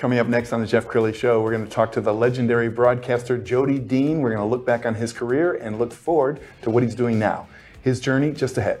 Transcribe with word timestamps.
Coming 0.00 0.18
up 0.18 0.28
next 0.28 0.54
on 0.54 0.62
the 0.62 0.66
Jeff 0.66 0.86
Crilley 0.86 1.14
Show, 1.14 1.42
we're 1.42 1.50
going 1.50 1.66
to 1.66 1.70
talk 1.70 1.92
to 1.92 2.00
the 2.00 2.14
legendary 2.14 2.70
broadcaster 2.70 3.36
Jody 3.36 3.78
Dean. 3.78 4.22
We're 4.22 4.30
going 4.30 4.40
to 4.40 4.46
look 4.46 4.64
back 4.64 4.86
on 4.86 4.94
his 4.94 5.12
career 5.12 5.52
and 5.52 5.78
look 5.78 5.92
forward 5.92 6.40
to 6.62 6.70
what 6.70 6.82
he's 6.82 6.94
doing 6.94 7.18
now. 7.18 7.48
His 7.82 8.00
journey 8.00 8.32
just 8.32 8.56
ahead. 8.56 8.80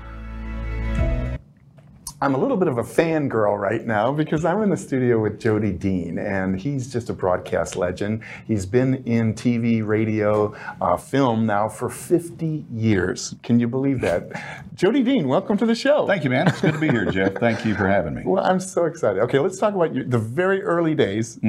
I'm 2.23 2.35
a 2.35 2.37
little 2.37 2.55
bit 2.55 2.67
of 2.67 2.77
a 2.77 2.83
fangirl 2.83 3.59
right 3.59 3.83
now 3.83 4.11
because 4.11 4.45
I'm 4.45 4.61
in 4.61 4.69
the 4.69 4.77
studio 4.77 5.19
with 5.19 5.39
Jody 5.39 5.71
Dean, 5.71 6.19
and 6.19 6.61
he's 6.61 6.93
just 6.93 7.09
a 7.09 7.13
broadcast 7.13 7.75
legend. 7.75 8.21
He's 8.45 8.67
been 8.67 9.03
in 9.05 9.33
TV, 9.33 9.83
radio, 9.83 10.55
uh, 10.79 10.97
film 10.97 11.47
now 11.47 11.67
for 11.67 11.89
50 11.89 12.67
years. 12.71 13.33
Can 13.41 13.59
you 13.59 13.67
believe 13.67 14.01
that? 14.01 14.63
Jody 14.75 15.01
Dean, 15.01 15.27
welcome 15.27 15.57
to 15.57 15.65
the 15.65 15.73
show. 15.73 16.05
Thank 16.05 16.23
you, 16.23 16.29
man. 16.29 16.47
It's 16.47 16.61
good 16.61 16.73
to 16.73 16.79
be 16.79 16.89
here, 16.89 17.09
Jeff. 17.09 17.33
Thank 17.39 17.65
you 17.65 17.73
for 17.73 17.87
having 17.87 18.13
me. 18.13 18.21
Well, 18.23 18.45
I'm 18.45 18.59
so 18.59 18.85
excited. 18.85 19.19
Okay, 19.23 19.39
let's 19.39 19.57
talk 19.57 19.73
about 19.73 19.95
your, 19.95 20.03
the 20.05 20.19
very 20.19 20.61
early 20.61 20.93
days. 20.93 21.39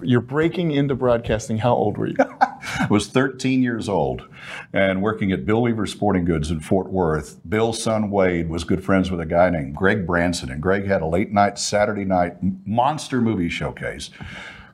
You're 0.00 0.20
breaking 0.20 0.70
into 0.70 0.94
broadcasting. 0.94 1.58
How 1.58 1.74
old 1.74 1.98
were 1.98 2.06
you? 2.06 2.16
Was 2.90 3.06
13 3.08 3.62
years 3.62 3.88
old 3.88 4.26
and 4.72 5.02
working 5.02 5.32
at 5.32 5.46
Bill 5.46 5.62
Weaver 5.62 5.86
Sporting 5.86 6.24
Goods 6.24 6.50
in 6.50 6.60
Fort 6.60 6.90
Worth. 6.90 7.40
Bill's 7.48 7.82
son 7.82 8.10
Wade 8.10 8.48
was 8.48 8.64
good 8.64 8.84
friends 8.84 9.10
with 9.10 9.20
a 9.20 9.26
guy 9.26 9.50
named 9.50 9.74
Greg 9.74 10.06
Branson, 10.06 10.50
and 10.50 10.60
Greg 10.60 10.86
had 10.86 11.02
a 11.02 11.06
late 11.06 11.32
night 11.32 11.58
Saturday 11.58 12.04
night 12.04 12.36
monster 12.66 13.20
movie 13.20 13.48
showcase 13.48 14.10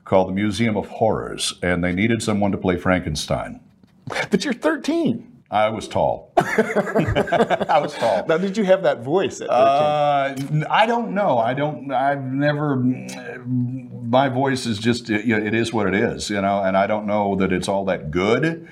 called 0.05 0.29
the 0.29 0.33
Museum 0.33 0.77
of 0.77 0.87
Horrors, 0.87 1.59
and 1.61 1.83
they 1.83 1.91
needed 1.91 2.23
someone 2.23 2.51
to 2.51 2.57
play 2.57 2.77
Frankenstein. 2.77 3.59
but 4.07 4.43
you're 4.45 4.53
13. 4.53 5.36
I 5.49 5.69
was 5.69 5.87
tall. 5.87 6.33
I 6.37 7.79
was 7.81 7.93
tall. 7.93 8.25
Now, 8.27 8.37
did 8.37 8.57
you 8.57 8.65
have 8.65 8.83
that 8.83 9.01
voice 9.01 9.39
at 9.39 9.47
13? 9.47 10.63
Uh, 10.63 10.67
I 10.69 10.85
don't 10.85 11.13
know. 11.13 11.37
I 11.37 11.53
don't. 11.53 11.91
I've 11.91 12.23
never. 12.23 12.75
My 12.75 14.27
voice 14.27 14.65
is 14.65 14.77
just. 14.77 15.09
It, 15.09 15.29
it 15.29 15.53
is 15.53 15.71
what 15.71 15.87
it 15.87 15.93
is, 15.93 16.29
you 16.29 16.41
know. 16.41 16.61
And 16.63 16.75
I 16.75 16.85
don't 16.85 17.05
know 17.05 17.35
that 17.37 17.53
it's 17.53 17.69
all 17.69 17.85
that 17.85 18.11
good. 18.11 18.67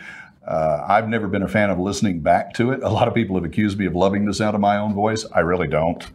Uh, 0.46 0.86
I've 0.88 1.10
never 1.10 1.28
been 1.28 1.42
a 1.42 1.48
fan 1.48 1.72
of 1.72 1.80
listening 1.80 2.20
back 2.20 2.54
to 2.56 2.72
it. 2.72 2.84
A 2.84 2.90
lot 2.90 3.08
of 3.08 3.16
people 3.16 3.36
have 3.36 3.46
accused 3.46 3.80
me 3.80 3.88
of 3.88 3.96
loving 3.96 4.26
the 4.26 4.34
sound 4.34 4.54
of 4.54 4.62
my 4.62 4.78
own 4.78 4.94
voice. 4.94 5.26
I 5.34 5.40
really 5.40 5.68
don't. 5.68 6.06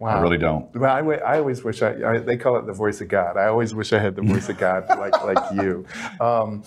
Wow. 0.00 0.16
I 0.16 0.20
really 0.20 0.38
don't. 0.38 0.74
Well, 0.74 0.92
I, 0.92 1.14
I 1.18 1.38
always 1.38 1.62
wish 1.62 1.82
I, 1.82 2.14
I, 2.14 2.18
they 2.18 2.36
call 2.36 2.56
it 2.56 2.66
the 2.66 2.72
voice 2.72 3.00
of 3.00 3.06
God. 3.06 3.36
I 3.36 3.46
always 3.46 3.74
wish 3.74 3.92
I 3.92 4.00
had 4.00 4.16
the 4.16 4.22
voice 4.22 4.48
of 4.48 4.58
God 4.58 4.88
like, 4.88 5.22
like 5.24 5.52
you. 5.54 5.86
Um, 6.20 6.64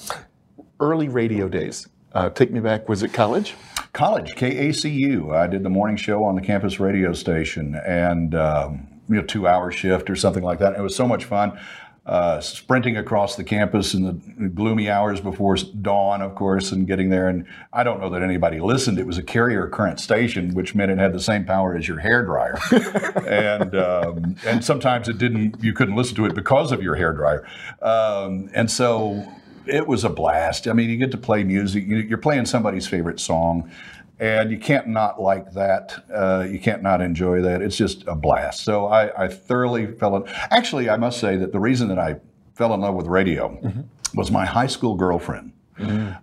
early 0.79 1.09
radio 1.09 1.49
days. 1.49 1.87
Uh, 2.13 2.29
take 2.29 2.51
me 2.51 2.59
back. 2.59 2.89
Was 2.89 3.03
it 3.03 3.13
college? 3.13 3.55
College, 3.93 4.35
KACU. 4.35 5.35
I 5.35 5.47
did 5.47 5.63
the 5.63 5.69
morning 5.69 5.97
show 5.97 6.23
on 6.23 6.35
the 6.35 6.41
campus 6.41 6.79
radio 6.79 7.13
station, 7.13 7.79
and 7.85 8.33
um, 8.35 8.87
you 9.07 9.15
know, 9.15 9.23
two-hour 9.23 9.71
shift 9.71 10.09
or 10.09 10.15
something 10.15 10.43
like 10.43 10.59
that. 10.59 10.75
It 10.75 10.81
was 10.81 10.95
so 10.95 11.07
much 11.07 11.25
fun. 11.25 11.59
Uh, 12.05 12.41
sprinting 12.41 12.97
across 12.97 13.35
the 13.35 13.43
campus 13.43 13.93
in 13.93 14.03
the 14.03 14.49
gloomy 14.49 14.89
hours 14.89 15.21
before 15.21 15.55
dawn, 15.55 16.23
of 16.23 16.33
course, 16.33 16.71
and 16.71 16.87
getting 16.87 17.09
there. 17.09 17.27
And 17.27 17.45
I 17.71 17.83
don't 17.83 17.99
know 17.99 18.09
that 18.09 18.23
anybody 18.23 18.59
listened. 18.59 18.97
It 18.97 19.05
was 19.05 19.19
a 19.19 19.23
carrier 19.23 19.67
current 19.67 19.99
station, 19.99 20.55
which 20.55 20.73
meant 20.73 20.89
it 20.89 20.97
had 20.97 21.13
the 21.13 21.19
same 21.19 21.45
power 21.45 21.75
as 21.75 21.87
your 21.87 21.99
hair 21.99 22.23
dryer. 22.23 22.57
and 23.27 23.75
um, 23.75 24.35
and 24.43 24.65
sometimes 24.65 25.07
it 25.07 25.19
didn't. 25.19 25.63
You 25.63 25.73
couldn't 25.73 25.95
listen 25.95 26.15
to 26.15 26.25
it 26.25 26.33
because 26.33 26.71
of 26.71 26.81
your 26.81 26.95
hair 26.95 27.13
dryer. 27.13 27.47
Um, 27.79 28.49
and 28.55 28.71
so 28.71 29.27
it 29.69 29.87
was 29.87 30.03
a 30.03 30.09
blast. 30.09 30.67
I 30.67 30.73
mean, 30.73 30.89
you 30.89 30.97
get 30.97 31.11
to 31.11 31.17
play 31.17 31.43
music. 31.43 31.85
You- 31.87 31.97
You're 31.97 32.17
playing 32.17 32.45
somebody's 32.45 32.87
favorite 32.87 33.19
song, 33.19 33.69
and 34.19 34.51
you 34.51 34.57
can't 34.57 34.87
not 34.87 35.21
like 35.21 35.53
that. 35.53 36.03
Uh, 36.13 36.45
you 36.49 36.59
can't 36.59 36.81
not 36.83 37.01
enjoy 37.01 37.41
that. 37.41 37.61
It's 37.61 37.77
just 37.77 38.03
a 38.07 38.15
blast. 38.15 38.63
So 38.63 38.87
I, 38.87 39.25
I 39.25 39.27
thoroughly 39.27 39.87
fell 39.93 40.15
in. 40.17 40.23
Actually, 40.51 40.89
I 40.89 40.97
must 40.97 41.19
say 41.19 41.37
that 41.37 41.51
the 41.51 41.59
reason 41.59 41.87
that 41.89 41.99
I 41.99 42.17
fell 42.55 42.73
in 42.73 42.81
love 42.81 42.95
with 42.95 43.07
radio 43.07 43.57
was 44.15 44.31
my 44.31 44.45
high 44.45 44.67
school 44.67 44.95
girlfriend. 44.95 45.53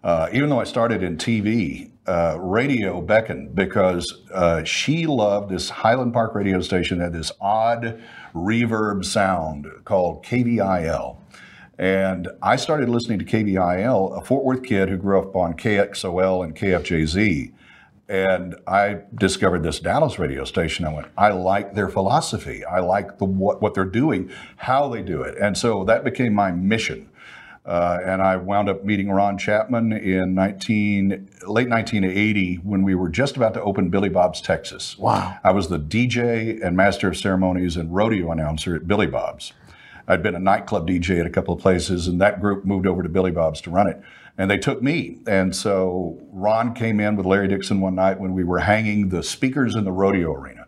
Uh, 0.05 0.29
even 0.35 0.51
though 0.51 0.61
I 0.61 0.65
started 0.65 1.03
in 1.03 1.17
TV, 1.17 1.91
uh, 2.07 2.37
radio 2.39 3.01
beckoned 3.01 3.55
because 3.55 4.23
uh, 4.35 4.63
she 4.65 5.07
loved 5.07 5.49
this 5.51 5.71
Highland 5.71 6.13
Park 6.13 6.35
radio 6.35 6.61
station 6.61 6.99
that 6.99 7.05
had 7.05 7.13
this 7.15 7.33
odd 7.41 7.99
reverb 8.35 9.03
sound 9.07 9.67
called 9.87 10.23
KVIL. 10.27 11.17
And 11.79 12.29
I 12.43 12.57
started 12.57 12.89
listening 12.89 13.19
to 13.19 13.25
KVIL, 13.25 14.17
a 14.17 14.25
Fort 14.25 14.45
Worth 14.45 14.63
kid 14.63 14.89
who 14.89 14.97
grew 14.97 15.21
up 15.21 15.37
on 15.37 15.55
KXOL 15.55 16.45
and 16.45 16.57
KFJZ. 16.57 17.53
And 18.09 18.55
I 18.67 19.01
discovered 19.15 19.63
this 19.63 19.81
Dallas 19.81 20.19
radio 20.19 20.45
station. 20.45 20.87
I 20.87 20.95
went, 20.95 21.09
I 21.19 21.31
like 21.31 21.75
their 21.75 21.89
philosophy. 21.89 22.65
I 22.65 22.79
like 22.79 23.19
the 23.19 23.25
what, 23.25 23.61
what 23.61 23.75
they're 23.75 23.85
doing, 23.85 24.31
how 24.57 24.89
they 24.89 25.03
do 25.03 25.23
it. 25.23 25.37
And 25.39 25.59
so 25.59 25.85
that 25.85 26.05
became 26.05 26.33
my 26.33 26.53
mission. 26.53 27.11
Uh, 27.67 27.99
and 28.05 28.23
I 28.23 28.37
wound 28.37 28.69
up 28.69 28.85
meeting 28.85 29.11
Ron 29.11 29.37
Chapman 29.37 29.93
in 29.93 30.35
19, 30.35 31.11
late 31.49 31.69
1980 31.69 32.57
when 32.63 32.85
we 32.85 32.95
were 32.95 33.09
just 33.09 33.37
about 33.37 33.55
to 33.55 33.63
open 33.63 33.89
Billy 33.89 34.09
Bob's 34.09 34.41
Texas. 34.41 34.97
Wow. 34.97 35.37
I 35.43 35.51
was 35.51 35.69
the 35.69 35.79
DJ 35.81 36.65
and 36.65 36.77
master 36.77 37.09
of 37.09 37.17
ceremonies 37.17 37.77
and 37.77 37.93
rodeo 37.93 38.31
announcer 38.31 38.77
at 38.77 38.87
Billy 38.87 39.09
Bob's. 39.09 39.53
I'd 40.09 40.23
been 40.23 40.35
a 40.35 40.41
nightclub 40.41 40.89
DJ 40.89 41.21
at 41.21 41.27
a 41.27 41.31
couple 41.31 41.55
of 41.55 41.61
places, 41.61 42.07
and 42.07 42.21
that 42.21 42.41
group 42.41 42.65
moved 42.65 42.87
over 42.87 43.03
to 43.03 43.09
Billy 43.09 43.31
Bob's 43.31 43.61
to 43.63 43.71
run 43.71 43.89
it. 43.89 44.01
And 44.39 44.51
they 44.51 44.59
took 44.59 44.83
me. 44.83 45.19
And 45.27 45.57
so 45.57 46.19
Ron 46.31 46.75
came 46.75 47.01
in 47.01 47.17
with 47.17 47.27
Larry 47.27 47.49
Dixon 47.49 47.81
one 47.81 47.95
night 47.95 48.21
when 48.21 48.35
we 48.35 48.45
were 48.45 48.59
hanging 48.59 49.09
the 49.09 49.23
speakers 49.23 49.75
in 49.75 49.85
the 49.85 49.93
rodeo 49.93 50.33
arena. 50.33 50.67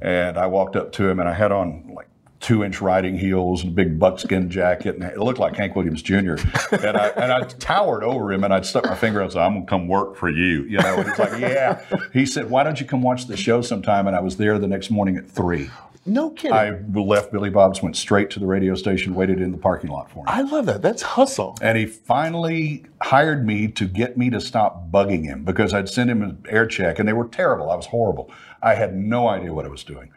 And 0.00 0.36
I 0.36 0.46
walked 0.46 0.76
up 0.76 0.92
to 0.92 1.08
him 1.08 1.20
and 1.20 1.28
I 1.28 1.32
had 1.32 1.52
on 1.52 1.92
like 1.94 2.08
two 2.40 2.64
inch 2.64 2.80
riding 2.80 3.16
heels 3.16 3.62
and 3.62 3.72
a 3.72 3.74
big 3.74 3.98
buckskin 3.98 4.50
jacket. 4.50 4.96
And 4.96 5.04
it 5.04 5.18
looked 5.18 5.38
like 5.38 5.56
Hank 5.56 5.76
Williams 5.76 6.02
Jr. 6.02 6.34
and, 6.72 6.96
I, 6.96 7.08
and 7.16 7.32
I 7.32 7.42
towered 7.42 8.02
over 8.02 8.32
him 8.32 8.44
and 8.44 8.52
I'd 8.52 8.66
stuck 8.66 8.84
my 8.84 8.96
finger 8.96 9.20
out 9.20 9.24
and 9.24 9.32
said, 9.34 9.42
I'm 9.42 9.54
going 9.54 9.66
to 9.66 9.70
come 9.70 9.88
work 9.88 10.16
for 10.16 10.28
you. 10.28 10.64
You 10.64 10.78
know, 10.78 10.96
and 10.96 11.08
he's 11.08 11.18
like, 11.18 11.40
yeah. 11.40 11.80
He 12.12 12.26
said, 12.26 12.50
why 12.50 12.64
don't 12.64 12.80
you 12.80 12.86
come 12.86 13.02
watch 13.02 13.26
the 13.26 13.36
show 13.36 13.62
sometime? 13.62 14.08
And 14.08 14.16
I 14.16 14.20
was 14.20 14.36
there 14.36 14.58
the 14.58 14.68
next 14.68 14.90
morning 14.90 15.16
at 15.16 15.30
three. 15.30 15.70
No 16.06 16.30
kidding. 16.30 16.52
I 16.52 16.78
left 16.94 17.32
Billy 17.32 17.50
Bob's, 17.50 17.82
went 17.82 17.96
straight 17.96 18.30
to 18.30 18.40
the 18.40 18.46
radio 18.46 18.74
station, 18.74 19.14
waited 19.14 19.40
in 19.40 19.50
the 19.50 19.58
parking 19.58 19.90
lot 19.90 20.10
for 20.10 20.20
him. 20.20 20.24
I 20.28 20.42
love 20.42 20.66
that. 20.66 20.80
That's 20.80 21.02
hustle. 21.02 21.56
And 21.60 21.76
he 21.76 21.86
finally 21.86 22.84
hired 23.02 23.44
me 23.44 23.68
to 23.68 23.86
get 23.86 24.16
me 24.16 24.30
to 24.30 24.40
stop 24.40 24.90
bugging 24.90 25.24
him 25.24 25.44
because 25.44 25.74
I'd 25.74 25.88
send 25.88 26.10
him 26.10 26.22
an 26.22 26.44
air 26.48 26.66
check 26.66 26.98
and 26.98 27.08
they 27.08 27.12
were 27.12 27.26
terrible. 27.26 27.70
I 27.70 27.76
was 27.76 27.86
horrible. 27.86 28.30
I 28.62 28.74
had 28.74 28.94
no 28.94 29.28
idea 29.28 29.52
what 29.52 29.64
I 29.64 29.68
was 29.68 29.84
doing. 29.84 30.12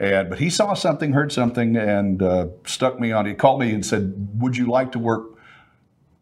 And 0.00 0.28
but 0.28 0.40
he 0.40 0.50
saw 0.50 0.74
something, 0.74 1.12
heard 1.12 1.30
something, 1.30 1.76
and 1.76 2.20
uh, 2.20 2.48
stuck 2.66 2.98
me 2.98 3.12
on. 3.12 3.26
He 3.26 3.34
called 3.34 3.60
me 3.60 3.72
and 3.72 3.86
said, 3.86 4.28
"Would 4.40 4.56
you 4.56 4.66
like 4.66 4.90
to 4.92 4.98
work 4.98 5.33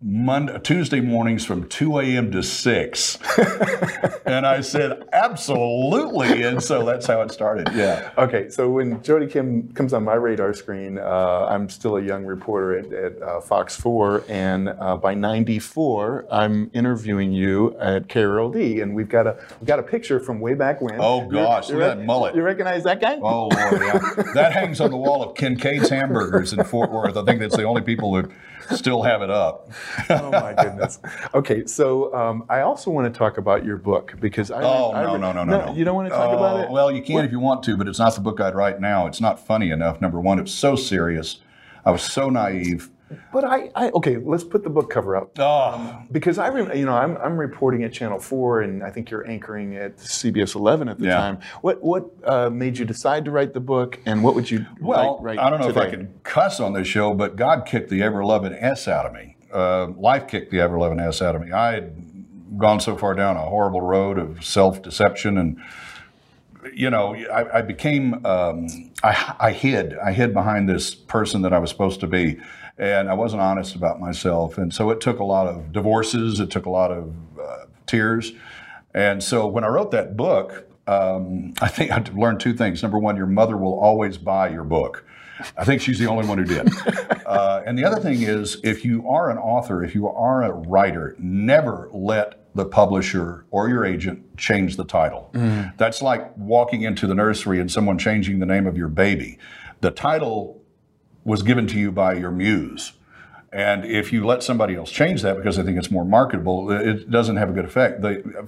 Monday, 0.05 0.59
Tuesday 0.59 1.01
mornings 1.01 1.45
from 1.45 1.69
2 1.69 2.01
a.m. 2.01 2.33
to 2.33 2.43
6. 2.43 3.19
and 4.27 4.45
I 4.45 4.61
said, 4.61 5.09
absolutely. 5.13 6.43
And 6.43 6.61
so 6.61 6.85
that's 6.85 7.07
how 7.07 7.23
it 7.23 7.31
started. 7.31 7.71
Yeah. 7.73 8.11
Okay, 8.19 8.49
so 8.49 8.69
when 8.69 9.01
Jody 9.05 9.29
Kim 9.29 9.73
comes 9.75 9.93
on 9.93 10.03
my 10.03 10.15
radar 10.15 10.55
screen, 10.55 10.99
uh, 10.99 11.47
I'm 11.49 11.69
still 11.69 11.99
a 11.99 12.03
young 12.03 12.25
reporter 12.25 12.79
at, 12.79 12.93
at 12.93 13.23
uh, 13.23 13.41
Fox 13.41 13.77
4, 13.77 14.25
and 14.29 14.71
uh, 14.71 14.97
by 14.97 15.15
'94, 15.15 16.27
I'm 16.31 16.71
interviewing 16.75 17.33
you 17.33 17.77
at 17.79 18.09
KRLD, 18.09 18.83
and 18.83 18.97
we've 18.97 19.09
got 19.09 19.29
a 19.29 19.37
we've 19.61 19.69
got 19.69 19.79
a 19.79 19.85
picture 19.85 20.19
from 20.19 20.41
way 20.41 20.55
back 20.55 20.81
when. 20.81 20.97
Oh, 21.01 21.29
gosh, 21.29 21.69
You 21.69 21.77
look 21.77 21.85
at 21.85 21.99
that 21.99 22.05
mullet. 22.05 22.35
You 22.35 22.43
recognize 22.43 22.83
that 22.85 23.01
guy? 23.01 23.19
Oh, 23.23 23.49
Lord, 23.49 23.83
yeah. 23.83 23.99
that 24.35 24.53
hangs 24.53 24.81
on 24.81 24.91
the 24.91 24.97
wall 24.97 25.23
of 25.23 25.37
Kincaid's 25.37 25.89
Hamburgers 25.89 26.53
in 26.53 26.65
Fort 26.65 26.91
Worth. 26.91 27.17
I 27.17 27.25
think 27.25 27.39
that's 27.39 27.57
the 27.57 27.65
only 27.65 27.83
people 27.83 28.13
that 28.15 28.31
still 28.71 29.03
have 29.03 29.23
it 29.23 29.31
up. 29.31 29.71
oh 30.11 30.31
my 30.31 30.55
goodness. 30.55 30.99
Okay, 31.35 31.67
so 31.67 32.15
um, 32.15 32.45
I 32.49 32.61
also 32.61 32.91
want 32.91 33.13
to 33.13 33.17
talk 33.19 33.39
about 33.39 33.65
your 33.65 33.77
book 33.77 34.15
because 34.21 34.51
I. 34.51 34.63
Oh 34.63 34.93
I, 34.93 35.03
no, 35.03 35.17
no, 35.17 35.33
no, 35.33 35.45
no, 35.45 35.67
no! 35.67 35.75
You 35.75 35.85
don't 35.85 35.95
want 35.97 36.09
to 36.09 36.15
talk 36.15 36.31
Oh, 36.31 36.37
about 36.37 36.61
it? 36.65 36.71
Well, 36.71 36.91
you 36.91 37.03
can 37.03 37.25
if 37.25 37.31
you 37.33 37.41
want 37.41 37.63
to, 37.65 37.77
but 37.77 37.89
it's 37.89 37.99
not 37.99 38.15
the 38.15 38.21
book 38.21 38.41
I'd 38.41 38.55
write 38.55 38.81
now. 38.81 39.07
It's 39.07 39.21
not 39.21 39.39
funny 39.45 39.71
enough. 39.71 40.01
Number 40.01 40.21
one, 40.21 40.39
it's 40.39 40.53
so 40.53 40.77
serious. 40.77 41.41
I 41.85 41.91
was 41.91 42.03
so 42.03 42.31
naive. 42.31 42.91
But 43.33 43.45
I, 43.45 43.71
I 43.75 43.91
okay, 43.91 44.17
let's 44.19 44.45
put 44.45 44.63
the 44.65 44.71
book 44.71 44.91
cover 44.91 45.17
up. 45.17 45.39
Oh, 45.39 46.03
Because 46.11 46.39
I, 46.39 46.49
rem- 46.49 46.77
you 46.77 46.87
know, 46.87 46.95
I'm, 46.95 47.17
I'm 47.19 47.37
reporting 47.37 47.85
at 47.85 47.93
Channel 47.93 48.19
Four, 48.19 48.63
and 48.63 48.83
I 48.83 48.91
think 48.91 49.11
you're 49.11 49.27
anchoring 49.29 49.77
at 49.77 49.97
CBS 49.99 50.55
11 50.55 50.89
at 50.89 50.99
the 50.99 51.07
Yeah. 51.07 51.17
time. 51.17 51.39
What 51.61 51.83
what 51.83 52.11
uh, 52.25 52.51
made 52.51 52.79
you 52.79 52.85
decide 52.85 53.25
to 53.27 53.31
write 53.31 53.55
the 53.55 53.61
book, 53.61 53.99
and 54.07 54.23
what 54.23 54.35
would 54.35 54.51
you 54.51 54.67
well, 54.81 55.19
write, 55.23 55.39
write 55.39 55.47
I 55.47 55.51
don't 55.51 55.61
know 55.61 55.69
if 55.69 55.77
I 55.77 55.85
today? 55.87 55.97
can 55.97 56.15
cuss 56.25 56.61
on 56.61 56.73
this 56.73 56.87
show, 56.89 57.15
but 57.15 57.37
God 57.37 57.67
kicked 57.67 57.91
the 57.91 58.03
ever 58.03 58.25
loving 58.25 58.53
S 58.55 58.89
out 58.89 59.07
of 59.07 59.13
me. 59.13 59.37
Uh, 59.53 59.89
life 59.97 60.29
kicked 60.29 60.51
the 60.51 60.61
ever 60.61 60.79
loving 60.79 60.99
S 61.01 61.21
out 61.21 61.35
of 61.37 61.43
me. 61.43 61.53
I 61.53 61.73
had 61.73 61.95
gone 62.59 62.81
so 62.81 62.97
far 62.97 63.15
down 63.15 63.37
a 63.37 63.41
horrible 63.43 63.81
road 63.81 64.19
of 64.19 64.45
self 64.45 64.83
deception 64.83 65.39
and 65.39 65.61
you 66.75 66.89
know, 66.91 67.15
I, 67.15 67.59
I 67.59 67.63
became, 67.63 68.25
um, 68.25 68.69
I, 69.03 69.35
I 69.41 69.51
hid, 69.53 69.99
I 69.99 70.13
hid 70.13 70.33
behind 70.33 70.69
this 70.69 70.95
person 70.95 71.43
that 71.43 71.53
I 71.53 71.59
was 71.59 71.71
supposed 71.71 71.99
to 72.01 72.07
be, 72.07 72.39
and 72.83 73.09
I 73.09 73.15
wasn't 73.15 73.43
honest 73.43 73.77
about 73.77 74.01
myself. 74.01 74.59
And 74.59 74.75
so 74.75 74.91
it 74.91 75.01
took 75.01 75.21
a 75.21 75.25
lot 75.25 75.47
of 75.47 75.71
divorces, 75.71 76.41
it 76.41 76.51
took 76.51 76.67
a 76.67 76.71
lot 76.71 76.91
of 76.91 77.15
uh, 77.41 77.67
tears. 77.87 78.33
And 78.93 79.23
so 79.23 79.47
when 79.47 79.63
I 79.63 79.69
wrote 79.69 79.93
that 79.93 80.17
book, 80.17 80.69
um, 80.89 81.55
I 81.61 81.69
think 81.69 81.93
I 81.93 82.03
learned 82.13 82.41
two 82.41 82.53
things. 82.53 82.83
Number 82.83 82.99
one, 82.99 83.17
your 83.17 83.27
mother 83.27 83.57
will 83.57 83.79
always 83.79 84.19
buy 84.19 84.49
your 84.49 84.65
book. 84.65 85.05
I 85.57 85.65
think 85.65 85.81
she's 85.81 86.01
the 86.01 86.07
only 86.07 86.27
one 86.27 86.39
who 86.39 86.45
did. 86.45 86.69
Uh, 87.33 87.63
and 87.65 87.79
the 87.79 87.85
other 87.85 87.99
thing 87.99 88.21
is, 88.21 88.59
if 88.63 88.85
you 88.85 89.09
are 89.09 89.31
an 89.31 89.39
author, 89.39 89.83
if 89.83 89.95
you 89.95 90.07
are 90.07 90.43
a 90.43 90.53
writer, 90.53 91.17
never 91.19 91.89
let 91.95 92.45
the 92.55 92.67
publisher 92.67 93.47
or 93.51 93.71
your 93.71 93.87
agent 93.87 94.37
change 94.37 94.77
the 94.77 94.85
title. 94.85 95.31
That's 95.79 96.03
like 96.03 96.37
walking 96.37 96.83
into 96.83 97.07
the 97.07 97.15
nursery 97.15 97.59
and 97.59 97.71
someone 97.71 97.97
changing 97.97 98.41
the 98.41 98.45
name 98.45 98.67
of 98.67 98.77
your 98.77 98.89
baby. 98.89 99.39
The 99.81 99.91
title 99.91 100.62
was 101.25 101.43
given 101.43 101.67
to 101.69 101.79
you 101.79 101.93
by 101.93 102.15
your 102.15 102.31
muse. 102.31 102.93
And 103.53 103.85
if 103.85 104.13
you 104.13 104.25
let 104.25 104.43
somebody 104.43 104.75
else 104.75 104.91
change 104.91 105.21
that 105.23 105.37
because 105.37 105.57
they 105.57 105.63
think 105.63 105.77
it's 105.77 105.91
more 105.91 106.07
marketable, 106.07 106.71
it 106.71 107.11
doesn't 107.11 107.37
have 107.37 107.51
a 107.51 107.53
good 107.53 107.67
effect. 107.67 108.03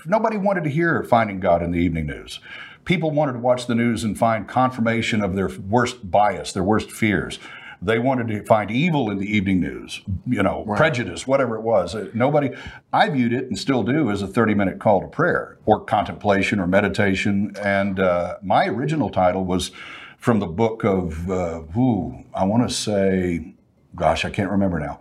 Nobody 0.06 0.38
wanted 0.38 0.64
to 0.64 0.70
hear 0.70 1.02
Finding 1.04 1.40
God 1.40 1.62
in 1.62 1.72
the 1.72 1.78
evening 1.78 2.06
news. 2.06 2.40
People 2.86 3.10
wanted 3.10 3.32
to 3.34 3.38
watch 3.38 3.66
the 3.66 3.74
news 3.74 4.02
and 4.02 4.18
find 4.18 4.48
confirmation 4.48 5.22
of 5.22 5.34
their 5.34 5.48
worst 5.48 6.10
bias, 6.10 6.52
their 6.52 6.64
worst 6.64 6.90
fears. 6.90 7.38
They 7.82 7.98
wanted 7.98 8.28
to 8.28 8.42
find 8.44 8.70
evil 8.70 9.10
in 9.10 9.18
the 9.18 9.26
evening 9.26 9.60
news, 9.60 10.00
you 10.26 10.42
know, 10.42 10.64
prejudice, 10.74 11.26
whatever 11.26 11.56
it 11.56 11.60
was. 11.60 11.94
Nobody, 12.14 12.50
I 12.92 13.10
viewed 13.10 13.34
it 13.34 13.44
and 13.44 13.58
still 13.58 13.82
do 13.82 14.10
as 14.10 14.22
a 14.22 14.26
30 14.26 14.54
minute 14.54 14.78
call 14.78 15.02
to 15.02 15.06
prayer 15.06 15.58
or 15.66 15.84
contemplation 15.84 16.60
or 16.60 16.66
meditation. 16.66 17.54
And 17.60 18.00
uh, 18.00 18.38
my 18.42 18.66
original 18.66 19.10
title 19.10 19.44
was 19.44 19.70
from 20.24 20.38
the 20.38 20.46
book 20.46 20.84
of, 20.84 21.30
uh, 21.30 21.60
ooh, 21.76 22.24
I 22.32 22.44
want 22.44 22.66
to 22.66 22.74
say, 22.74 23.52
gosh, 23.94 24.24
I 24.24 24.30
can't 24.30 24.50
remember 24.50 24.80
now. 24.80 24.98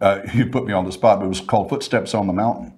Uh, 0.00 0.22
you 0.34 0.44
put 0.46 0.66
me 0.66 0.72
on 0.72 0.84
the 0.84 0.90
spot, 0.90 1.20
but 1.20 1.26
it 1.26 1.28
was 1.28 1.40
called 1.40 1.68
Footsteps 1.68 2.14
on 2.14 2.26
the 2.26 2.32
Mountain. 2.32 2.76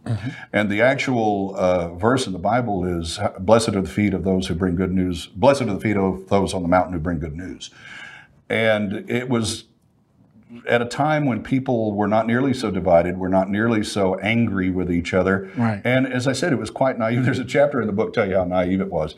And 0.52 0.70
the 0.70 0.82
actual 0.82 1.56
uh, 1.56 1.94
verse 1.94 2.26
in 2.26 2.35
the 2.35 2.38
Bible 2.38 2.85
is 2.85 3.19
Blessed 3.40 3.70
are 3.70 3.81
the 3.81 3.88
feet 3.88 4.12
of 4.12 4.23
those 4.23 4.49
who 4.49 4.55
bring 4.55 4.76
good 4.76 4.93
news, 4.93 5.29
blessed 5.29 5.62
are 5.62 5.73
the 5.73 5.81
feet 5.81 5.96
of 5.96 6.29
those 6.29 6.52
on 6.52 6.61
the 6.61 6.69
mountain 6.69 6.93
who 6.93 6.99
bring 6.99 7.20
good 7.20 7.35
news. 7.35 7.70
And 8.50 9.08
it 9.11 9.31
was 9.31 9.64
at 10.67 10.82
a 10.82 10.87
time 10.87 11.25
when 11.25 11.43
people 11.43 11.94
were 11.94 12.08
not 12.08 12.26
nearly 12.26 12.52
so 12.52 12.70
divided, 12.70 13.17
were 13.17 13.31
not 13.31 13.49
nearly 13.49 13.82
so 13.82 14.14
angry 14.17 14.69
with 14.69 14.93
each 14.93 15.14
other. 15.14 15.50
Right. 15.56 15.81
And 15.87 16.06
as 16.06 16.29
I 16.29 16.32
said, 16.32 16.52
it 16.52 16.58
was 16.58 16.69
quite 16.69 16.99
naive. 16.99 17.25
There's 17.25 17.38
a 17.38 17.46
chapter 17.46 17.81
in 17.81 17.87
the 17.87 17.94
book 17.94 18.12
tell 18.12 18.29
you 18.29 18.37
how 18.37 18.44
naive 18.44 18.82
it 18.82 18.90
was. 18.90 19.14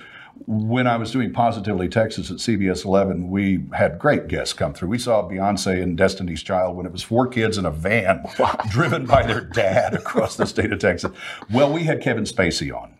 When 0.46 0.86
I 0.86 0.96
was 0.96 1.10
doing 1.10 1.32
Positively 1.32 1.88
Texas 1.88 2.30
at 2.30 2.38
CBS 2.38 2.84
11, 2.84 3.30
we 3.30 3.64
had 3.72 3.98
great 3.98 4.28
guests 4.28 4.52
come 4.52 4.72
through. 4.72 4.88
We 4.88 4.98
saw 4.98 5.28
Beyonce 5.28 5.82
and 5.82 5.96
Destiny's 5.96 6.42
Child 6.42 6.76
when 6.76 6.86
it 6.86 6.92
was 6.92 7.02
four 7.02 7.26
kids 7.28 7.58
in 7.58 7.66
a 7.66 7.70
van 7.70 8.24
driven 8.70 9.06
by 9.06 9.24
their 9.24 9.40
dad 9.40 9.94
across 9.94 10.36
the 10.36 10.46
state 10.46 10.72
of 10.72 10.78
Texas. 10.78 11.12
Well, 11.52 11.72
we 11.72 11.84
had 11.84 12.00
Kevin 12.00 12.24
Spacey 12.24 12.74
on. 12.74 12.94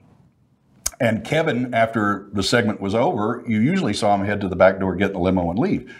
And 1.00 1.24
Kevin, 1.24 1.72
after 1.72 2.28
the 2.32 2.42
segment 2.42 2.80
was 2.80 2.94
over, 2.94 3.42
you 3.46 3.58
usually 3.58 3.94
saw 3.94 4.14
him 4.14 4.26
head 4.26 4.40
to 4.42 4.48
the 4.48 4.56
back 4.56 4.78
door, 4.78 4.94
get 4.96 5.08
in 5.08 5.12
the 5.14 5.20
limo, 5.20 5.48
and 5.48 5.58
leave. 5.58 5.94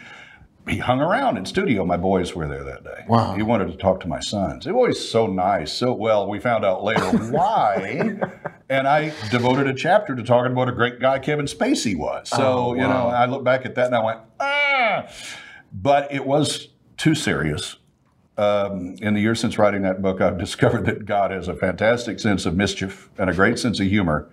He 0.68 0.76
hung 0.78 1.00
around 1.00 1.36
in 1.36 1.46
studio. 1.46 1.84
My 1.84 1.96
boys 1.96 2.34
were 2.34 2.46
there 2.46 2.62
that 2.64 2.84
day. 2.84 3.04
Wow. 3.08 3.34
He 3.34 3.42
wanted 3.42 3.68
to 3.72 3.76
talk 3.76 4.00
to 4.00 4.08
my 4.08 4.20
sons. 4.20 4.66
It 4.66 4.70
was 4.72 4.76
always 4.76 5.08
so 5.08 5.26
nice. 5.26 5.72
So 5.72 5.92
well, 5.92 6.28
we 6.28 6.38
found 6.38 6.64
out 6.64 6.84
later 6.84 7.00
why. 7.30 8.18
and 8.68 8.86
I 8.86 9.12
devoted 9.30 9.66
a 9.66 9.74
chapter 9.74 10.14
to 10.14 10.22
talking 10.22 10.52
about 10.52 10.68
a 10.68 10.72
great 10.72 11.00
guy 11.00 11.18
Kevin 11.18 11.46
Spacey 11.46 11.96
was. 11.96 12.28
So, 12.28 12.42
Oh, 12.42 12.74
you 12.74 12.82
know, 12.82 13.08
I 13.08 13.26
look 13.26 13.42
back 13.42 13.64
at 13.66 13.74
that 13.76 13.86
and 13.86 13.96
I 13.96 14.04
went, 14.04 14.20
ah. 14.38 15.06
But 15.72 16.12
it 16.12 16.24
was 16.26 16.68
too 16.96 17.14
serious. 17.14 17.76
Um, 18.40 18.96
in 19.02 19.12
the 19.12 19.20
years 19.20 19.38
since 19.38 19.58
writing 19.58 19.82
that 19.82 20.00
book, 20.00 20.22
I've 20.22 20.38
discovered 20.46 20.86
that 20.86 21.04
God 21.04 21.30
has 21.30 21.46
a 21.46 21.54
fantastic 21.54 22.18
sense 22.18 22.46
of 22.46 22.56
mischief 22.56 23.10
and 23.18 23.28
a 23.28 23.34
great 23.34 23.58
sense 23.58 23.80
of 23.80 23.86
humor. 23.86 24.30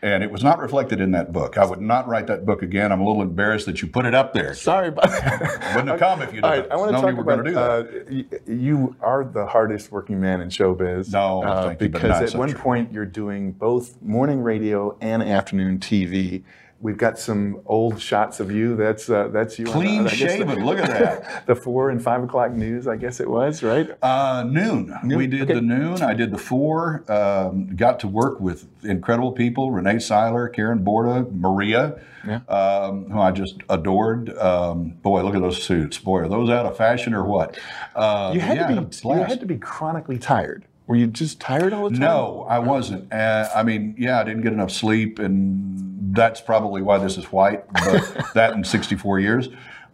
And 0.00 0.24
it 0.24 0.32
was 0.32 0.42
not 0.42 0.58
reflected 0.58 1.00
in 1.00 1.12
that 1.12 1.32
book. 1.32 1.58
I 1.58 1.64
would 1.64 1.80
not 1.80 2.08
write 2.08 2.26
that 2.26 2.44
book 2.44 2.62
again. 2.62 2.90
I'm 2.90 3.00
a 3.00 3.06
little 3.06 3.22
embarrassed 3.22 3.66
that 3.66 3.82
you 3.82 3.88
put 3.88 4.04
it 4.04 4.14
up 4.14 4.32
there. 4.32 4.52
Sorry 4.54 4.88
about 4.88 5.08
that. 5.10 5.74
Wouldn't 5.76 5.90
have 5.90 6.00
come 6.00 6.22
if 6.22 6.32
you 6.32 6.40
didn't. 6.40 6.44
right, 6.62 6.70
I 6.72 6.76
want 6.76 6.96
to 6.96 7.00
talk 7.00 7.12
about. 7.12 7.24
gonna 7.26 7.44
do 7.44 7.52
that. 7.52 8.32
Uh, 8.48 8.52
you 8.52 8.96
are 9.00 9.22
the 9.22 9.46
hardest 9.46 9.92
working 9.92 10.18
man 10.18 10.40
in 10.40 10.48
showbiz. 10.48 11.12
No, 11.12 11.44
uh, 11.44 11.68
but 11.68 11.78
because 11.78 12.34
at 12.34 12.38
one 12.38 12.48
true. 12.48 12.58
point 12.58 12.92
you're 12.92 13.06
doing 13.06 13.52
both 13.52 14.00
morning 14.02 14.40
radio 14.40 14.96
and 15.00 15.22
afternoon 15.22 15.78
TV. 15.78 16.42
We've 16.82 16.96
got 16.96 17.16
some 17.16 17.60
old 17.66 18.00
shots 18.00 18.40
of 18.40 18.50
you. 18.50 18.74
That's 18.74 19.08
uh, 19.08 19.28
that's 19.28 19.56
you. 19.56 19.66
Clean 19.66 20.02
guess, 20.02 20.10
the- 20.10 20.16
shaven. 20.16 20.66
Look 20.66 20.80
at 20.80 20.88
that. 20.88 21.46
the 21.46 21.54
four 21.54 21.90
and 21.90 22.02
five 22.02 22.24
o'clock 22.24 22.50
news, 22.50 22.88
I 22.88 22.96
guess 22.96 23.20
it 23.20 23.30
was, 23.30 23.62
right? 23.62 23.88
Uh, 24.02 24.42
noon. 24.42 24.92
We 25.04 25.28
did 25.28 25.42
okay. 25.42 25.54
the 25.54 25.60
noon. 25.60 26.02
I 26.02 26.12
did 26.12 26.32
the 26.32 26.38
four. 26.38 27.04
Um, 27.06 27.76
got 27.76 28.00
to 28.00 28.08
work 28.08 28.40
with 28.40 28.66
incredible 28.82 29.30
people: 29.30 29.70
Renee 29.70 30.00
Syler, 30.00 30.52
Karen 30.52 30.82
Borta, 30.82 31.24
Maria, 31.30 32.00
Yeah. 32.26 32.40
um, 32.48 33.08
who 33.10 33.20
I 33.20 33.30
just 33.30 33.58
adored. 33.70 34.36
Um, 34.36 34.94
boy, 35.02 35.22
look 35.22 35.36
at 35.36 35.40
those 35.40 35.62
suits. 35.62 35.98
Boy, 35.98 36.22
are 36.22 36.28
those 36.28 36.50
out 36.50 36.66
of 36.66 36.76
fashion 36.76 37.14
or 37.14 37.24
what? 37.24 37.56
Uh, 37.94 38.32
You 38.34 38.40
had 38.40 38.56
yeah, 38.56 38.74
to 38.74 38.82
be. 38.82 39.08
You 39.08 39.22
had 39.22 39.38
to 39.38 39.46
be 39.46 39.56
chronically 39.56 40.18
tired. 40.18 40.64
Were 40.88 40.96
you 40.96 41.06
just 41.06 41.40
tired 41.40 41.72
all 41.72 41.84
the 41.84 41.90
time? 41.90 42.00
No, 42.00 42.44
I 42.48 42.58
wasn't. 42.58 43.12
Uh, 43.12 43.48
I 43.54 43.62
mean, 43.62 43.94
yeah, 43.96 44.20
I 44.20 44.24
didn't 44.24 44.42
get 44.42 44.52
enough 44.52 44.72
sleep, 44.72 45.20
and 45.20 45.91
that's 46.12 46.40
probably 46.40 46.82
why 46.82 46.98
this 46.98 47.16
is 47.18 47.26
white. 47.32 47.64
But 47.72 48.26
that 48.34 48.54
in 48.54 48.64
64 48.64 49.20
years. 49.20 49.48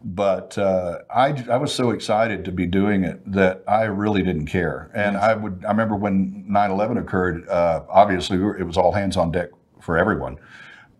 But 0.04 0.56
uh, 0.56 0.98
I, 1.12 1.44
I 1.50 1.56
was 1.56 1.74
so 1.74 1.90
excited 1.90 2.44
to 2.44 2.52
be 2.52 2.66
doing 2.66 3.02
it 3.02 3.20
that 3.32 3.64
I 3.66 3.82
really 3.84 4.22
didn't 4.22 4.46
care. 4.46 4.90
And 4.94 5.16
I 5.16 5.34
would. 5.34 5.64
I 5.64 5.70
remember 5.70 5.96
when 5.96 6.46
9/11 6.48 7.00
occurred. 7.00 7.48
Uh, 7.48 7.82
obviously, 7.88 8.38
we 8.38 8.44
were- 8.44 8.56
it 8.58 8.64
was 8.64 8.76
all 8.76 8.92
hands 8.92 9.16
on 9.16 9.32
deck 9.32 9.48
for 9.80 9.98
everyone. 9.98 10.36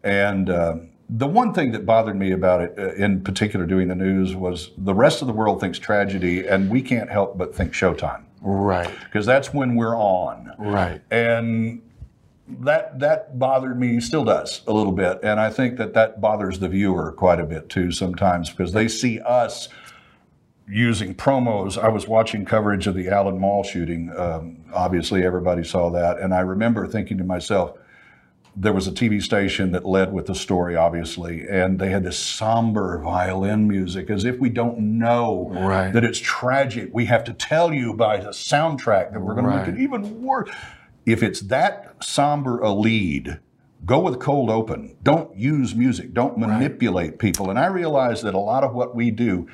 And 0.03 0.51
uh, 0.51 0.77
the 1.09 1.29
one 1.29 1.55
thing 1.55 1.71
that 1.73 1.87
bothered 1.87 2.17
me 2.17 2.33
about 2.33 2.61
it, 2.61 2.75
uh, 2.77 2.93
in 2.95 3.23
particular, 3.23 3.67
doing 3.67 3.87
the 3.89 3.95
news, 3.95 4.35
was 4.35 4.73
the 4.77 4.95
rest 4.95 5.21
of 5.23 5.29
the 5.29 5.33
world 5.35 5.61
thinks 5.61 5.79
tragedy, 5.79 6.47
and 6.49 6.69
we 6.69 6.83
can't 6.83 7.09
help 7.11 7.39
but 7.39 7.55
think 7.55 7.73
Showtime 7.73 8.25
Right. 8.43 8.91
because 9.05 9.27
that's 9.27 9.55
when 9.55 9.75
we're 9.77 9.97
on 9.97 10.53
Right. 10.59 11.01
and 11.11 11.83
that 12.49 12.99
that 12.99 13.39
bothered 13.39 13.79
me 13.79 14.01
still 14.01 14.25
does 14.25 14.63
a 14.67 14.73
little 14.73 14.93
bit 14.93 15.19
and 15.23 15.39
i 15.39 15.51
think 15.51 15.77
that 15.77 15.93
that 15.95 16.21
bothers 16.21 16.59
the 16.61 16.69
viewer 16.69 17.13
quite 17.13 17.39
a 17.39 17.45
bit 17.45 17.69
too 17.69 17.93
sometimes 17.93 18.49
because 18.51 18.73
they 18.73 18.89
see 18.89 19.21
us 19.21 19.69
using 20.67 21.15
promos 21.15 21.77
i 21.77 21.89
was 21.89 22.09
watching 22.09 22.45
coverage 22.45 22.87
of 22.87 22.95
the 22.95 23.09
allen 23.09 23.39
mall 23.39 23.63
shooting 23.63 24.11
um, 24.17 24.57
obviously 24.73 25.25
everybody 25.25 25.63
saw 25.63 25.91
that 25.91 26.19
and 26.19 26.33
i 26.33 26.41
remember 26.41 26.87
thinking 26.87 27.19
to 27.19 27.25
myself 27.25 27.77
there 28.61 28.73
was 28.73 28.89
a 28.89 28.91
TV 28.91 29.23
station 29.23 29.71
that 29.71 29.85
led 29.87 30.13
with 30.13 30.27
the 30.27 30.35
story, 30.35 30.75
obviously, 30.75 31.47
and 31.49 31.79
they 31.79 31.91
had 31.91 32.03
this 32.03 32.19
somber 32.19 32.99
violin 32.99 33.69
music 33.69 34.11
as 34.11 34.25
if 34.25 34.41
we 34.41 34.49
don't 34.49 34.81
know 34.81 35.49
Right. 35.53 35.93
that 35.93 36.03
it's 36.03 36.19
tragic. 36.19 36.91
We 36.93 37.05
have 37.05 37.23
to 37.25 37.33
tell 37.35 37.73
you 37.73 37.95
by 37.95 38.17
the 38.17 38.31
soundtrack 38.31 39.13
that 39.13 39.21
we're 39.21 39.35
going 39.35 39.47
to 39.47 39.57
make 39.57 39.69
it 39.69 39.79
even 39.81 40.23
worse. 40.23 40.51
If 41.09 41.23
it's 41.23 41.41
that 41.41 42.05
somber 42.05 42.59
a 42.61 42.71
lead, 42.71 43.41
go 43.87 43.99
with 43.99 44.19
cold 44.19 44.51
open. 44.51 44.95
Don't 45.03 45.35
use 45.35 45.75
music. 45.75 46.13
Don't 46.13 46.37
manipulate 46.37 47.19
people. 47.19 47.49
And 47.49 47.59
I 47.59 47.65
realize 47.65 48.21
that 48.23 48.35
a 48.35 48.39
lot 48.39 48.63
of 48.63 48.75
what 48.75 48.95
we 48.95 49.11
do, 49.11 49.49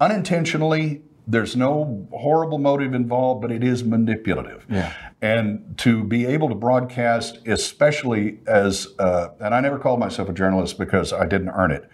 unintentionally, 0.00 1.02
there's 1.24 1.54
no 1.54 2.08
horrible 2.10 2.58
motive 2.58 2.92
involved, 2.92 3.40
but 3.40 3.52
it 3.52 3.62
is 3.62 3.84
manipulative. 3.84 4.66
Yeah. 4.68 4.92
And 5.22 5.78
to 5.78 6.02
be 6.02 6.26
able 6.26 6.48
to 6.48 6.56
broadcast, 6.56 7.38
especially 7.46 8.40
as, 8.48 8.88
uh, 8.98 9.28
and 9.38 9.54
I 9.54 9.60
never 9.60 9.78
called 9.78 10.00
myself 10.00 10.28
a 10.28 10.32
journalist 10.32 10.76
because 10.76 11.12
I 11.12 11.26
didn't 11.26 11.50
earn 11.50 11.70
it. 11.70 11.88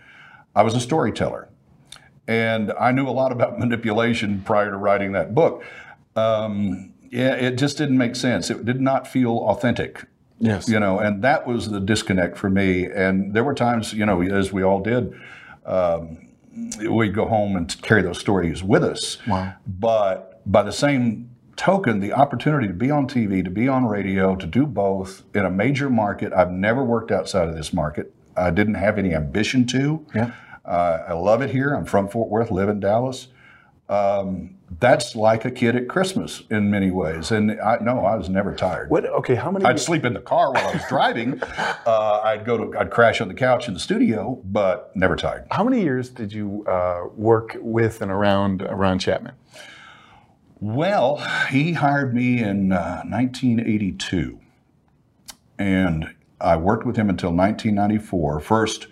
I 0.54 0.62
was 0.62 0.74
a 0.74 0.80
storyteller. 0.80 1.50
And 2.26 2.72
I 2.80 2.92
knew 2.92 3.06
a 3.06 3.10
lot 3.10 3.30
about 3.30 3.58
manipulation 3.58 4.40
prior 4.42 4.70
to 4.70 4.76
writing 4.78 5.12
that 5.12 5.34
book. 5.34 5.64
Um, 6.16 6.91
yeah, 7.12 7.34
it 7.34 7.58
just 7.58 7.76
didn't 7.76 7.98
make 7.98 8.16
sense. 8.16 8.50
It 8.50 8.64
did 8.64 8.80
not 8.80 9.06
feel 9.06 9.36
authentic. 9.40 10.04
Yes. 10.38 10.66
You 10.66 10.80
know, 10.80 10.98
and 10.98 11.22
that 11.22 11.46
was 11.46 11.70
the 11.70 11.78
disconnect 11.78 12.38
for 12.38 12.48
me. 12.48 12.86
And 12.86 13.34
there 13.34 13.44
were 13.44 13.54
times, 13.54 13.92
you 13.92 14.06
know, 14.06 14.22
as 14.22 14.50
we 14.50 14.62
all 14.62 14.80
did, 14.80 15.12
um, 15.66 16.28
we'd 16.78 17.14
go 17.14 17.26
home 17.26 17.54
and 17.54 17.80
carry 17.82 18.00
those 18.00 18.18
stories 18.18 18.62
with 18.64 18.82
us. 18.82 19.18
Wow. 19.28 19.54
But 19.66 20.40
by 20.50 20.62
the 20.62 20.72
same 20.72 21.30
token, 21.56 22.00
the 22.00 22.14
opportunity 22.14 22.66
to 22.66 22.72
be 22.72 22.90
on 22.90 23.06
TV, 23.06 23.44
to 23.44 23.50
be 23.50 23.68
on 23.68 23.84
radio, 23.86 24.34
to 24.34 24.46
do 24.46 24.66
both 24.66 25.22
in 25.34 25.44
a 25.44 25.50
major 25.50 25.90
market, 25.90 26.32
I've 26.32 26.50
never 26.50 26.82
worked 26.82 27.12
outside 27.12 27.46
of 27.46 27.54
this 27.54 27.74
market. 27.74 28.12
I 28.38 28.50
didn't 28.50 28.74
have 28.74 28.98
any 28.98 29.14
ambition 29.14 29.66
to. 29.66 30.04
Yeah. 30.14 30.32
Uh, 30.64 31.04
I 31.08 31.12
love 31.12 31.42
it 31.42 31.50
here. 31.50 31.74
I'm 31.74 31.84
from 31.84 32.08
Fort 32.08 32.30
Worth, 32.30 32.50
live 32.50 32.70
in 32.70 32.80
Dallas. 32.80 33.28
Um, 33.92 34.56
that's 34.80 35.14
like 35.14 35.44
a 35.44 35.50
kid 35.50 35.76
at 35.76 35.86
Christmas 35.86 36.42
in 36.50 36.70
many 36.70 36.90
ways. 36.90 37.30
And 37.30 37.60
I 37.60 37.76
no, 37.82 38.06
I 38.06 38.16
was 38.16 38.30
never 38.30 38.54
tired. 38.54 38.88
What? 38.88 39.04
Okay. 39.04 39.34
How 39.34 39.50
many? 39.50 39.66
I'd 39.66 39.78
sleep 39.78 40.04
in 40.06 40.14
the 40.14 40.20
car 40.20 40.50
while 40.50 40.66
I 40.66 40.72
was 40.72 40.82
driving. 40.88 41.42
uh, 41.86 42.20
I'd 42.24 42.46
go 42.46 42.56
to, 42.56 42.78
I'd 42.78 42.90
crash 42.90 43.20
on 43.20 43.28
the 43.28 43.34
couch 43.34 43.68
in 43.68 43.74
the 43.74 43.80
studio, 43.80 44.40
but 44.44 44.90
never 44.96 45.14
tired. 45.14 45.46
How 45.50 45.62
many 45.62 45.82
years 45.82 46.08
did 46.08 46.32
you 46.32 46.64
uh, 46.66 47.08
work 47.14 47.56
with 47.60 48.00
and 48.00 48.10
around 48.10 48.62
Ron 48.62 48.98
Chapman? 48.98 49.34
Well, 50.58 51.16
he 51.50 51.74
hired 51.74 52.14
me 52.14 52.42
in 52.42 52.72
uh, 52.72 53.02
1982, 53.04 54.40
and 55.58 56.14
I 56.40 56.56
worked 56.56 56.86
with 56.86 56.96
him 56.96 57.10
until 57.10 57.30
1994. 57.30 58.40
First 58.40 58.86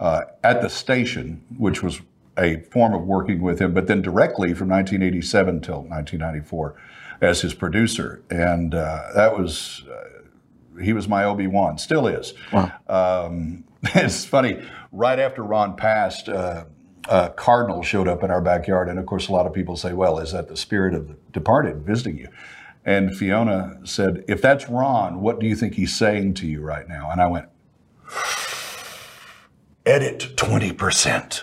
uh, 0.00 0.22
at 0.42 0.62
the 0.62 0.68
station, 0.68 1.44
which 1.56 1.82
was 1.82 2.00
a 2.38 2.60
form 2.70 2.94
of 2.94 3.02
working 3.02 3.42
with 3.42 3.60
him, 3.60 3.74
but 3.74 3.86
then 3.86 4.02
directly 4.02 4.54
from 4.54 4.68
1987 4.68 5.60
till 5.60 5.82
1994 5.82 6.76
as 7.20 7.40
his 7.40 7.54
producer, 7.54 8.22
and 8.30 8.74
uh, 8.74 9.08
that 9.14 9.38
was 9.38 9.84
uh, 9.90 10.80
he 10.82 10.92
was 10.92 11.08
my 11.08 11.24
Obi 11.24 11.46
Wan, 11.46 11.78
still 11.78 12.06
is. 12.06 12.34
Wow. 12.52 12.72
Um, 12.88 13.64
it's 13.94 14.24
funny. 14.24 14.60
Right 14.90 15.18
after 15.18 15.42
Ron 15.42 15.76
passed, 15.76 16.28
uh, 16.28 16.64
a 17.08 17.30
cardinal 17.30 17.82
showed 17.82 18.08
up 18.08 18.22
in 18.22 18.30
our 18.30 18.40
backyard, 18.40 18.88
and 18.88 18.98
of 18.98 19.06
course, 19.06 19.28
a 19.28 19.32
lot 19.32 19.46
of 19.46 19.52
people 19.52 19.76
say, 19.76 19.92
"Well, 19.92 20.18
is 20.18 20.32
that 20.32 20.48
the 20.48 20.56
spirit 20.56 20.94
of 20.94 21.08
the 21.08 21.16
departed 21.32 21.84
visiting 21.84 22.18
you?" 22.18 22.28
And 22.84 23.16
Fiona 23.16 23.78
said, 23.84 24.24
"If 24.28 24.42
that's 24.42 24.68
Ron, 24.68 25.20
what 25.20 25.38
do 25.38 25.46
you 25.46 25.54
think 25.54 25.74
he's 25.74 25.94
saying 25.94 26.34
to 26.34 26.46
you 26.46 26.60
right 26.60 26.88
now?" 26.88 27.10
And 27.10 27.20
I 27.20 27.26
went, 27.26 27.46
edit 29.86 30.36
20%. 30.36 31.42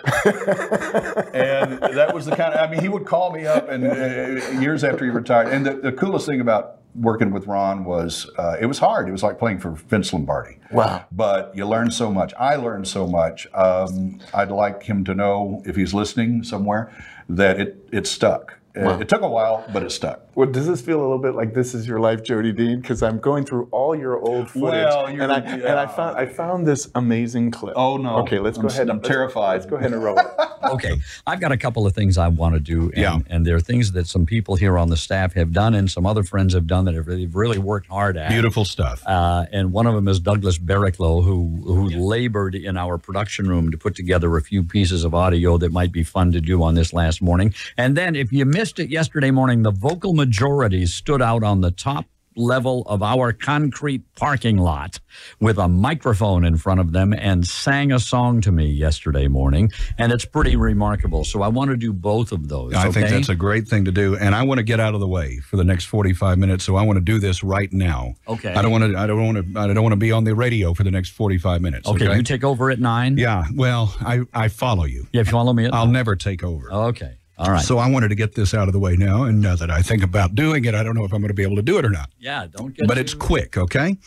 and 1.34 1.98
that 1.98 2.14
was 2.14 2.26
the 2.26 2.36
kind 2.36 2.54
of, 2.54 2.68
I 2.68 2.72
mean, 2.72 2.82
he 2.82 2.90
would 2.90 3.06
call 3.06 3.32
me 3.32 3.46
up 3.46 3.70
and 3.70 3.86
uh, 3.86 4.60
years 4.60 4.84
after 4.84 5.06
he 5.06 5.12
retired. 5.12 5.50
And 5.50 5.66
the, 5.66 5.74
the 5.74 5.92
coolest 5.92 6.26
thing 6.26 6.42
about 6.42 6.78
working 6.96 7.32
with 7.32 7.48
Ron 7.48 7.84
was 7.86 8.30
uh, 8.38 8.58
it 8.60 8.66
was 8.66 8.80
hard. 8.80 9.08
It 9.08 9.12
was 9.12 9.24
like 9.24 9.40
playing 9.40 9.60
for 9.60 9.72
Vince 9.72 10.14
Lombardi. 10.14 10.59
Wow. 10.72 11.06
But 11.12 11.56
you 11.56 11.66
learn 11.66 11.92
so 11.92 12.12
much. 12.12 12.34
I 12.40 12.56
learned 12.56 12.88
so 12.88 13.08
much. 13.08 13.48
Um, 13.54 14.20
I'd 14.34 14.52
like 14.52 14.84
him 14.84 15.04
to 15.06 15.14
know, 15.16 15.62
if 15.66 15.76
he's 15.76 15.94
listening 15.94 16.44
somewhere, 16.44 16.92
that 17.28 17.60
it, 17.60 17.88
it 17.92 18.08
stuck. 18.08 18.56
Wow. 18.76 19.00
It 19.00 19.10
took 19.10 19.22
a 19.24 19.28
while, 19.28 19.66
but 19.74 19.82
it 19.84 19.92
stuck. 19.92 20.22
Well, 20.36 20.48
does 20.50 20.68
this 20.68 20.80
feel 20.80 21.00
a 21.00 21.02
little 21.02 21.18
bit 21.18 21.34
like 21.34 21.54
this 21.54 21.74
is 21.74 21.86
your 21.88 22.00
life, 22.00 22.24
Jody 22.24 22.54
Dean? 22.54 22.80
Because 22.80 23.02
I'm 23.04 23.20
going 23.20 23.44
through 23.44 23.68
all 23.72 23.94
your 23.96 24.18
old 24.20 24.50
footage, 24.52 24.62
Well, 24.86 25.10
you're- 25.12 25.24
and 25.24 25.34
I 25.34 25.40
and 25.40 25.80
I 25.80 25.86
found 25.88 26.18
I 26.18 26.26
found 26.28 26.66
this 26.68 26.88
amazing 26.96 27.50
clip. 27.52 27.74
Oh, 27.76 27.98
no. 27.98 28.20
Okay, 28.20 28.40
let's 28.40 28.58
go 28.58 28.68
I'm- 28.68 28.72
ahead. 28.72 28.90
I'm 28.90 28.98
let's- 28.98 29.08
terrified. 29.10 29.54
Let's 29.56 29.66
go 29.66 29.76
ahead 29.76 29.92
and 29.92 30.02
roll 30.02 30.18
it. 30.18 30.28
okay, 30.64 30.96
I've 31.28 31.42
got 31.42 31.52
a 31.52 31.58
couple 31.58 31.88
of 31.88 31.94
things 31.94 32.18
I 32.18 32.28
want 32.30 32.54
to 32.54 32.60
do, 32.62 32.84
and, 32.84 32.98
Yeah. 32.98 33.20
and 33.28 33.46
there 33.46 33.56
are 33.56 33.60
things 33.60 33.92
that 33.94 34.08
some 34.08 34.26
people 34.26 34.56
here 34.56 34.78
on 34.78 34.90
the 34.90 34.98
staff 34.98 35.34
have 35.34 35.52
done, 35.52 35.74
and 35.74 35.90
some 35.90 36.06
other 36.06 36.24
friends 36.24 36.54
have 36.54 36.68
done 36.68 36.86
that 36.86 36.94
have 36.94 37.08
really, 37.08 37.26
really 37.26 37.58
worked 37.58 37.88
hard 37.88 38.16
at. 38.18 38.30
Beautiful 38.30 38.66
stuff. 38.66 39.02
Uh, 39.06 39.46
and 39.52 39.74
one 39.74 39.88
of 39.88 39.96
them 39.96 40.08
is 40.08 40.20
Douglas 40.20 40.58
Barraclough, 40.60 41.24
who 41.24 41.62
who 41.66 41.90
labored 41.90 42.56
in 42.56 42.78
our 42.78 42.98
production 42.98 43.48
room 43.48 43.72
to 43.72 43.78
put 43.78 43.96
together 43.96 44.36
a 44.38 44.42
few 44.42 44.64
pieces 44.64 45.04
of 45.04 45.14
audio 45.14 45.58
that 45.58 45.72
might 45.72 45.92
be 45.92 46.04
fun 46.04 46.32
to 46.32 46.42
do 46.42 46.64
on 46.64 46.76
this 46.76 46.94
last 46.94 47.22
morning. 47.22 47.54
And 47.78 47.96
then, 47.98 48.16
if 48.16 48.32
you 48.32 48.46
missed 48.46 48.80
it 48.80 48.90
yesterday 48.90 49.32
morning, 49.32 49.64
the 49.64 49.72
vocal 49.72 50.14
majority 50.14 50.86
stood 50.86 51.22
out 51.22 51.44
on 51.44 51.62
the 51.62 51.72
top 51.72 52.06
level 52.40 52.84
of 52.88 53.04
our 53.04 53.34
concrete 53.34 54.02
parking 54.16 54.58
lot 54.58 55.00
with 55.40 55.58
a 55.58 55.68
microphone 55.68 56.46
in 56.46 56.58
front 56.58 56.80
of 56.80 56.92
them 56.94 57.14
and 57.14 57.46
sang 57.46 57.92
a 57.92 58.00
song 58.00 58.42
to 58.42 58.52
me 58.52 58.66
yesterday 58.66 59.28
morning 59.28 59.70
and 59.98 60.12
it's 60.12 60.26
pretty 60.26 60.56
remarkable 60.56 61.24
so 61.24 61.42
i 61.42 61.48
want 61.48 61.70
to 61.70 61.78
do 61.78 61.92
both 61.94 62.32
of 62.32 62.48
those 62.48 62.74
I 62.74 62.90
think 62.92 63.10
that's 63.10 63.30
a 63.30 63.36
great 63.36 63.68
thing 63.68 63.86
to 63.86 63.92
do, 63.92 64.16
and 64.16 64.34
I 64.34 64.44
want 64.44 64.60
to 64.60 64.64
get 64.64 64.80
out 64.80 64.94
of 64.94 65.00
the 65.00 65.08
way 65.08 65.40
for 65.40 65.58
the 65.58 65.64
next 65.64 65.86
forty-five 65.86 66.38
minutes. 66.38 66.64
So 66.64 66.76
I 66.78 66.84
want 66.84 66.98
to 66.98 67.04
do 67.04 67.20
this 67.20 67.44
right 67.44 67.72
now. 67.74 68.16
Okay. 68.28 68.54
I 68.54 68.62
don't 68.62 68.72
want 68.72 68.84
to. 68.86 68.98
I 68.98 69.06
don't 69.06 69.26
want 69.34 69.54
to. 69.54 69.60
I 69.60 69.68
don't 69.68 69.84
want 69.84 69.92
to 69.94 69.98
be 69.98 70.12
on 70.12 70.24
the 70.24 70.34
radio 70.34 70.74
for 70.74 70.84
the 70.84 70.92
next 70.92 71.10
forty-five 71.10 71.62
minutes. 71.62 71.88
okay, 71.88 72.06
Okay. 72.08 72.16
you 72.18 72.24
take 72.24 72.44
over 72.44 72.72
at 72.72 72.80
nine 72.80 73.18
yeah. 73.18 73.46
Well, 73.54 73.94
I 74.00 74.22
I 74.34 74.48
follow 74.48 74.86
you. 74.86 75.08
yeah 75.12 75.22
if 75.22 75.28
you 75.28 75.32
follow 75.32 75.54
me 75.54 75.66
at 75.66 75.74
I'll 75.74 75.88
never 75.88 76.16
take 76.16 76.44
over. 76.44 76.72
okay 76.72 77.18
all 77.40 77.52
right 77.52 77.64
So 77.64 77.78
I 77.78 77.90
wanted 77.90 78.10
to 78.10 78.16
get 78.16 78.36
this 78.36 78.54
out 78.54 78.68
of 78.68 78.74
the 78.74 78.80
way 78.80 78.96
now, 78.96 79.24
and 79.24 79.42
now 79.42 79.56
that 79.56 79.72
I 79.72 79.82
think 79.82 80.04
about 80.04 80.36
doing 80.36 80.66
it, 80.66 80.76
I 80.76 80.84
don't 80.84 80.96
know 80.96 81.06
if 81.06 81.14
I'm 81.14 81.22
going 81.22 81.30
to 81.30 81.34
be 81.34 81.44
able 81.44 81.56
to 81.56 81.62
do 81.62 81.78
it 81.78 81.86
or 81.86 81.90
not. 81.90 82.10
yeah 82.20 82.48
don't 82.48 82.76
get 82.76 82.88
but 82.88 82.98
it's 82.98 83.14
quick, 83.14 83.58
okay? 83.58 83.98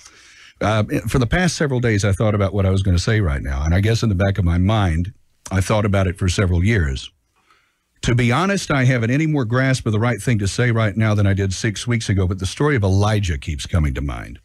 Uh, 0.61 0.85
for 1.09 1.19
the 1.19 1.27
past 1.27 1.57
several 1.57 1.81
days, 1.81 2.05
I 2.05 2.13
thought 2.13 2.35
about 2.35 2.55
what 2.55 2.67
I 2.67 2.71
was 2.71 2.83
going 2.83 2.97
to 2.97 3.03
say 3.03 3.21
right 3.21 3.43
now, 3.43 3.65
and 3.65 3.75
I 3.75 3.81
guess 3.81 4.03
in 4.03 4.09
the 4.09 4.15
back 4.15 4.39
of 4.39 4.45
my 4.45 4.59
mind, 4.59 5.13
I 5.51 5.61
thought 5.61 5.85
about 5.85 6.07
it 6.07 6.19
for 6.19 6.29
several 6.29 6.63
years. 6.63 7.11
To 8.03 8.15
be 8.15 8.31
honest, 8.33 8.71
I 8.71 8.85
haven't 8.85 9.11
any 9.11 9.27
more 9.27 9.45
grasp 9.45 9.87
of 9.87 9.93
the 9.93 10.01
right 10.01 10.21
thing 10.21 10.39
to 10.41 10.49
say 10.49 10.71
right 10.71 10.97
now 10.97 11.15
than 11.15 11.27
I 11.27 11.35
did 11.35 11.53
six 11.53 11.87
weeks 11.87 12.09
ago, 12.09 12.27
but 12.27 12.39
the 12.39 12.47
story 12.47 12.77
of 12.77 12.83
Elijah 12.83 13.39
keeps 13.39 13.67
coming 13.67 13.95
to 13.95 14.01
mind. 14.01 14.39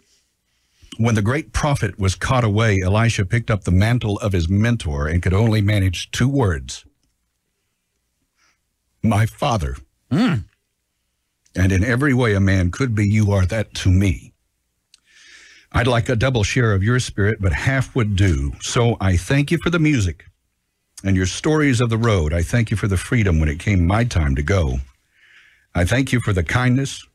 When 0.97 1.15
the 1.15 1.21
great 1.21 1.53
prophet 1.53 1.99
was 1.99 2.15
caught 2.15 2.43
away, 2.43 2.79
Elisha 2.83 3.25
picked 3.25 3.51
up 3.51 3.63
the 3.63 3.71
mantle 3.71 4.17
of 4.19 4.31
his 4.31 4.49
mentor 4.49 5.07
and 5.07 5.21
could 5.21 5.33
only 5.33 5.61
manage 5.61 6.11
two 6.11 6.29
words 6.29 6.85
My 9.03 9.25
father. 9.25 9.75
And 10.11 11.71
in 11.71 11.83
every 11.83 12.13
way 12.13 12.33
a 12.33 12.39
man 12.39 12.71
could 12.71 12.93
be, 12.93 13.07
you 13.07 13.31
are 13.31 13.45
that 13.45 13.73
to 13.75 13.89
me. 13.89 14.33
I'd 15.71 15.87
like 15.87 16.07
a 16.07 16.15
double 16.15 16.43
share 16.43 16.73
of 16.73 16.83
your 16.83 16.99
spirit, 16.99 17.39
but 17.41 17.51
half 17.51 17.95
would 17.95 18.15
do. 18.15 18.53
So 18.61 18.95
I 19.01 19.17
thank 19.17 19.51
you 19.51 19.57
for 19.57 19.69
the 19.69 19.79
music 19.79 20.25
and 21.03 21.15
your 21.15 21.25
stories 21.25 21.81
of 21.81 21.89
the 21.89 21.97
road. 21.97 22.33
I 22.33 22.41
thank 22.41 22.71
you 22.71 22.77
for 22.77 22.87
the 22.87 22.97
freedom 22.97 23.39
when 23.39 23.49
it 23.49 23.59
came 23.59 23.85
my 23.85 24.03
time 24.03 24.35
to 24.35 24.43
go. 24.43 24.79
I 25.75 25.85
thank 25.85 26.11
you 26.11 26.19
for 26.19 26.33
the 26.33 26.43
kindness 26.43 27.05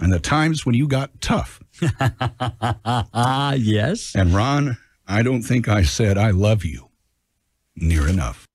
and 0.00 0.12
the 0.12 0.20
times 0.20 0.64
when 0.66 0.74
you 0.74 0.86
got 0.86 1.20
tough. 1.20 1.60
ah 2.04 3.52
yes 3.58 4.14
And 4.14 4.34
Ron, 4.34 4.76
I 5.08 5.22
don't 5.22 5.42
think 5.42 5.68
I 5.68 5.82
said 5.82 6.18
I 6.18 6.30
love 6.30 6.64
you 6.64 6.90
near 7.74 8.06
enough. 8.06 8.46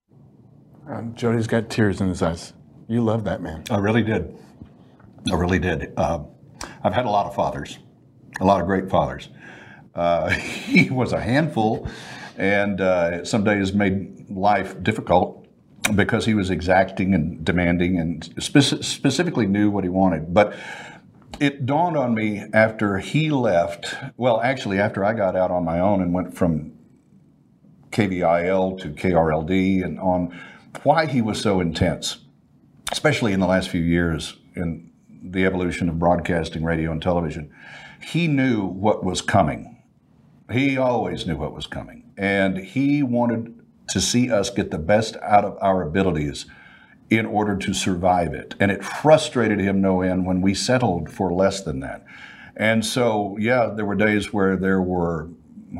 Um, 0.88 1.16
Jody's 1.16 1.48
got 1.48 1.70
tears 1.70 2.00
in 2.00 2.10
his 2.10 2.22
eyes. 2.22 2.54
You 2.88 3.02
love 3.02 3.24
that 3.24 3.42
man. 3.42 3.64
I 3.72 3.78
really 3.78 4.04
did. 4.04 4.38
I 5.32 5.36
really 5.36 5.58
did. 5.58 5.92
Uh, 5.98 6.20
I've 6.84 6.94
had 6.94 7.06
a 7.06 7.10
lot 7.10 7.26
of 7.26 7.34
fathers, 7.34 7.80
a 8.40 8.46
lot 8.46 8.62
of 8.62 8.68
great 8.68 8.90
fathers. 8.90 9.30
Uh, 9.96 10.30
he 10.30 10.90
was 10.90 11.12
a 11.14 11.20
handful, 11.20 11.88
and 12.38 12.80
uh, 12.82 13.26
some 13.26 13.44
days 13.44 13.74
made 13.74 14.30
life 14.30 14.82
difficult 14.84 15.48
because 15.96 16.26
he 16.26 16.34
was 16.34 16.52
exacting 16.52 17.16
and 17.16 17.44
demanding, 17.44 18.00
and 18.00 18.24
speci- 18.36 18.84
specifically 18.84 19.48
knew 19.48 19.72
what 19.72 19.84
he 19.84 19.90
wanted. 19.90 20.34
But 20.34 20.54
it 21.40 21.66
dawned 21.66 21.98
on 21.98 22.14
me 22.14 22.44
after 22.54 23.00
he 23.00 23.32
left. 23.32 23.96
Well, 24.18 24.40
actually, 24.42 24.80
after 24.80 25.04
I 25.04 25.14
got 25.14 25.36
out 25.36 25.50
on 25.50 25.66
my 25.66 25.80
own 25.80 26.02
and 26.02 26.14
went 26.14 26.38
from 26.38 26.74
KVIL 27.92 28.80
to 28.82 28.90
KRLD 28.90 29.84
and 29.84 30.00
on 30.00 30.38
why 30.84 31.06
he 31.06 31.22
was 31.22 31.40
so 31.40 31.60
intense, 31.60 32.18
especially 32.92 33.34
in 33.34 33.40
the 33.40 33.48
last 33.48 33.70
few 33.70 33.82
years 33.82 34.38
in 34.56 34.92
the 35.10 35.46
evolution 35.46 35.90
of 35.90 36.00
broadcasting, 36.00 36.64
radio, 36.64 36.92
and 36.92 37.02
television. 37.02 37.52
He 38.02 38.28
knew 38.28 38.66
what 38.66 39.04
was 39.04 39.22
coming. 39.22 39.84
He 40.52 40.78
always 40.78 41.26
knew 41.26 41.36
what 41.36 41.54
was 41.54 41.66
coming. 41.66 42.12
And 42.18 42.58
he 42.58 43.02
wanted 43.02 43.60
to 43.90 44.00
see 44.00 44.32
us 44.32 44.50
get 44.50 44.72
the 44.72 44.78
best 44.78 45.18
out 45.18 45.44
of 45.44 45.58
our 45.62 45.82
abilities 45.82 46.46
in 47.10 47.26
order 47.26 47.56
to 47.56 47.74
survive 47.74 48.34
it. 48.34 48.56
And 48.60 48.72
it 48.72 48.84
frustrated 48.84 49.60
him 49.60 49.82
no 49.82 50.02
end 50.02 50.26
when 50.26 50.42
we 50.42 50.54
settled 50.54 51.10
for 51.10 51.32
less 51.32 51.62
than 51.62 51.80
that. 51.82 52.06
And 52.56 52.86
so, 52.86 53.38
yeah, 53.40 53.72
there 53.76 53.86
were 53.86 53.96
days 53.96 54.32
where 54.32 54.56
there 54.56 54.82
were 54.82 55.30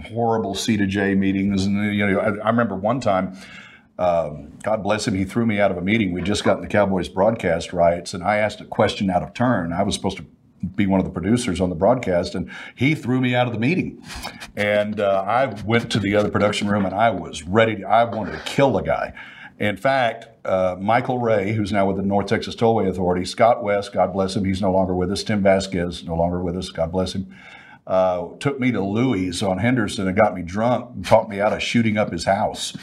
horrible 0.08 0.56
C 0.56 0.78
to 0.78 0.86
J 0.86 1.16
meetings. 1.16 1.66
And, 1.66 1.96
you 1.96 2.06
know, 2.06 2.20
I, 2.20 2.28
I 2.46 2.50
remember 2.50 2.76
one 2.76 3.00
time, 3.00 3.38
um, 3.98 4.52
God 4.64 4.84
bless 4.84 5.08
him, 5.08 5.16
he 5.16 5.24
threw 5.24 5.46
me 5.46 5.60
out 5.60 5.72
of 5.72 5.78
a 5.78 5.82
meeting. 5.82 6.12
We'd 6.12 6.26
just 6.26 6.44
gotten 6.44 6.62
the 6.62 6.68
Cowboys 6.68 7.08
broadcast 7.08 7.74
rights, 7.74 8.14
and 8.14 8.24
I 8.24 8.38
asked 8.38 8.62
a 8.62 8.66
question 8.66 9.10
out 9.10 9.24
of 9.24 9.34
turn. 9.34 9.72
I 9.72 9.84
was 9.84 9.96
supposed 9.96 10.18
to 10.18 10.26
be 10.76 10.88
one 10.88 11.00
of 11.00 11.06
the 11.06 11.12
producers 11.12 11.62
on 11.62 11.70
the 11.70 11.76
broadcast, 11.76 12.36
and 12.36 12.50
he 12.76 12.96
threw 12.96 13.22
me 13.22 13.36
out 13.36 13.48
of 13.48 13.54
the 13.54 13.60
meeting. 13.60 14.04
And 14.56 15.00
uh, 15.00 15.24
I 15.28 15.46
went 15.64 15.92
to 15.92 16.00
the 16.00 16.16
other 16.16 16.30
production 16.30 16.68
room, 16.68 16.86
and 16.86 16.94
I 16.94 17.10
was 17.12 17.44
ready. 17.44 17.78
To, 17.78 17.84
I 17.84 18.04
wanted 18.04 18.34
to 18.34 18.44
kill 18.46 18.74
the 18.74 18.82
guy. 18.82 19.14
In 19.60 19.78
fact, 19.78 20.28
uh, 20.46 20.76
Michael 20.80 21.20
Ray, 21.20 21.54
who's 21.54 21.72
now 21.72 21.86
with 21.86 21.96
the 21.96 22.04
North 22.04 22.28
Texas 22.28 22.56
Tollway 22.56 22.90
Authority, 22.90 23.24
Scott 23.24 23.64
West, 23.64 23.94
God 23.94 24.12
bless 24.12 24.36
him, 24.36 24.44
he's 24.44 24.62
no 24.62 24.72
longer 24.72 24.94
with 24.94 25.12
us. 25.12 25.24
Tim 25.24 25.42
Vasquez, 25.42 26.04
no 26.04 26.16
longer 26.16 26.42
with 26.42 26.58
us, 26.58 26.70
God 26.70 26.92
bless 26.92 27.14
him. 27.14 27.34
Uh, 27.88 28.30
took 28.40 28.60
me 28.60 28.72
to 28.72 28.82
Louie's 28.82 29.44
on 29.44 29.60
Henderson 29.60 30.08
and 30.08 30.18
got 30.18 30.34
me 30.34 30.42
drunk 30.42 30.90
and 30.96 31.06
taught 31.06 31.30
me 31.30 31.38
how 31.38 31.50
to 31.50 31.60
shooting 31.60 31.98
up 31.98 32.12
his 32.12 32.26
house. 32.26 32.76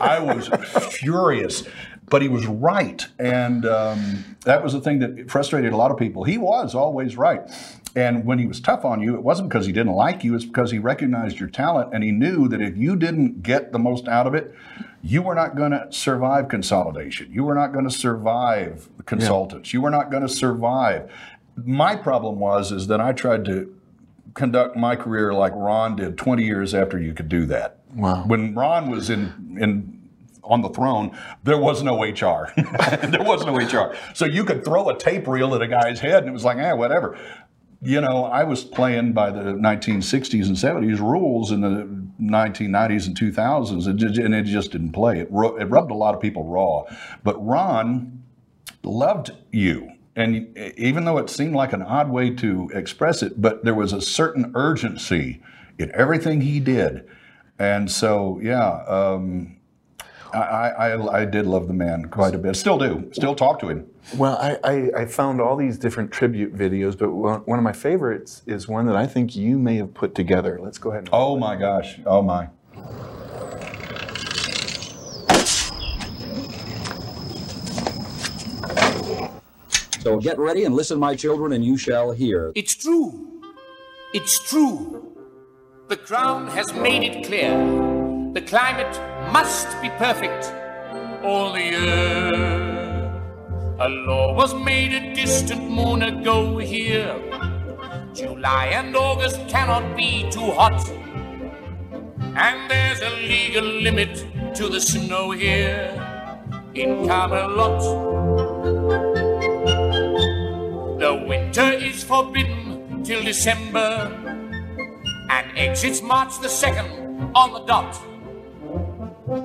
I 0.00 0.20
was 0.20 0.48
furious, 0.90 1.64
but 2.08 2.22
he 2.22 2.28
was 2.28 2.46
right. 2.46 3.06
And 3.18 3.66
um, 3.66 4.36
that 4.44 4.62
was 4.62 4.72
the 4.72 4.80
thing 4.80 5.00
that 5.00 5.30
frustrated 5.30 5.74
a 5.74 5.76
lot 5.76 5.90
of 5.90 5.98
people. 5.98 6.24
He 6.24 6.38
was 6.38 6.74
always 6.74 7.16
right. 7.16 7.42
And 7.94 8.24
when 8.24 8.38
he 8.38 8.46
was 8.46 8.60
tough 8.60 8.84
on 8.84 9.02
you, 9.02 9.14
it 9.14 9.22
wasn't 9.22 9.48
because 9.48 9.66
he 9.66 9.72
didn't 9.72 9.92
like 9.92 10.24
you, 10.24 10.34
it's 10.34 10.44
because 10.44 10.70
he 10.70 10.78
recognized 10.78 11.38
your 11.38 11.48
talent 11.48 11.92
and 11.92 12.02
he 12.02 12.10
knew 12.10 12.48
that 12.48 12.62
if 12.62 12.76
you 12.76 12.96
didn't 12.96 13.42
get 13.42 13.72
the 13.72 13.78
most 13.78 14.08
out 14.08 14.26
of 14.26 14.34
it, 14.34 14.54
you 15.02 15.20
were 15.22 15.34
not 15.34 15.56
going 15.56 15.72
to 15.72 15.86
survive 15.90 16.48
consolidation. 16.48 17.30
You 17.32 17.44
were 17.44 17.54
not 17.54 17.72
going 17.72 17.84
to 17.84 17.90
survive 17.90 18.88
consultants. 19.06 19.72
You 19.72 19.82
were 19.82 19.90
not 19.90 20.10
going 20.10 20.22
to 20.22 20.28
survive. 20.28 21.10
My 21.56 21.96
problem 21.96 22.38
was 22.38 22.72
is 22.72 22.86
that 22.86 23.00
I 23.00 23.12
tried 23.12 23.44
to 23.46 23.74
conduct 24.38 24.76
my 24.76 24.96
career 24.96 25.34
like 25.34 25.52
Ron 25.54 25.96
did 25.96 26.16
20 26.16 26.44
years 26.44 26.72
after 26.72 26.98
you 26.98 27.12
could 27.12 27.28
do 27.28 27.44
that. 27.46 27.80
Wow. 27.94 28.22
When 28.24 28.54
Ron 28.54 28.88
was 28.88 29.10
in 29.10 29.58
in 29.60 29.98
on 30.44 30.62
the 30.62 30.70
throne, 30.70 31.16
there 31.42 31.58
was 31.58 31.82
no 31.82 32.02
HR. 32.02 32.52
there 32.56 33.22
was 33.22 33.44
no 33.44 33.56
HR. 33.56 33.94
So 34.14 34.24
you 34.24 34.44
could 34.44 34.64
throw 34.64 34.88
a 34.88 34.96
tape 34.96 35.26
reel 35.28 35.54
at 35.54 35.60
a 35.60 35.68
guy's 35.68 36.00
head 36.00 36.22
and 36.22 36.28
it 36.28 36.32
was 36.32 36.44
like, 36.44 36.56
eh, 36.56 36.72
whatever. 36.72 37.18
You 37.82 38.00
know, 38.00 38.24
I 38.24 38.44
was 38.44 38.64
playing 38.64 39.12
by 39.12 39.30
the 39.30 39.52
1960s 39.52 40.46
and 40.46 40.56
70s 40.56 40.98
rules 40.98 41.52
in 41.52 41.60
the 41.60 41.86
1990s 42.20 43.06
and 43.06 43.16
2000s, 43.16 43.86
and 43.86 44.02
it, 44.02 44.18
and 44.18 44.34
it 44.34 44.44
just 44.44 44.72
didn't 44.72 44.90
play. 44.90 45.20
It, 45.20 45.28
ru- 45.30 45.56
it 45.56 45.66
rubbed 45.66 45.92
a 45.92 45.94
lot 45.94 46.12
of 46.12 46.20
people 46.20 46.42
raw. 46.42 46.82
But 47.22 47.36
Ron 47.44 48.24
loved 48.82 49.30
you. 49.52 49.92
And 50.18 50.58
even 50.76 51.04
though 51.04 51.18
it 51.18 51.30
seemed 51.30 51.54
like 51.54 51.72
an 51.72 51.80
odd 51.80 52.10
way 52.10 52.30
to 52.30 52.68
express 52.74 53.22
it, 53.22 53.40
but 53.40 53.64
there 53.64 53.74
was 53.74 53.92
a 53.92 54.00
certain 54.00 54.50
urgency 54.56 55.40
in 55.78 55.92
everything 55.94 56.40
he 56.40 56.58
did. 56.58 57.08
And 57.60 57.88
so, 57.88 58.40
yeah, 58.42 58.82
um, 58.88 59.58
I, 60.34 60.38
I, 60.38 61.20
I 61.20 61.24
did 61.24 61.46
love 61.46 61.68
the 61.68 61.74
man 61.74 62.06
quite 62.06 62.34
a 62.34 62.38
bit. 62.38 62.56
Still 62.56 62.78
do. 62.78 63.08
Still 63.12 63.36
talk 63.36 63.60
to 63.60 63.68
him. 63.68 63.86
Well, 64.16 64.36
I, 64.38 64.58
I, 64.64 65.02
I 65.02 65.06
found 65.06 65.40
all 65.40 65.54
these 65.54 65.78
different 65.78 66.10
tribute 66.10 66.52
videos, 66.52 66.98
but 66.98 67.12
one, 67.12 67.42
one 67.42 67.60
of 67.60 67.62
my 67.62 67.72
favorites 67.72 68.42
is 68.44 68.66
one 68.66 68.86
that 68.86 68.96
I 68.96 69.06
think 69.06 69.36
you 69.36 69.56
may 69.56 69.76
have 69.76 69.94
put 69.94 70.16
together. 70.16 70.58
Let's 70.60 70.78
go 70.78 70.90
ahead. 70.90 71.04
And 71.04 71.10
Oh 71.12 71.36
my 71.38 71.54
gosh. 71.54 72.00
Oh 72.04 72.22
my. 72.22 72.48
So 80.00 80.18
get 80.18 80.38
ready 80.38 80.64
and 80.64 80.74
listen, 80.74 80.98
my 80.98 81.16
children, 81.16 81.52
and 81.52 81.64
you 81.64 81.76
shall 81.76 82.12
hear. 82.12 82.52
It's 82.54 82.74
true. 82.74 83.42
It's 84.14 84.48
true. 84.48 85.16
The 85.88 85.96
crown 85.96 86.46
has 86.48 86.72
made 86.72 87.02
it 87.02 87.26
clear. 87.26 87.50
The 88.32 88.42
climate 88.42 88.94
must 89.32 89.68
be 89.82 89.90
perfect 89.90 90.52
all 91.24 91.52
the 91.52 91.62
year. 91.62 92.34
A 93.80 93.88
law 93.88 94.34
was 94.34 94.54
made 94.54 94.92
a 94.92 95.14
distant 95.14 95.68
moon 95.70 96.02
ago 96.02 96.58
here. 96.58 97.16
July 98.14 98.66
and 98.66 98.94
August 98.94 99.48
cannot 99.48 99.96
be 99.96 100.28
too 100.30 100.50
hot. 100.52 100.88
And 102.20 102.70
there's 102.70 103.00
a 103.00 103.10
legal 103.16 103.64
limit 103.64 104.26
to 104.56 104.68
the 104.68 104.80
snow 104.80 105.32
here 105.32 105.90
in 106.74 107.06
Camelot. 107.06 108.27
The 111.08 111.14
winter 111.14 111.72
is 111.72 112.04
forbidden 112.04 113.02
till 113.02 113.24
December 113.24 114.12
and 115.30 115.46
exits 115.56 116.02
March 116.02 116.38
the 116.42 116.48
2nd 116.48 117.32
on 117.34 117.52
the 117.54 117.60
dot. 117.60 117.96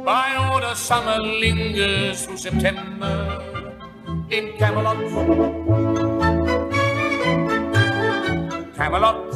By 0.03 0.35
order, 0.51 0.75
summer 0.75 1.19
lingers 1.21 2.25
through 2.25 2.35
September 2.35 3.39
in 4.29 4.51
Camelot. 4.59 4.97
Camelot, 8.75 9.31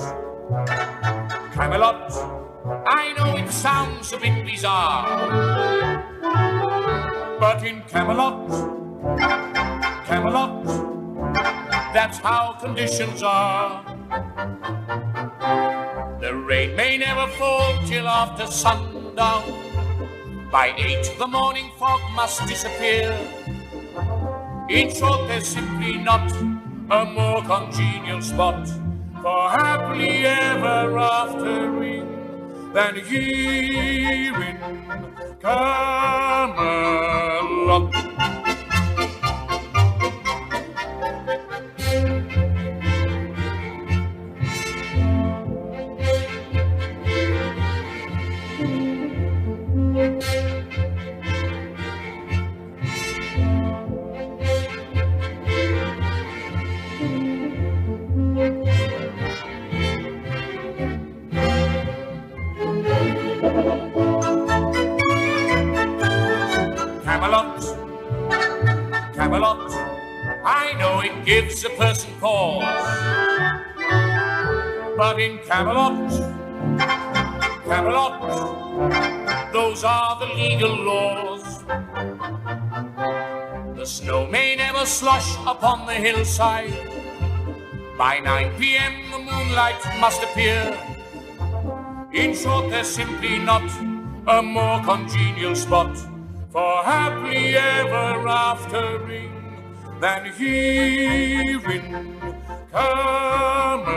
Camelot. 1.53 2.11
I 2.87 3.13
know 3.15 3.37
it 3.37 3.49
sounds 3.49 4.11
a 4.11 4.17
bit 4.17 4.45
bizarre, 4.45 5.07
but 7.39 7.63
in 7.63 7.83
Camelot, 7.87 8.49
Camelot, 10.05 10.96
that's 11.93 12.17
how 12.19 12.53
conditions 12.53 13.23
are. 13.23 13.83
The 16.19 16.33
rain 16.33 16.75
may 16.75 16.97
never 16.97 17.27
fall 17.33 17.77
till 17.85 18.07
after 18.07 18.47
sundown. 18.47 19.43
By 20.51 20.73
eight, 20.77 21.13
the 21.17 21.27
morning 21.27 21.71
fog 21.77 21.99
must 22.15 22.45
disappear. 22.47 23.11
In 24.69 24.93
short, 24.93 25.27
there's 25.27 25.47
simply 25.47 25.97
not 25.97 26.31
a 26.89 27.05
more 27.05 27.41
congenial 27.43 28.21
spot 28.21 28.67
for 29.21 29.49
happily 29.49 30.25
ever 30.25 30.97
aftering 30.97 32.07
than 32.73 32.95
here 32.95 34.41
in 34.41 34.57
Camelot. 35.41 36.67
It 71.57 71.69
gives 71.69 71.73
a 71.73 71.77
person 71.77 72.11
pause, 72.19 72.63
but 74.97 75.19
in 75.19 75.39
Camelot, 75.39 76.11
Camelot, 77.65 79.53
those 79.53 79.83
are 79.83 80.19
the 80.19 80.33
legal 80.33 80.75
laws. 80.75 81.63
The 83.75 83.85
snow 83.85 84.27
may 84.27 84.55
never 84.55 84.85
slush 84.85 85.35
upon 85.45 85.85
the 85.85 85.93
hillside. 85.93 86.73
By 87.97 88.19
9 88.19 88.59
p.m., 88.59 88.93
the 89.11 89.19
moonlight 89.19 89.81
must 89.99 90.21
appear. 90.21 90.77
In 92.13 92.35
short, 92.35 92.69
there's 92.69 92.87
simply 92.87 93.39
not 93.39 93.69
a 94.27 94.41
more 94.41 94.83
congenial 94.83 95.55
spot 95.55 95.97
for 96.51 96.83
happily 96.83 97.55
ever 97.55 98.27
aftering 98.27 99.36
than 99.99 100.31
here 100.33 101.71
in 101.71 102.19
Camelot. 102.71 103.87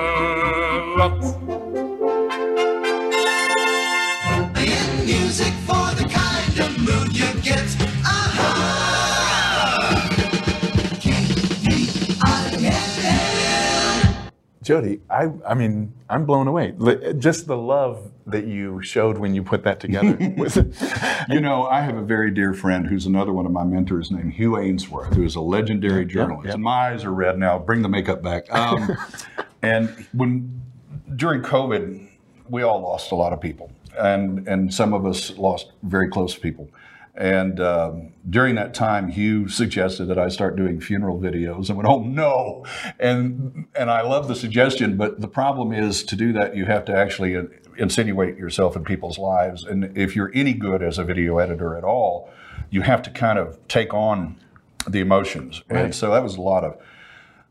Jody, 14.71 15.01
I, 15.11 15.33
I 15.45 15.55
mean, 15.55 15.93
I'm 16.09 16.25
blown 16.25 16.47
away. 16.47 16.75
Just 17.19 17.49
the 17.49 17.57
love 17.57 18.13
that 18.27 18.47
you 18.47 18.81
showed 18.83 19.19
when 19.19 19.35
you 19.35 19.43
put 19.43 19.65
that 19.65 19.81
together. 19.81 20.17
was 20.37 20.59
You 21.29 21.41
know, 21.41 21.67
I 21.67 21.81
have 21.81 21.97
a 21.97 22.03
very 22.03 22.31
dear 22.31 22.55
friend 22.55 22.87
who's 22.87 23.05
another 23.05 23.33
one 23.33 23.47
of 23.47 23.51
my 23.51 23.65
mentors 23.65 24.13
named 24.13 24.35
Hugh 24.35 24.53
Aynesworth, 24.53 25.13
who 25.17 25.25
is 25.25 25.35
a 25.35 25.41
legendary 25.41 26.05
journalist. 26.05 26.47
yeah. 26.47 26.53
And 26.53 26.63
my 26.63 26.93
eyes 26.93 27.05
are 27.05 27.13
red 27.13 27.37
now. 27.37 27.59
Bring 27.59 27.83
the 27.83 27.89
makeup 27.89 28.23
back. 28.23 28.47
Um, 28.55 28.97
and 29.63 30.07
when 30.13 30.63
during 31.17 31.43
COVID, 31.43 32.09
we 32.49 32.63
all 32.63 32.81
lost 32.81 33.11
a 33.11 33.17
lot 33.17 33.33
of 33.33 33.41
people, 33.41 33.73
and 33.99 34.47
and 34.47 34.73
some 34.73 34.95
of 34.95 35.05
us 35.05 35.37
lost 35.37 35.73
very 35.83 36.09
close 36.09 36.39
people. 36.39 36.71
And 37.15 37.61
um, 37.61 38.13
during 38.29 38.55
that 38.55 38.73
time, 38.73 39.09
Hugh 39.09 39.49
suggested 39.49 40.07
that 40.07 40.19
I 40.19 40.29
start 40.29 40.57
doing 40.57 40.81
funeral 40.81 41.19
videos. 41.19 41.71
I 41.71 41.75
went, 41.75 41.89
"Oh 41.89 42.03
no!" 42.03 42.65
And 42.99 43.67
and 43.75 43.91
I 43.91 44.03
love 44.03 44.29
the 44.29 44.37
suggestion, 44.37 44.97
but 44.97 45.21
the 45.21 45.29
problem 45.29 45.73
is 45.73 46.05
to 46.05 46.17
do 46.17 46.33
that, 46.35 46.57
you 46.57 46.67
have 46.67 46.85
to 46.87 46.97
actually 46.97 47.37
insinuate 47.77 48.37
yourself 48.37 48.77
in 48.77 48.85
people's 48.85 49.19
lives. 49.19 49.65
And 49.65 49.97
if 49.97 50.15
you're 50.15 50.31
any 50.35 50.53
good 50.53 50.83
as 50.83 50.99
a 50.99 51.05
video 51.05 51.39
editor 51.39 51.77
at 51.77 51.85
all, 51.85 52.31
you 52.71 52.83
have 52.83 53.03
to 53.03 53.11
kind 53.11 53.39
of 53.39 53.59
take 53.69 53.93
on 53.93 54.37
the 54.89 55.01
emotions. 55.01 55.63
And 55.69 55.95
so 55.95 56.13
that 56.13 56.23
was 56.23 56.37
a 56.37 56.41
lot 56.41 56.65
of 56.65 56.75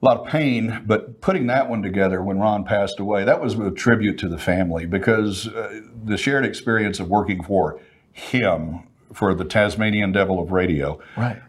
a 0.02 0.06
lot 0.06 0.22
of 0.22 0.28
pain, 0.28 0.84
but 0.86 1.20
putting 1.20 1.48
that 1.48 1.70
one 1.70 1.82
together 1.82 2.24
when 2.24 2.40
Ron 2.40 2.64
passed 2.64 3.00
away, 3.00 3.26
that 3.26 3.42
was 3.42 3.60
a 3.60 3.72
tribute 3.72 4.18
to 4.20 4.30
the 4.30 4.38
family 4.38 4.86
because 4.86 5.48
uh, 5.50 5.82
the 6.06 6.16
shared 6.16 6.46
experience 6.46 7.02
of 7.02 7.10
working 7.10 7.44
for 7.44 7.82
him 8.14 8.84
for 9.14 9.34
the 9.34 9.46
Tasmanian 9.46 10.12
Devil 10.12 10.40
of 10.40 10.52
Radio, 10.52 11.00
Right. 11.18 11.42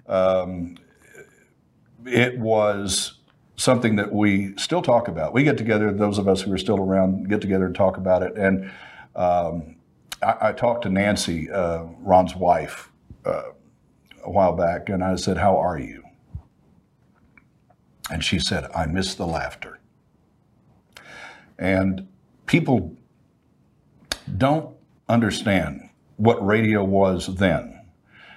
it 2.07 2.39
was 2.39 3.15
something 3.57 3.97
that 3.97 4.13
we 4.13 4.57
still 4.57 4.81
talk 4.83 5.09
about. 5.09 5.35
We 5.35 5.43
get 5.45 5.59
together, 5.59 5.93
those 5.93 6.17
of 6.19 6.27
us 6.27 6.41
who 6.41 6.53
are 6.53 6.59
still 6.59 6.79
around, 6.79 7.29
get 7.29 7.41
together 7.43 7.67
and 7.67 7.75
talk 7.75 7.99
about 7.99 8.23
it. 8.23 8.35
And 8.37 8.71
um, 9.15 9.77
I, 10.23 10.49
I 10.49 10.53
talked 10.53 10.83
to 10.83 10.89
Nancy, 10.89 11.51
uh, 11.51 11.85
Ron's 12.01 12.35
wife, 12.35 12.91
uh, 13.27 13.51
a 14.25 14.31
while 14.31 14.55
back, 14.55 14.89
and 14.89 15.05
I 15.05 15.17
said, 15.17 15.37
How 15.37 15.59
are 15.59 15.79
you? 15.79 16.03
And 18.11 18.25
she 18.25 18.39
said, 18.39 18.65
I 18.75 18.87
miss 18.87 19.15
the 19.15 19.27
laughter. 19.27 19.79
And 21.59 22.09
people 22.47 22.97
don't 24.39 24.75
understand 25.09 25.90
what 26.21 26.45
radio 26.45 26.85
was 26.85 27.37
then 27.37 27.81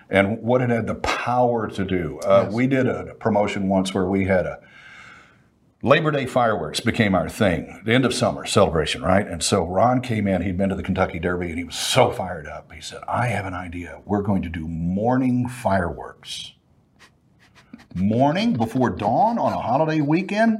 and 0.10 0.42
what 0.42 0.62
it 0.62 0.70
had 0.70 0.88
the 0.88 0.96
power 0.96 1.68
to 1.68 1.84
do. 1.84 2.20
Uh, 2.20 2.50
We 2.50 2.66
did 2.66 2.88
a 2.88 3.14
promotion 3.16 3.68
once 3.68 3.94
where 3.94 4.06
we 4.06 4.26
had 4.26 4.46
a 4.46 4.60
Labor 5.82 6.12
Day 6.12 6.26
fireworks 6.26 6.80
became 6.80 7.14
our 7.14 7.28
thing, 7.28 7.82
the 7.84 7.94
end 7.94 8.06
of 8.06 8.14
summer 8.14 8.46
celebration, 8.46 9.02
right? 9.02 9.28
And 9.28 9.44
so 9.44 9.66
Ron 9.66 10.00
came 10.00 10.30
in, 10.30 10.42
he'd 10.42 10.58
been 10.58 10.70
to 10.70 10.76
the 10.76 10.84
Kentucky 10.84 11.20
Derby, 11.20 11.50
and 11.50 11.58
he 11.58 11.66
was 11.66 11.76
so 11.76 12.10
fired 12.10 12.48
up. 12.48 12.72
He 12.72 12.80
said, 12.80 13.02
I 13.06 13.28
have 13.28 13.46
an 13.46 13.54
idea. 13.54 14.02
We're 14.06 14.22
going 14.22 14.44
to 14.44 14.50
do 14.50 14.66
morning 14.66 15.50
fireworks. 15.50 16.54
Morning 17.96 18.54
before 18.54 18.92
dawn 18.92 19.38
on 19.38 19.52
a 19.52 19.60
holiday 19.60 20.00
weekend. 20.00 20.60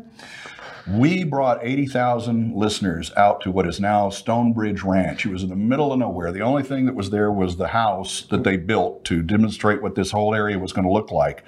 We 0.86 1.24
brought 1.24 1.64
80,000 1.64 2.56
listeners 2.56 3.12
out 3.16 3.40
to 3.42 3.52
what 3.52 3.68
is 3.68 3.80
now 3.80 4.10
Stonebridge 4.10 4.84
Ranch. 4.84 5.26
It 5.26 5.32
was 5.32 5.44
in 5.44 5.50
the 5.50 5.56
middle 5.56 5.94
of 5.94 6.00
nowhere. 6.00 6.32
The 6.34 6.42
only 6.42 6.64
thing 6.64 6.86
that 6.86 6.96
was 6.96 7.10
there 7.10 7.32
was 7.32 7.56
the 7.56 7.70
house 7.70 8.24
that 8.24 8.44
they 8.44 8.58
built 8.58 9.06
to 9.06 9.22
demonstrate 9.22 9.82
what 9.82 9.96
this 9.96 10.12
whole 10.12 10.36
area 10.36 10.60
was 10.60 10.74
going 10.74 10.86
to 10.86 10.92
look 10.92 11.10
like. 11.10 11.46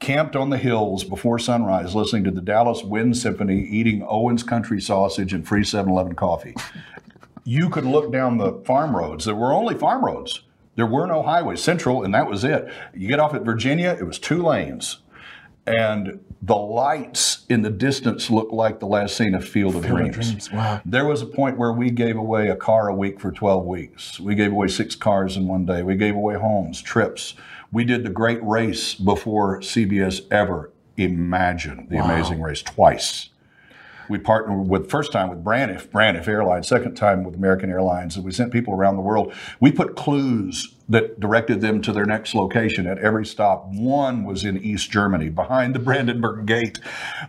Camped 0.00 0.34
on 0.34 0.50
the 0.50 0.58
hills 0.58 1.04
before 1.04 1.38
sunrise, 1.38 1.94
listening 1.94 2.24
to 2.24 2.32
the 2.32 2.40
Dallas 2.40 2.82
Wind 2.82 3.16
Symphony, 3.16 3.62
eating 3.62 4.04
Owens 4.08 4.42
Country 4.42 4.80
sausage 4.80 5.32
and 5.32 5.46
free 5.46 5.62
7 5.62 5.88
Eleven 5.88 6.16
coffee. 6.16 6.56
You 7.44 7.70
could 7.70 7.84
look 7.84 8.10
down 8.10 8.38
the 8.38 8.54
farm 8.64 8.96
roads. 8.96 9.24
There 9.24 9.36
were 9.36 9.52
only 9.52 9.76
farm 9.76 10.04
roads. 10.04 10.42
There 10.74 10.86
were 10.86 11.06
no 11.06 11.22
highways, 11.22 11.62
central, 11.62 12.02
and 12.02 12.12
that 12.14 12.28
was 12.28 12.42
it. 12.42 12.68
You 12.94 13.06
get 13.06 13.20
off 13.20 13.34
at 13.34 13.42
Virginia, 13.42 13.96
it 13.96 14.04
was 14.04 14.18
two 14.18 14.42
lanes 14.42 14.98
and 15.66 16.20
the 16.44 16.56
lights 16.56 17.46
in 17.48 17.62
the 17.62 17.70
distance 17.70 18.28
looked 18.28 18.52
like 18.52 18.80
the 18.80 18.86
last 18.86 19.16
scene 19.16 19.34
of 19.34 19.48
Field 19.48 19.76
of 19.76 19.86
Dreams. 19.86 20.16
Dreams, 20.16 20.52
wow. 20.52 20.82
There 20.84 21.04
was 21.04 21.22
a 21.22 21.26
point 21.26 21.56
where 21.56 21.72
we 21.72 21.90
gave 21.90 22.16
away 22.16 22.48
a 22.48 22.56
car 22.56 22.88
a 22.88 22.94
week 22.94 23.20
for 23.20 23.30
12 23.30 23.64
weeks. 23.64 24.18
We 24.18 24.34
gave 24.34 24.50
away 24.50 24.66
six 24.66 24.96
cars 24.96 25.36
in 25.36 25.46
one 25.46 25.64
day. 25.66 25.84
We 25.84 25.94
gave 25.94 26.16
away 26.16 26.34
homes, 26.34 26.82
trips. 26.82 27.34
We 27.70 27.84
did 27.84 28.02
the 28.02 28.10
great 28.10 28.42
race 28.42 28.96
before 28.96 29.60
CBS 29.60 30.20
ever 30.32 30.72
imagined 30.96 31.88
the 31.88 31.98
amazing 31.98 32.42
race 32.42 32.60
twice. 32.60 33.28
We 34.08 34.18
partnered 34.18 34.68
with 34.68 34.90
first 34.90 35.12
time 35.12 35.30
with 35.30 35.44
Braniff, 35.44 35.88
Braniff 35.88 36.26
Airlines, 36.26 36.66
second 36.66 36.96
time 36.96 37.22
with 37.22 37.36
American 37.36 37.70
Airlines, 37.70 38.16
and 38.16 38.24
we 38.24 38.32
sent 38.32 38.52
people 38.52 38.74
around 38.74 38.96
the 38.96 39.02
world. 39.02 39.32
We 39.60 39.70
put 39.70 39.94
clues 39.94 40.74
that 40.92 41.18
directed 41.18 41.60
them 41.60 41.80
to 41.82 41.92
their 41.92 42.04
next 42.04 42.34
location 42.34 42.86
at 42.86 42.98
every 42.98 43.26
stop. 43.26 43.66
One 43.66 44.24
was 44.24 44.44
in 44.44 44.56
East 44.62 44.90
Germany, 44.90 45.28
behind 45.28 45.74
the 45.74 45.78
Brandenburg 45.78 46.46
Gate. 46.46 46.78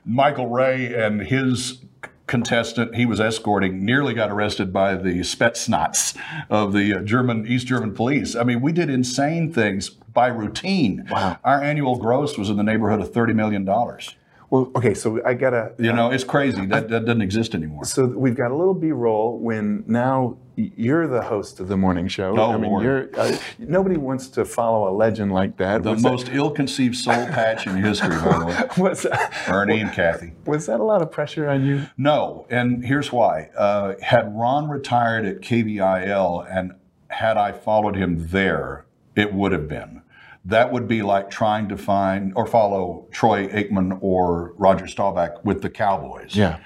Michael 0.06 0.48
Ray 0.48 0.94
and 0.94 1.22
his 1.22 1.80
contestant 2.26 2.96
he 2.96 3.06
was 3.06 3.20
escorting 3.20 3.86
nearly 3.86 4.14
got 4.14 4.32
arrested 4.32 4.72
by 4.72 4.96
the 4.96 5.20
Spetsnaz 5.20 6.18
of 6.50 6.72
the 6.72 6.94
uh, 6.94 7.00
German 7.02 7.46
East 7.46 7.68
German 7.68 7.94
police. 7.94 8.36
I 8.36 8.44
mean, 8.44 8.62
we 8.62 8.72
did 8.72 8.90
insane 8.90 9.52
things 9.52 9.90
by 9.90 10.28
routine. 10.28 11.08
Wow. 11.12 11.38
Our 11.44 11.62
annual 11.62 11.98
gross 11.98 12.38
was 12.38 12.50
in 12.50 12.58
the 12.58 12.64
neighborhood 12.64 13.02
of 13.02 13.14
thirty 13.14 13.34
million 13.34 13.66
dollars. 13.66 14.16
Well, 14.50 14.72
okay, 14.76 14.94
so 14.94 15.20
I 15.26 15.34
gotta. 15.34 15.74
You 15.80 15.94
know, 15.94 16.12
it's 16.12 16.24
crazy. 16.24 16.66
That, 16.68 16.88
that 16.90 17.06
doesn't 17.06 17.22
exist 17.22 17.56
anymore. 17.56 17.86
So 17.86 18.06
we've 18.06 18.36
got 18.36 18.52
a 18.52 18.56
little 18.56 18.76
B-roll 18.76 19.40
when 19.40 19.84
now 19.88 20.38
you're 20.56 21.08
the 21.08 21.22
host 21.24 21.60
of 21.60 21.68
the 21.68 21.78
morning 21.78 22.08
show. 22.08 22.38
Oh, 22.38 22.52
I 22.54 22.58
mean, 22.58 22.72
Lord. 22.72 23.16
uh, 23.18 23.38
nobody 23.58 23.98
wants 23.98 24.28
to 24.30 24.46
follow 24.46 24.88
a 24.90 24.94
legend 24.96 25.32
like 25.34 25.58
that. 25.58 25.84
The 25.84 25.92
Was 25.92 26.04
that- 26.04 26.10
most 26.12 26.30
ill-conceived 26.32 26.96
soul 26.96 27.26
patch 27.28 27.66
in 27.68 27.78
history, 27.78 28.10
by 28.18 28.40
the 28.40 28.46
way. 28.46 28.60
was 28.78 29.04
that, 29.04 29.34
Ernie 29.48 29.80
and 29.80 29.92
Kathy. 29.92 30.34
was 30.46 30.66
that 30.68 30.80
a 30.80 30.84
lot 30.84 31.02
of 31.02 31.12
pressure 31.12 31.50
on 31.50 31.66
you? 31.66 31.88
No, 31.98 32.46
and 32.50 32.86
here's 32.86 33.12
why. 33.12 33.50
Uh, 33.58 33.96
had 34.02 34.32
Ron 34.36 34.70
retired 34.70 35.26
at 35.26 35.42
KVIL 35.42 36.46
and 36.50 36.74
had 37.08 37.38
I 37.38 37.52
followed 37.52 37.96
him 37.96 38.28
there, 38.30 38.86
it 39.16 39.34
would 39.34 39.52
have 39.52 39.68
been. 39.68 40.02
That 40.46 40.72
would 40.74 40.88
be 40.90 41.02
like 41.04 41.30
trying 41.30 41.70
to 41.70 41.78
find 41.78 42.34
or 42.36 42.46
follow 42.46 43.08
Troy 43.12 43.48
Aikman 43.48 43.98
or 44.02 44.54
Roger 44.58 44.88
Staubach 44.88 45.44
with 45.46 45.62
the 45.62 45.70
Cowboys. 45.70 46.36
Yeah. 46.36 46.60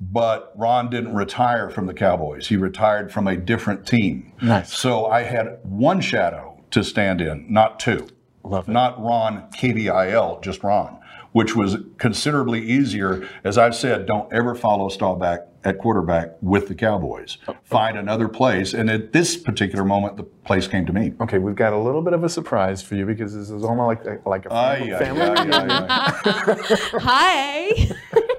But 0.00 0.52
Ron 0.56 0.88
didn't 0.90 1.14
retire 1.14 1.68
from 1.68 1.86
the 1.86 1.92
Cowboys. 1.94 2.48
He 2.48 2.56
retired 2.56 3.12
from 3.12 3.26
a 3.28 3.36
different 3.36 3.86
team. 3.86 4.32
Nice. 4.40 4.72
So 4.72 5.06
I 5.06 5.22
had 5.24 5.58
one 5.62 6.00
shadow 6.00 6.58
to 6.70 6.82
stand 6.82 7.20
in, 7.20 7.46
not 7.52 7.78
two. 7.80 8.06
Love 8.42 8.68
it. 8.68 8.72
Not 8.72 8.98
Ron 9.02 9.50
KVIL, 9.54 10.42
just 10.42 10.62
Ron, 10.62 10.98
which 11.32 11.54
was 11.54 11.76
considerably 11.98 12.62
easier. 12.66 13.28
As 13.44 13.58
I've 13.58 13.74
said, 13.74 14.06
don't 14.06 14.32
ever 14.32 14.54
follow 14.54 14.88
Staubach 14.88 15.40
at 15.62 15.76
quarterback 15.76 16.30
with 16.40 16.68
the 16.68 16.74
Cowboys. 16.74 17.36
Oh. 17.46 17.54
Find 17.64 17.98
another 17.98 18.28
place. 18.28 18.72
And 18.72 18.88
at 18.88 19.12
this 19.12 19.36
particular 19.36 19.84
moment, 19.84 20.16
the 20.16 20.22
place 20.22 20.66
came 20.66 20.86
to 20.86 20.92
me. 20.94 21.12
Okay, 21.20 21.36
we've 21.36 21.54
got 21.54 21.74
a 21.74 21.78
little 21.78 22.00
bit 22.00 22.14
of 22.14 22.24
a 22.24 22.30
surprise 22.30 22.80
for 22.80 22.94
you 22.94 23.04
because 23.04 23.34
this 23.34 23.50
is 23.50 23.62
almost 23.62 24.02
like 24.06 24.24
like 24.26 24.46
a 24.46 24.52
Ay, 24.54 24.78
family. 24.78 24.94
ay, 24.94 24.98
family 24.98 25.20
ay, 25.22 25.32
reunion. 25.34 25.60
ay, 25.60 25.86
ay. 25.90 26.54
Hi. 27.02 27.90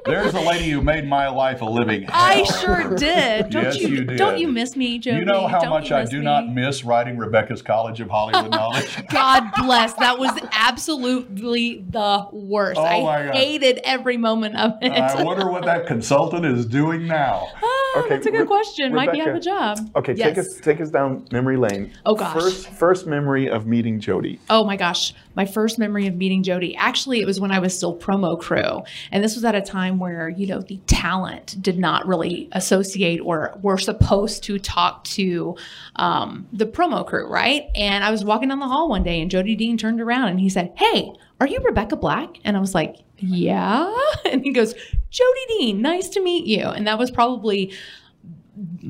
There's 0.05 0.33
a 0.33 0.39
lady 0.41 0.69
who 0.71 0.81
made 0.81 1.07
my 1.07 1.27
life 1.29 1.61
a 1.61 1.65
living 1.65 2.03
hell. 2.03 2.11
I 2.13 2.43
sure 2.43 2.95
did. 2.95 3.49
Don't 3.51 3.63
Yes, 3.63 3.79
you, 3.79 3.87
you 3.89 4.03
did. 4.05 4.17
Don't 4.17 4.39
you 4.39 4.47
miss 4.47 4.75
me, 4.75 4.97
Jody? 4.97 5.17
You 5.19 5.25
know 5.25 5.47
how 5.47 5.59
Don't 5.59 5.69
much 5.69 5.91
I 5.91 6.05
do 6.05 6.19
me? 6.19 6.23
not 6.25 6.49
miss 6.49 6.83
writing 6.83 7.17
Rebecca's 7.17 7.61
College 7.61 7.99
of 8.01 8.09
Hollywood 8.09 8.49
Knowledge. 8.51 9.07
God 9.09 9.43
bless. 9.57 9.93
That 9.93 10.17
was 10.17 10.31
absolutely 10.51 11.85
the 11.89 12.25
worst. 12.31 12.79
Oh 12.79 12.83
I 12.83 13.01
my 13.03 13.25
God. 13.25 13.35
hated 13.35 13.79
every 13.83 14.17
moment 14.17 14.55
of 14.57 14.73
it. 14.81 14.91
I 14.91 15.21
wonder 15.23 15.49
what 15.49 15.65
that 15.65 15.85
consultant 15.87 16.45
is 16.45 16.65
doing 16.65 17.05
now. 17.07 17.47
Ah, 17.93 17.99
Okay, 17.99 18.09
that's 18.11 18.25
a 18.25 18.31
good 18.31 18.41
Re- 18.41 18.47
question. 18.47 18.93
Might 18.95 19.11
be 19.11 19.19
out 19.19 19.27
of 19.27 19.35
a 19.35 19.39
job. 19.41 19.77
Okay, 19.97 20.13
yes. 20.13 20.29
take 20.29 20.37
us 20.37 20.59
take 20.61 20.79
us 20.79 20.89
down 20.89 21.27
memory 21.33 21.57
lane. 21.57 21.91
Oh, 22.05 22.15
gosh. 22.15 22.33
First 22.33 22.67
first 22.69 23.05
memory 23.05 23.49
of 23.49 23.65
meeting 23.67 23.99
Jody. 23.99 24.39
Oh 24.49 24.63
my 24.63 24.77
gosh, 24.77 25.13
my 25.35 25.45
first 25.45 25.77
memory 25.77 26.07
of 26.07 26.15
meeting 26.15 26.41
Jody. 26.41 26.73
Actually, 26.77 27.19
it 27.19 27.25
was 27.25 27.41
when 27.41 27.51
I 27.51 27.59
was 27.59 27.75
still 27.75 27.97
promo 27.97 28.39
crew. 28.39 28.83
And 29.11 29.21
this 29.21 29.35
was 29.35 29.43
at 29.43 29.55
a 29.55 29.61
time 29.61 29.90
where, 29.99 30.29
you 30.29 30.47
know, 30.47 30.61
the 30.61 30.77
talent 30.87 31.61
did 31.61 31.77
not 31.77 32.07
really 32.07 32.49
associate 32.51 33.19
or 33.19 33.57
were 33.61 33.77
supposed 33.77 34.43
to 34.43 34.59
talk 34.59 35.03
to 35.05 35.55
um, 35.95 36.47
the 36.53 36.65
promo 36.65 37.05
crew, 37.05 37.27
right? 37.27 37.63
And 37.75 38.03
I 38.03 38.11
was 38.11 38.23
walking 38.23 38.49
down 38.49 38.59
the 38.59 38.67
hall 38.67 38.89
one 38.89 39.03
day 39.03 39.21
and 39.21 39.31
Jody 39.31 39.55
Dean 39.55 39.77
turned 39.77 40.01
around 40.01 40.29
and 40.29 40.39
he 40.39 40.49
said, 40.49 40.73
Hey, 40.75 41.11
are 41.39 41.47
you 41.47 41.59
Rebecca 41.59 41.95
Black? 41.95 42.37
And 42.43 42.57
I 42.57 42.59
was 42.59 42.73
like, 42.73 42.97
Yeah. 43.17 43.93
And 44.25 44.43
he 44.43 44.51
goes, 44.53 44.73
Jody 45.09 45.45
Dean, 45.47 45.81
nice 45.81 46.07
to 46.09 46.21
meet 46.21 46.45
you. 46.45 46.63
And 46.63 46.87
that 46.87 46.97
was 46.97 47.11
probably 47.11 47.73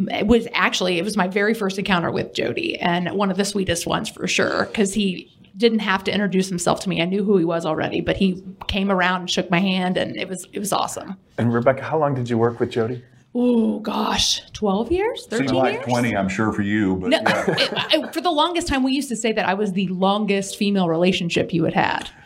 it 0.09 0.27
was 0.27 0.47
actually 0.53 0.97
it 0.97 1.03
was 1.03 1.15
my 1.15 1.27
very 1.27 1.53
first 1.53 1.77
encounter 1.77 2.11
with 2.11 2.33
Jody 2.33 2.77
and 2.79 3.09
one 3.11 3.31
of 3.31 3.37
the 3.37 3.45
sweetest 3.45 3.87
ones 3.87 4.09
for 4.09 4.27
sure 4.27 4.65
because 4.65 4.93
he 4.93 5.31
didn't 5.57 5.79
have 5.79 6.03
to 6.05 6.11
introduce 6.13 6.47
himself 6.49 6.79
to 6.81 6.89
me. 6.89 7.01
I 7.01 7.05
knew 7.05 7.23
who 7.23 7.37
he 7.37 7.45
was 7.45 7.65
already, 7.65 8.01
but 8.01 8.17
he 8.17 8.43
came 8.67 8.89
around 8.91 9.21
and 9.21 9.29
shook 9.29 9.49
my 9.51 9.59
hand 9.59 9.97
and 9.97 10.15
it 10.17 10.27
was 10.27 10.47
it 10.53 10.59
was 10.59 10.71
awesome. 10.73 11.17
And 11.37 11.53
Rebecca, 11.53 11.83
how 11.83 11.97
long 11.99 12.13
did 12.15 12.29
you 12.29 12.37
work 12.37 12.59
with 12.59 12.71
Jody? 12.71 13.03
Oh 13.33 13.79
gosh, 13.79 14.41
12 14.51 14.91
years? 14.91 15.25
13 15.27 15.47
Seemed 15.47 15.57
like 15.57 15.73
years? 15.75 15.85
20, 15.85 16.17
I'm 16.17 16.27
sure, 16.27 16.51
for 16.51 16.63
you, 16.63 16.97
but 16.97 17.11
No, 17.11 17.19
yeah. 17.21 17.45
it- 17.57 17.93
it- 17.93 18.13
for 18.13 18.19
the 18.19 18.29
longest 18.29 18.67
time, 18.67 18.83
we 18.83 18.91
used 18.91 19.07
to 19.07 19.15
say 19.15 19.31
that 19.31 19.47
I 19.47 19.53
was 19.53 19.71
the 19.71 19.87
longest 19.87 20.57
female 20.57 20.89
relationship 20.89 21.53
you 21.53 21.63
had 21.63 21.73
had. 21.73 22.09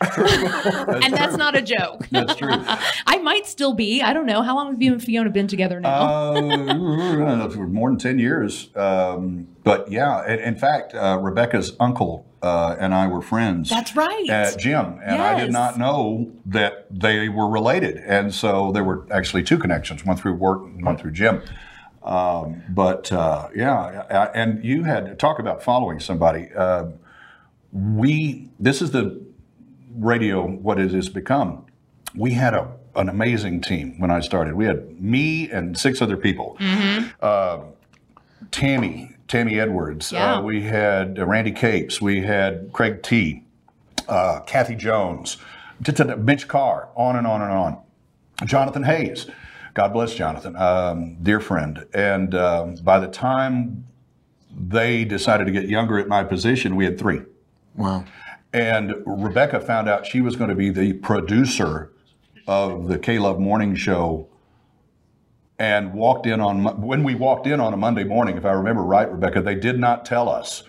and 1.04 1.14
that's 1.14 1.36
not 1.36 1.54
a 1.54 1.62
joke. 1.62 2.08
That's 2.10 2.34
true. 2.34 2.48
I 3.06 3.18
might 3.22 3.46
still 3.46 3.72
be. 3.74 4.02
I 4.02 4.12
don't 4.12 4.26
know. 4.26 4.42
How 4.42 4.56
long 4.56 4.72
have 4.72 4.82
you 4.82 4.94
and 4.94 5.02
Fiona 5.02 5.30
been 5.30 5.46
together 5.46 5.78
now? 5.78 6.34
Uh, 6.34 7.54
more 7.54 7.88
than 7.90 7.98
10 7.98 8.18
years. 8.18 8.70
Um, 8.74 9.46
but 9.66 9.90
yeah, 9.92 10.24
in, 10.32 10.38
in 10.38 10.56
fact, 10.56 10.94
uh, 10.94 11.18
Rebecca's 11.20 11.74
uncle 11.78 12.24
uh, 12.42 12.76
and 12.78 12.94
I 12.94 13.06
were 13.08 13.20
friends. 13.20 13.68
That's 13.68 13.94
right. 13.96 14.28
At 14.30 14.58
Jim. 14.58 15.00
And 15.04 15.20
I 15.20 15.40
did 15.40 15.52
not 15.52 15.76
know 15.78 16.30
that 16.46 16.86
they 16.90 17.28
were 17.28 17.48
related. 17.48 17.96
And 17.98 18.32
so 18.32 18.70
there 18.72 18.84
were 18.84 19.04
actually 19.10 19.42
two 19.42 19.58
connections 19.58 20.04
one 20.04 20.16
through 20.16 20.34
work 20.34 20.62
and 20.62 20.84
one 20.84 20.96
through 20.96 21.10
Jim. 21.12 21.42
Um, 22.04 22.62
but 22.68 23.10
uh, 23.12 23.48
yeah, 23.54 24.04
I- 24.08 24.26
and 24.40 24.64
you 24.64 24.84
had 24.84 25.06
to 25.06 25.14
talk 25.16 25.38
about 25.40 25.62
following 25.62 25.98
somebody. 25.98 26.50
Uh, 26.56 26.86
we 27.72 28.48
this 28.60 28.80
is 28.80 28.92
the 28.92 29.20
radio 29.96 30.46
what 30.46 30.78
it 30.78 30.92
has 30.92 31.08
become. 31.08 31.66
We 32.14 32.30
had 32.32 32.54
a 32.54 32.70
an 32.94 33.08
amazing 33.08 33.60
team 33.60 33.98
when 33.98 34.10
I 34.10 34.20
started. 34.20 34.54
We 34.54 34.64
had 34.66 35.02
me 35.02 35.50
and 35.50 35.76
six 35.76 36.00
other 36.00 36.16
people. 36.16 36.56
Uh, 37.20 37.58
Tammy, 38.50 39.15
Tammy 39.28 39.58
Edwards. 39.58 40.12
Yeah. 40.12 40.36
Uh, 40.36 40.42
we 40.42 40.62
had 40.62 41.18
uh, 41.18 41.26
Randy 41.26 41.52
Capes. 41.52 42.00
We 42.00 42.22
had 42.22 42.72
Craig 42.72 43.02
T. 43.02 43.42
Uh, 44.08 44.40
Kathy 44.40 44.74
Jones. 44.76 45.38
t- 45.84 45.92
t- 45.92 46.04
Mitch 46.04 46.46
Carr. 46.48 46.88
On 46.94 47.16
and 47.16 47.26
on 47.26 47.42
and 47.42 47.50
on. 47.52 47.78
Jonathan 48.44 48.84
Hayes. 48.84 49.26
God 49.74 49.92
bless 49.92 50.14
Jonathan, 50.14 50.56
um, 50.56 51.16
dear 51.22 51.40
friend. 51.40 51.86
And 51.92 52.34
um, 52.34 52.76
by 52.76 52.98
the 52.98 53.08
time 53.08 53.86
they 54.56 55.04
decided 55.04 55.44
to 55.46 55.52
get 55.52 55.68
younger 55.68 55.98
at 55.98 56.08
my 56.08 56.24
position, 56.24 56.76
we 56.76 56.84
had 56.84 56.98
three. 56.98 57.20
Wow. 57.74 58.04
And 58.52 58.94
Rebecca 59.04 59.60
found 59.60 59.88
out 59.88 60.06
she 60.06 60.20
was 60.22 60.34
going 60.36 60.48
to 60.48 60.56
be 60.56 60.70
the 60.70 60.94
producer 60.94 61.92
of 62.46 62.88
the 62.88 62.98
KLUV 62.98 63.38
Morning 63.38 63.74
Show 63.74 64.28
and 65.58 65.94
walked 65.94 66.26
in 66.26 66.40
on, 66.40 66.64
when 66.80 67.02
we 67.02 67.14
walked 67.14 67.46
in 67.46 67.60
on 67.60 67.72
a 67.72 67.76
Monday 67.76 68.04
morning, 68.04 68.36
if 68.36 68.44
I 68.44 68.52
remember 68.52 68.82
right, 68.82 69.10
Rebecca, 69.10 69.40
they 69.40 69.54
did 69.54 69.78
not 69.78 70.04
tell 70.04 70.28
us. 70.28 70.62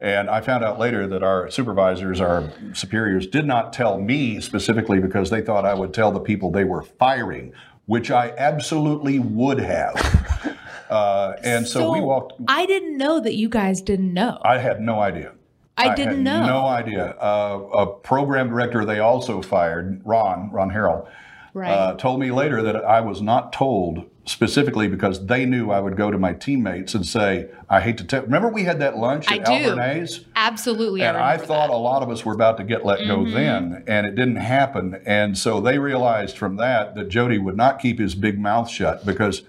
And 0.00 0.28
I 0.28 0.42
found 0.42 0.62
out 0.62 0.78
later 0.78 1.06
that 1.06 1.22
our 1.22 1.50
supervisors, 1.50 2.20
our 2.20 2.52
superiors, 2.74 3.26
did 3.26 3.46
not 3.46 3.72
tell 3.72 3.98
me 3.98 4.40
specifically 4.40 5.00
because 5.00 5.30
they 5.30 5.40
thought 5.40 5.64
I 5.64 5.72
would 5.72 5.94
tell 5.94 6.12
the 6.12 6.20
people 6.20 6.50
they 6.50 6.64
were 6.64 6.82
firing, 6.82 7.54
which 7.86 8.10
I 8.10 8.32
absolutely 8.36 9.18
would 9.18 9.58
have. 9.58 10.56
Uh, 10.88 11.34
and 11.42 11.66
so, 11.66 11.92
we 11.92 12.00
walked, 12.00 12.34
I 12.46 12.64
didn't 12.64 12.96
know 12.96 13.18
that 13.18 13.34
you 13.34 13.48
guys 13.48 13.80
didn't 13.80 14.14
know. 14.14 14.38
I 14.44 14.58
had 14.58 14.80
no 14.80 15.00
idea. 15.00 15.32
I 15.76 15.94
didn't 15.96 16.14
had 16.14 16.22
know. 16.22 16.46
No 16.46 16.66
idea. 16.66 17.06
Uh, 17.20 17.58
a 17.76 17.86
program 17.86 18.48
director 18.50 18.84
they 18.84 19.00
also 19.00 19.42
fired, 19.42 20.00
Ron, 20.04 20.48
Ron 20.52 20.70
Harrell, 20.70 21.08
Right. 21.54 21.72
uh, 21.72 21.94
told 21.96 22.20
me 22.20 22.30
later 22.30 22.62
that 22.62 22.76
I 22.84 23.00
was 23.00 23.20
not 23.20 23.52
told 23.52 24.08
specifically 24.26 24.88
because 24.88 25.24
they 25.26 25.46
knew 25.46 25.70
I 25.70 25.78
would 25.80 25.96
go 25.96 26.10
to 26.10 26.18
my 26.18 26.32
teammates 26.32 26.94
and 26.94 27.06
say, 27.06 27.48
I 27.70 27.80
hate 27.80 27.96
to 27.98 28.04
tell. 28.04 28.22
Remember 28.22 28.48
we 28.48 28.64
had 28.64 28.80
that 28.80 28.98
lunch 28.98 29.30
at. 29.30 29.48
Al 29.48 29.54
Biernat's? 29.76 30.20
Absolutely. 30.34 31.02
And 31.02 31.16
I 31.16 31.32
remember 31.32 31.46
thought 31.46 31.68
that. 31.68 31.74
a 31.74 31.78
lot 31.78 32.02
of 32.02 32.10
us 32.10 32.24
were 32.24 32.34
about 32.34 32.56
to 32.58 32.64
get 32.64 32.84
let 32.84 32.98
go 33.06 33.18
Mhm. 33.18 33.32
then, 33.34 33.84
and 33.86 34.06
it 34.06 34.16
didn't 34.16 34.36
happen. 34.36 35.00
And 35.06 35.38
so 35.38 35.60
they 35.60 35.78
realized 35.78 36.36
from 36.36 36.56
that 36.56 36.96
that 36.96 37.08
Jody 37.08 37.38
would 37.38 37.56
not 37.56 37.78
keep 37.78 37.98
his 38.00 38.14
big 38.16 38.38
mouth 38.38 38.68
shut 38.68 39.06
because 39.06 39.42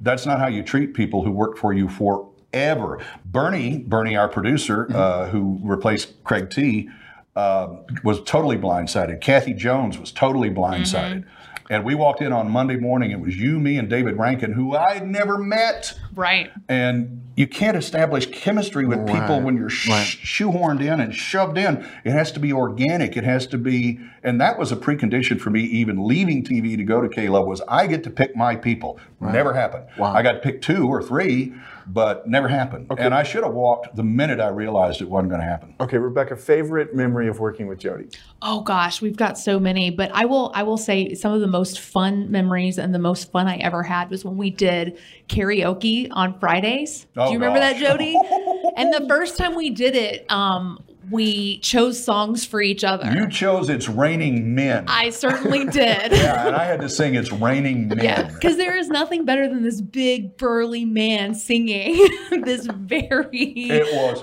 that's 0.00 0.26
not 0.26 0.40
how 0.40 0.48
you 0.48 0.62
treat 0.62 0.94
people 0.94 1.22
who 1.22 1.30
work 1.30 1.56
for 1.56 1.72
you 1.72 1.88
forever. 1.88 2.98
Bernie, 3.24 3.78
Bernie, 3.78 4.16
our 4.16 4.28
producer, 4.28 4.88
uh, 4.94 5.28
who 5.28 5.60
replaced 5.62 6.22
Craig 6.24 6.50
T, 6.50 6.88
uh, 7.36 7.68
was 8.02 8.20
totally 8.22 8.56
blindsided. 8.58 9.20
Kathy 9.20 9.54
Jones 9.54 9.96
was 9.96 10.10
totally 10.10 10.50
blindsided. 10.50 11.24
And 11.70 11.84
we 11.84 11.94
walked 11.94 12.22
in 12.22 12.32
on 12.32 12.50
Monday 12.50 12.76
morning. 12.76 13.10
It 13.10 13.20
was 13.20 13.36
you, 13.36 13.58
me, 13.58 13.76
and 13.76 13.90
David 13.90 14.16
Rankin, 14.16 14.52
who 14.52 14.74
I 14.74 14.94
had 14.94 15.06
never 15.06 15.36
met. 15.36 15.98
Right. 16.14 16.50
And 16.68 17.28
you 17.36 17.46
can't 17.46 17.76
establish 17.76 18.26
chemistry 18.26 18.86
with 18.86 19.06
people 19.06 19.40
when 19.40 19.56
you're 19.56 19.68
sh- 19.68 20.18
shoehorned 20.24 20.80
in 20.80 20.98
and 20.98 21.14
shoved 21.14 21.58
in. 21.58 21.86
It 22.04 22.10
has 22.12 22.32
to 22.32 22.40
be 22.40 22.52
organic. 22.52 23.16
It 23.16 23.24
has 23.24 23.46
to 23.48 23.58
be, 23.58 24.00
and 24.22 24.40
that 24.40 24.58
was 24.58 24.72
a 24.72 24.76
precondition 24.76 25.38
for 25.40 25.50
me 25.50 25.60
even 25.62 26.04
leaving 26.04 26.42
TV 26.42 26.76
to 26.76 26.82
go 26.82 27.00
to 27.00 27.08
KLUV 27.08 27.46
was 27.46 27.60
I 27.68 27.86
get 27.86 28.02
to 28.04 28.10
pick 28.10 28.34
my 28.34 28.56
people. 28.56 28.98
Never 29.20 29.52
happened. 29.52 29.86
Wow. 29.98 30.14
I 30.14 30.22
got 30.22 30.32
to 30.32 30.38
pick 30.38 30.62
two 30.62 30.88
or 30.88 31.02
three, 31.02 31.52
but 31.88 32.28
never 32.28 32.48
happened. 32.48 32.90
Okay. 32.90 33.02
And 33.02 33.14
I 33.14 33.22
should 33.22 33.44
have 33.44 33.54
walked 33.54 33.96
the 33.96 34.02
minute 34.02 34.40
I 34.40 34.48
realized 34.48 35.00
it 35.00 35.08
wasn't 35.08 35.30
going 35.30 35.40
to 35.40 35.46
happen. 35.46 35.74
Okay, 35.80 35.98
Rebecca, 35.98 36.36
favorite 36.36 36.94
memory 36.94 37.28
of 37.28 37.40
working 37.40 37.66
with 37.66 37.78
Jody? 37.78 38.08
Oh 38.42 38.60
gosh, 38.60 39.00
we've 39.00 39.16
got 39.16 39.38
so 39.38 39.58
many, 39.58 39.90
but 39.90 40.10
I 40.12 40.24
will 40.26 40.52
I 40.54 40.62
will 40.62 40.76
say 40.76 41.14
some 41.14 41.32
of 41.32 41.40
the 41.40 41.46
most 41.46 41.80
fun 41.80 42.30
memories 42.30 42.78
and 42.78 42.94
the 42.94 42.98
most 42.98 43.32
fun 43.32 43.46
I 43.48 43.56
ever 43.56 43.82
had 43.82 44.10
was 44.10 44.24
when 44.24 44.36
we 44.36 44.50
did 44.50 44.98
karaoke 45.28 46.08
on 46.12 46.38
Fridays. 46.38 47.06
Oh, 47.16 47.26
Do 47.26 47.32
you 47.32 47.38
remember 47.38 47.60
that. 47.60 47.76
Jody? 47.76 48.16
and 48.76 48.92
the 48.92 49.06
first 49.08 49.36
time 49.36 49.54
we 49.54 49.70
did 49.70 49.94
it, 49.94 50.30
um, 50.30 50.78
we 51.10 51.58
chose 51.60 52.02
songs 52.02 52.44
for 52.44 52.60
each 52.60 52.84
other. 52.84 53.10
You 53.12 53.28
chose 53.28 53.68
It's 53.68 53.88
Raining 53.88 54.54
Men. 54.54 54.84
I 54.88 55.10
certainly 55.10 55.64
did. 55.70 56.12
yeah, 56.12 56.46
and 56.46 56.56
I 56.56 56.64
had 56.64 56.80
to 56.82 56.88
sing 56.88 57.14
It's 57.14 57.32
Raining 57.32 57.88
Men. 57.88 57.98
Yeah, 58.02 58.22
because 58.30 58.56
there 58.56 58.76
is 58.76 58.88
nothing 58.88 59.24
better 59.24 59.48
than 59.48 59.62
this 59.62 59.80
big 59.80 60.36
burly 60.36 60.84
man 60.84 61.34
singing 61.34 61.96
this 62.44 62.66
very. 62.66 63.28
It 63.30 63.86
was 63.94 64.22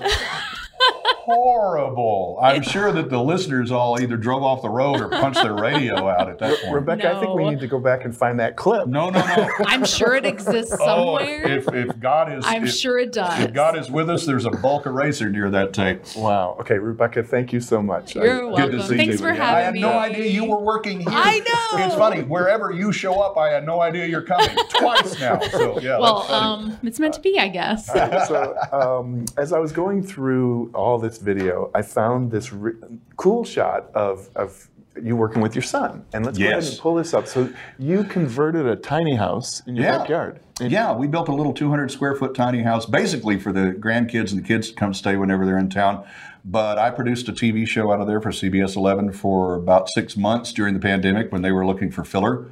horrible. 0.80 2.38
I'm 2.40 2.62
sure 2.62 2.92
that 2.92 3.10
the 3.10 3.20
listeners 3.22 3.70
all 3.70 4.00
either 4.00 4.16
drove 4.16 4.42
off 4.42 4.62
the 4.62 4.68
road 4.70 5.00
or 5.00 5.08
punched 5.08 5.42
their 5.42 5.54
radio 5.54 6.08
out 6.08 6.28
at 6.28 6.38
that 6.38 6.60
point. 6.60 6.74
Rebecca, 6.74 7.16
I 7.16 7.20
think 7.20 7.34
we 7.34 7.48
need 7.48 7.60
to 7.60 7.66
go 7.66 7.78
back 7.80 8.04
and 8.04 8.16
find 8.16 8.38
that 8.40 8.56
clip. 8.56 8.86
No, 8.86 9.10
no, 9.10 9.20
no. 9.20 9.48
I'm 9.66 9.84
sure 9.84 10.14
it 10.14 10.24
exists 10.24 10.72
Oh, 10.78 10.86
somewhere. 11.18 11.48
if, 11.48 11.68
if 11.72 11.98
God 11.98 12.32
is, 12.32 12.44
I'm 12.46 12.64
if, 12.64 12.72
sure 12.72 12.98
it 12.98 13.12
does. 13.12 13.40
if 13.40 13.52
God 13.52 13.76
is 13.76 13.90
with 13.90 14.08
us, 14.10 14.24
there's 14.24 14.44
a 14.44 14.50
bulk 14.50 14.86
eraser 14.86 15.28
near 15.28 15.50
that 15.50 15.72
tape. 15.72 16.02
Wow. 16.16 16.56
Okay, 16.60 16.78
Rebecca, 16.78 17.22
thank 17.22 17.52
you 17.52 17.60
so 17.60 17.82
much. 17.82 18.14
You're 18.14 18.24
Good 18.24 18.40
to 18.40 18.48
welcome. 18.48 18.82
see 18.82 18.96
Thanks 18.96 19.12
you. 19.14 19.18
for 19.18 19.30
again. 19.30 19.40
having 19.42 19.56
I 19.56 19.60
had 19.62 19.74
me. 19.74 19.80
no 19.80 19.98
idea 19.98 20.26
you 20.26 20.44
were 20.44 20.60
working 20.60 21.00
here. 21.00 21.08
I 21.10 21.38
know. 21.40 21.84
It's 21.86 21.94
funny. 21.94 22.22
Wherever 22.22 22.70
you 22.70 22.92
show 22.92 23.20
up, 23.20 23.36
I 23.36 23.50
had 23.50 23.66
no 23.66 23.80
idea 23.80 24.06
you're 24.06 24.22
coming 24.22 24.54
twice 24.78 25.18
now. 25.18 25.40
So 25.40 25.80
yeah. 25.80 25.98
well, 25.98 26.22
um, 26.32 26.78
it's 26.82 27.00
meant 27.00 27.14
to 27.14 27.20
be, 27.20 27.38
I 27.38 27.48
guess. 27.48 27.86
so, 28.28 28.56
um, 28.72 29.24
as 29.36 29.52
I 29.52 29.58
was 29.58 29.72
going 29.72 30.02
through 30.02 30.65
all 30.74 30.98
this 30.98 31.18
video, 31.18 31.70
I 31.74 31.82
found 31.82 32.30
this 32.30 32.52
re- 32.52 32.72
cool 33.16 33.44
shot 33.44 33.90
of, 33.94 34.28
of 34.36 34.68
you 35.02 35.14
working 35.16 35.42
with 35.42 35.54
your 35.54 35.62
son. 35.62 36.04
And 36.14 36.24
let's 36.24 36.38
go 36.38 36.44
ahead 36.46 36.64
and 36.64 36.78
pull 36.78 36.94
this 36.94 37.12
up. 37.12 37.26
So, 37.26 37.50
you 37.78 38.02
converted 38.04 38.66
a 38.66 38.76
tiny 38.76 39.16
house 39.16 39.62
in 39.66 39.76
your 39.76 39.84
Yeah. 39.84 39.98
backyard. 39.98 40.40
And- 40.60 40.72
Yeah, 40.72 40.94
we 40.96 41.06
built 41.06 41.28
a 41.28 41.34
little 41.34 41.52
200 41.52 41.90
square 41.90 42.14
foot 42.14 42.34
tiny 42.34 42.62
house, 42.62 42.86
basically 42.86 43.38
for 43.38 43.52
the 43.52 43.72
grandkids 43.78 44.32
and 44.32 44.42
the 44.42 44.46
kids 44.46 44.70
to 44.70 44.74
come 44.74 44.94
stay 44.94 45.16
whenever 45.16 45.44
they're 45.44 45.58
in 45.58 45.68
town. 45.68 46.02
But 46.44 46.78
I 46.78 46.90
produced 46.90 47.28
a 47.28 47.32
TV 47.32 47.66
show 47.66 47.92
out 47.92 48.00
of 48.00 48.06
there 48.06 48.20
for 48.20 48.30
CBS 48.30 48.74
11 48.76 49.12
for 49.12 49.54
about 49.56 49.88
six 49.90 50.16
months 50.16 50.52
during 50.52 50.72
the 50.74 50.80
pandemic 50.80 51.30
when 51.30 51.42
they 51.42 51.52
were 51.52 51.66
looking 51.66 51.90
for 51.90 52.04
filler. 52.04 52.46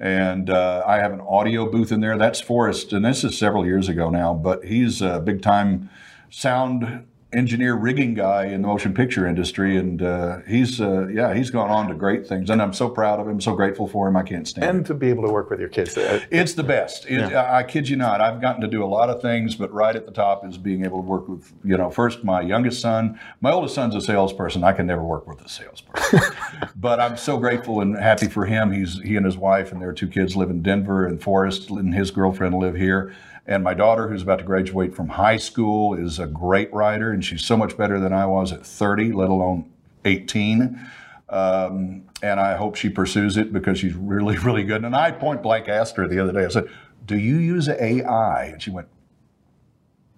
And 0.00 0.50
uh, 0.50 0.82
I 0.86 0.96
have 0.96 1.12
an 1.12 1.20
audio 1.20 1.70
booth 1.70 1.92
in 1.92 2.00
there. 2.00 2.18
That's 2.18 2.40
Forrest, 2.40 2.92
and 2.92 3.04
this 3.04 3.24
is 3.24 3.38
several 3.38 3.64
years 3.64 3.88
ago 3.88 4.10
now, 4.10 4.34
but 4.34 4.64
he's 4.64 5.00
a 5.00 5.20
big 5.20 5.40
time 5.40 5.88
sound 6.30 7.04
engineer 7.36 7.74
rigging 7.74 8.14
guy 8.14 8.46
in 8.46 8.62
the 8.62 8.68
motion 8.68 8.94
picture 8.94 9.26
industry. 9.26 9.76
And 9.76 10.00
uh, 10.00 10.38
he's, 10.48 10.80
uh, 10.80 11.08
yeah, 11.08 11.34
he's 11.34 11.50
gone 11.50 11.70
on 11.70 11.88
to 11.88 11.94
great 11.94 12.26
things. 12.26 12.48
And 12.48 12.62
I'm 12.62 12.72
so 12.72 12.88
proud 12.88 13.20
of 13.20 13.28
him, 13.28 13.40
so 13.40 13.54
grateful 13.54 13.86
for 13.86 14.08
him. 14.08 14.16
I 14.16 14.22
can't 14.22 14.48
stand 14.48 14.64
it. 14.64 14.70
And 14.70 14.86
to 14.86 14.94
be 14.94 15.10
able 15.10 15.24
to 15.24 15.32
work 15.32 15.50
with 15.50 15.60
your 15.60 15.68
kids. 15.68 15.96
Uh, 15.96 16.20
It's 16.30 16.54
the 16.54 16.64
best. 16.64 17.06
It, 17.06 17.20
I 17.32 17.58
I 17.58 17.62
kid 17.62 17.88
you 17.88 17.96
not. 17.96 18.20
I've 18.20 18.40
gotten 18.40 18.62
to 18.62 18.68
do 18.68 18.82
a 18.82 18.86
lot 18.86 19.10
of 19.10 19.20
things, 19.20 19.54
but 19.54 19.72
right 19.72 19.94
at 19.94 20.06
the 20.06 20.12
top 20.12 20.46
is 20.46 20.56
being 20.56 20.84
able 20.84 21.02
to 21.02 21.06
work 21.06 21.28
with, 21.28 21.52
you 21.62 21.76
know, 21.76 21.90
first 21.90 22.24
my 22.24 22.40
youngest 22.40 22.80
son. 22.80 23.20
My 23.40 23.52
oldest 23.52 23.74
son's 23.74 23.94
a 23.94 24.00
salesperson. 24.00 24.64
I 24.64 24.72
can 24.72 24.86
never 24.86 25.02
work 25.02 25.26
with 25.26 25.44
a 25.44 25.48
salesperson. 25.48 26.20
but 26.76 27.00
I'm 27.00 27.16
so 27.16 27.38
grateful 27.38 27.80
and 27.80 27.96
happy 27.96 28.28
for 28.28 28.46
him. 28.46 28.72
He's 28.72 29.00
he 29.02 29.16
and 29.16 29.26
his 29.26 29.36
wife 29.36 29.72
and 29.72 29.82
their 29.82 29.92
two 29.92 30.08
kids 30.08 30.36
live 30.36 30.50
in 30.50 30.62
Denver, 30.62 31.06
and 31.06 31.22
Forrest 31.22 31.70
and 31.70 31.94
his 31.94 32.10
girlfriend 32.10 32.54
live 32.54 32.76
here. 32.76 33.14
And 33.48 33.62
my 33.62 33.74
daughter, 33.74 34.08
who's 34.08 34.22
about 34.22 34.40
to 34.40 34.44
graduate 34.44 34.94
from 34.94 35.08
high 35.08 35.36
school, 35.36 35.94
is 35.94 36.18
a 36.18 36.26
great 36.26 36.72
writer, 36.74 37.12
and 37.12 37.24
she's 37.26 37.44
so 37.44 37.56
much 37.56 37.76
better 37.76 38.00
than 38.00 38.12
I 38.12 38.26
was 38.26 38.52
at 38.52 38.64
30, 38.64 39.12
let 39.12 39.28
alone 39.28 39.70
18. 40.04 40.80
Um, 41.28 42.04
and 42.22 42.38
I 42.38 42.56
hope 42.56 42.76
she 42.76 42.88
pursues 42.88 43.36
it 43.36 43.52
because 43.52 43.78
she's 43.78 43.94
really, 43.94 44.38
really 44.44 44.64
good. 44.64 44.84
And 44.84 44.94
I 44.94 45.10
point 45.10 45.42
blank 45.42 45.68
asked 45.68 45.96
her 45.96 46.08
the 46.08 46.18
other 46.20 46.32
day, 46.32 46.44
I 46.44 46.48
said, 46.48 46.68
Do 47.04 47.18
you 47.18 47.36
use 47.36 47.68
AI? 47.68 48.44
And 48.44 48.62
she 48.62 48.70
went, 48.70 48.88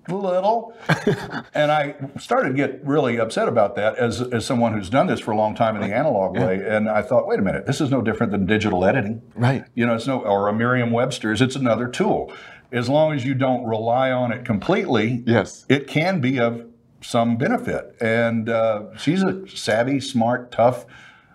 Little. 0.09 0.75
and 1.55 1.71
I 1.71 1.95
started 2.19 2.51
to 2.51 2.55
get 2.55 2.85
really 2.85 3.19
upset 3.19 3.47
about 3.47 3.77
that 3.77 3.97
as, 3.97 4.21
as 4.21 4.47
someone 4.47 4.73
who's 4.73 4.89
done 4.89 5.07
this 5.07 5.21
for 5.21 5.33
a 5.33 5.37
long 5.37 5.55
time 5.55 5.77
in 5.77 5.83
the 5.83 5.95
analog 5.95 6.35
way. 6.37 6.63
And 6.67 6.89
I 6.89 7.03
thought, 7.03 7.27
wait 7.27 7.39
a 7.39 7.43
minute, 7.43 7.67
this 7.67 7.81
is 7.81 7.91
no 7.91 8.01
different 8.01 8.33
than 8.33 8.47
digital 8.47 8.87
editing. 8.87 9.21
Right. 9.35 9.65
You 9.75 9.85
know, 9.85 9.95
it's 9.97 10.07
no, 10.07 10.21
or 10.21 10.49
a 10.49 10.53
Merriam 10.55 10.93
Webster's, 10.93 11.43
it's 11.43 11.57
another 11.57 11.89
tool. 11.89 12.33
As 12.73 12.89
long 12.89 13.13
as 13.13 13.25
you 13.25 13.35
don't 13.35 13.65
rely 13.67 14.11
on 14.11 14.33
it 14.33 14.47
completely, 14.47 15.23
yes. 15.27 15.67
it 15.69 15.89
can 15.89 16.21
be 16.21 16.39
of 16.39 16.67
some 17.01 17.37
benefit. 17.37 17.97
And 18.01 18.49
uh, 18.49 18.97
she's 18.97 19.23
a 19.23 19.47
savvy, 19.49 20.01
smart, 20.01 20.51
tough, 20.51 20.87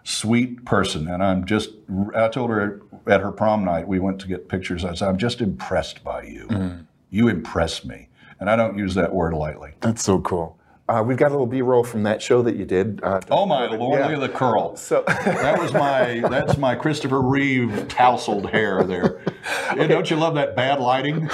sweet 0.04 0.66
person. 0.66 1.08
And 1.08 1.24
I'm 1.24 1.46
just, 1.46 1.70
I 2.16 2.28
told 2.28 2.50
her 2.50 2.82
at 3.08 3.22
her 3.22 3.32
prom 3.32 3.66
night, 3.66 3.88
we 3.88 4.00
went 4.00 4.20
to 4.22 4.28
get 4.28 4.50
pictures. 4.50 4.86
I 4.86 4.94
said, 4.94 5.08
I'm 5.08 5.18
just 5.18 5.42
impressed 5.42 6.04
by 6.04 6.24
you. 6.24 6.86
You 7.10 7.28
impress 7.28 7.86
me. 7.86 8.10
And 8.40 8.50
I 8.50 8.56
don't 8.56 8.78
use 8.78 8.96
that 8.96 9.14
word 9.14 9.34
lightly. 9.34 9.74
That's 9.80 10.04
so 10.04 10.20
cool. 10.20 10.58
Uh, 10.90 11.02
we've 11.06 11.16
got 11.18 11.28
a 11.30 11.32
little 11.32 11.48
B-roll 11.48 11.84
from 11.84 12.04
that 12.04 12.22
show 12.22 12.42
that 12.42 12.58
you 12.58 12.66
did. 12.66 13.02
Uh, 13.02 13.22
Oh 13.32 13.46
my 13.46 13.68
lord! 13.68 14.00
Yeah. 14.00 14.08
Look 14.08 14.16
at 14.26 14.32
the 14.34 14.38
curl. 14.38 14.76
So 14.76 15.04
that 15.08 15.58
was 15.58 15.72
my 15.74 16.20
that's 16.30 16.58
my 16.58 16.76
Christopher 16.76 17.22
Reeve 17.22 17.86
tousled 17.88 18.50
hair 18.50 18.84
there. 18.84 19.22
And 19.78 19.90
don't 19.90 20.10
you 20.10 20.18
love 20.18 20.36
that 20.36 20.56
bad 20.56 20.80
lighting? 20.80 21.30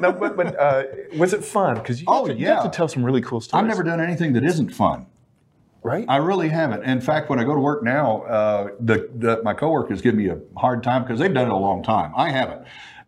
no, 0.00 0.12
but, 0.12 0.36
but 0.36 0.56
uh, 0.58 0.84
was 1.16 1.32
it 1.32 1.42
fun? 1.44 1.74
Because 1.74 2.00
you, 2.00 2.06
Oh, 2.08 2.26
have 2.26 2.36
to- 2.36 2.40
you 2.40 2.46
have 2.46 2.62
to 2.62 2.70
tell 2.70 2.86
some 2.88 3.04
really 3.04 3.20
cool 3.20 3.40
stories. 3.40 3.62
I've 3.62 3.68
never 3.68 3.82
done 3.82 4.00
anything 4.00 4.32
that 4.34 4.44
isn't 4.44 4.70
fun. 4.70 5.06
Right? 5.82 6.04
I 6.08 6.18
really 6.18 6.50
haven't. 6.50 6.84
In 6.84 7.00
fact, 7.00 7.30
when 7.30 7.38
I 7.40 7.44
go 7.44 7.54
to 7.54 7.60
work 7.60 7.82
now, 7.82 8.22
uh, 8.22 8.68
the, 8.78 9.08
the 9.16 9.40
my 9.42 9.54
coworkers 9.54 10.02
give 10.02 10.14
me 10.14 10.28
a 10.28 10.38
hard 10.56 10.82
time 10.84 11.02
because 11.02 11.18
they've 11.18 11.32
done 11.34 11.48
it 11.48 11.52
a 11.52 11.56
long 11.56 11.82
time. 11.82 12.12
I 12.16 12.30
haven't, 12.30 12.64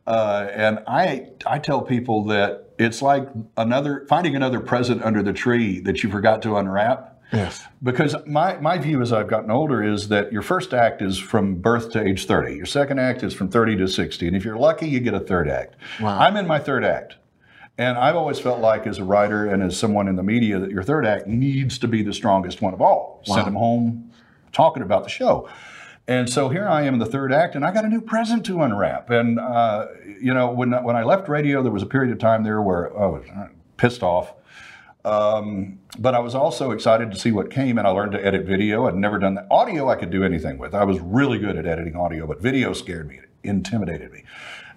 uh, 0.07 0.49
and 0.53 0.81
I 0.87 1.29
I 1.47 1.59
tell 1.59 1.83
people 1.83 2.25
that 2.25 2.71
it's 2.79 3.03
like 3.03 3.29
another 3.57 4.07
finding 4.09 4.37
another 4.37 4.61
present 4.61 5.03
under 5.03 5.23
the 5.23 5.33
tree 5.33 5.81
that 5.81 6.03
you 6.03 6.11
forgot 6.11 6.43
to 6.43 6.57
unwrap. 6.57 7.12
Yes. 7.33 7.65
Because 7.83 8.15
my, 8.27 8.59
my 8.59 8.77
view 8.77 9.01
as 9.01 9.11
I've 9.11 9.29
gotten 9.29 9.51
older 9.51 9.83
is 9.83 10.09
that 10.09 10.33
your 10.33 10.43
first 10.43 10.75
act 10.75 11.01
is 11.01 11.19
from 11.19 11.55
birth 11.57 11.91
to 11.93 12.07
age 12.07 12.27
30. 12.27 12.55
Your 12.55 12.67
second 12.67 12.99
act 12.99 13.23
is 13.23 13.33
from 13.33 13.49
30 13.49 13.77
to 13.79 13.88
60. 13.88 14.27
And 14.27 14.37
if 14.37 14.45
you're 14.45 14.59
lucky, 14.59 14.87
you 14.87 15.01
get 15.01 15.15
a 15.15 15.21
third 15.21 15.49
act. 15.49 15.77
Wow. 15.99 16.19
I'm 16.19 16.37
in 16.37 16.47
my 16.47 16.59
third 16.59 16.85
act. 16.85 17.17
And 17.79 17.97
I've 17.97 18.17
always 18.17 18.38
felt 18.38 18.61
like, 18.61 18.87
as 18.87 18.99
a 18.99 19.05
writer 19.05 19.47
and 19.47 19.62
as 19.62 19.79
someone 19.79 20.07
in 20.07 20.17
the 20.17 20.23
media, 20.23 20.59
that 20.59 20.71
your 20.71 20.83
third 20.83 21.07
act 21.07 21.27
needs 21.27 21.79
to 21.79 21.88
be 21.88 22.03
the 22.03 22.12
strongest 22.12 22.61
one 22.61 22.75
of 22.75 22.83
all. 22.83 23.23
Wow. 23.27 23.35
Send 23.37 23.47
them 23.47 23.55
home 23.55 24.12
talking 24.53 24.83
about 24.83 25.05
the 25.05 25.09
show. 25.09 25.49
And 26.09 26.29
so 26.29 26.49
here 26.49 26.67
I 26.67 26.83
am 26.83 26.95
in 26.95 27.01
the 27.01 27.07
third 27.07 27.33
act, 27.33 27.55
and 27.55 27.65
I 27.65 27.73
got 27.73 27.85
a 27.85 27.88
new 27.88 28.01
present 28.01 28.45
to 28.47 28.62
unwrap. 28.62 29.11
And 29.11 29.38
uh, 29.38 29.87
you 30.21 30.35
know, 30.35 30.51
when 30.51 30.73
when 30.83 30.97
I 30.97 31.05
left 31.05 31.29
radio, 31.29 31.62
there 31.62 31.73
was 31.73 31.83
a 31.83 31.87
period 31.87 32.12
of 32.12 32.19
time 32.19 32.43
there 32.43 32.61
where 32.61 32.97
I 32.97 33.07
was 33.07 33.25
pissed 33.77 34.03
off. 34.03 34.35
Um, 35.05 35.81
but 35.99 36.15
I 36.15 36.21
was 36.21 36.35
also 36.35 36.71
excited 36.71 37.11
to 37.11 37.19
see 37.19 37.33
what 37.33 37.51
came, 37.51 37.79
and 37.79 37.87
I 37.87 37.91
learned 37.91 38.12
to 38.12 38.25
edit 38.25 38.47
video. 38.47 38.87
I'd 38.87 38.95
never 38.95 39.19
done 39.19 39.35
that. 39.35 39.47
Audio, 39.51 39.88
I 39.88 39.97
could 39.97 40.11
do 40.11 40.23
anything 40.23 40.59
with. 40.59 40.75
I 40.75 40.85
was 40.85 41.01
really 41.01 41.38
good 41.38 41.57
at 41.57 41.67
editing 41.67 41.97
audio, 41.97 42.27
but 42.27 42.41
video 42.41 42.73
scared 42.73 43.09
me, 43.09 43.17
it 43.17 43.29
intimidated 43.43 44.12
me. 44.12 44.23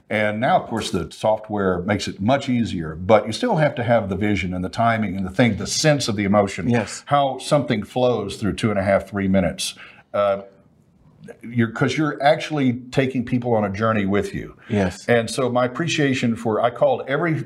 And 0.10 0.40
now, 0.40 0.60
of 0.60 0.68
course, 0.68 0.92
the 0.92 1.12
software 1.12 1.80
makes 1.82 2.08
it 2.08 2.22
much 2.22 2.48
easier, 2.48 2.96
but 2.96 3.26
you 3.26 3.34
still 3.34 3.56
have 3.58 3.74
to 3.76 3.84
have 3.84 4.10
the 4.10 4.16
vision 4.16 4.54
and 4.54 4.64
the 4.64 4.70
timing 4.70 5.16
and 5.16 5.26
the 5.26 5.32
thing, 5.32 5.58
the 5.58 5.66
sense 5.68 6.08
of 6.08 6.16
the 6.16 6.26
emotion. 6.26 6.70
Yes. 6.70 7.04
How 7.08 7.40
something 7.40 7.84
flows 7.84 8.38
through 8.38 8.54
two 8.54 8.70
and 8.70 8.80
a 8.80 8.84
half, 8.84 9.10
three 9.10 9.28
minutes. 9.28 9.76
Uh, 10.14 10.44
you're 11.42 11.68
because 11.68 11.98
you're 11.98 12.22
actually 12.22 12.74
taking 12.92 13.26
people 13.26 13.54
on 13.54 13.64
a 13.64 13.70
journey 13.70 14.06
with 14.06 14.34
you. 14.34 14.58
Yes. 14.70 15.08
And 15.08 15.30
so 15.30 15.50
my 15.50 15.66
appreciation 15.66 16.36
for 16.36 16.62
I 16.62 16.70
called 16.70 17.04
every 17.08 17.46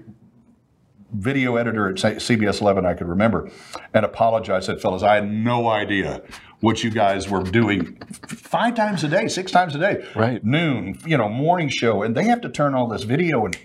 video 1.12 1.56
editor 1.56 1.90
at 1.90 1.96
CBS 1.96 2.62
11 2.62 2.86
I 2.86 2.94
could 2.94 3.08
remember 3.08 3.50
and 3.94 4.06
apologized. 4.06 4.70
I 4.70 4.74
said, 4.74 4.82
fellas, 4.82 5.02
I 5.02 5.16
had 5.16 5.32
no 5.32 5.68
idea 5.68 6.22
what 6.60 6.84
you 6.84 6.90
guys 6.92 7.30
were 7.30 7.42
doing 7.42 7.98
five 8.28 8.76
times 8.76 9.04
a 9.04 9.08
day, 9.08 9.28
six 9.28 9.52
times 9.52 9.76
a 9.76 9.80
day, 9.80 10.06
Right. 10.16 10.44
noon, 10.44 11.00
you 11.06 11.18
know, 11.18 11.30
morning 11.30 11.70
show, 11.70 12.04
and 12.04 12.16
they 12.16 12.26
have 12.26 12.42
to 12.42 12.50
turn 12.50 12.76
all 12.76 12.88
this 12.88 13.04
video 13.04 13.46
and. 13.46 13.58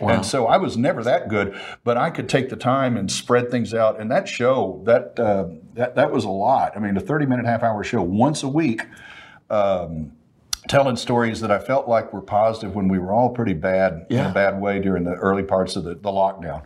And 0.00 0.24
so 0.24 0.46
I 0.46 0.56
was 0.56 0.78
never 0.78 1.04
that 1.04 1.28
good, 1.28 1.54
but 1.84 1.98
I 1.98 2.08
could 2.08 2.26
take 2.26 2.48
the 2.48 2.56
time 2.56 2.96
and 2.96 3.12
spread 3.12 3.50
things 3.50 3.74
out. 3.74 4.00
And 4.00 4.10
that 4.10 4.26
show, 4.28 4.80
that 4.86 5.20
uh, 5.20 5.48
that 5.74 5.94
that 5.96 6.10
was 6.10 6.24
a 6.24 6.30
lot. 6.30 6.72
I 6.74 6.80
mean, 6.80 6.96
a 6.96 7.00
thirty-minute, 7.00 7.44
half-hour 7.44 7.84
show 7.84 8.00
once 8.00 8.42
a 8.42 8.48
week, 8.48 8.80
um, 9.50 10.12
telling 10.68 10.96
stories 10.96 11.40
that 11.40 11.50
I 11.50 11.58
felt 11.58 11.88
like 11.88 12.12
were 12.12 12.20
positive 12.20 12.74
when 12.74 12.88
we 12.88 12.98
were 12.98 13.12
all 13.12 13.30
pretty 13.30 13.54
bad 13.54 14.06
in 14.08 14.26
a 14.30 14.32
bad 14.32 14.60
way 14.60 14.80
during 14.80 15.04
the 15.04 15.14
early 15.14 15.42
parts 15.42 15.76
of 15.76 15.84
the, 15.84 15.94
the 15.94 16.10
lockdown. 16.10 16.62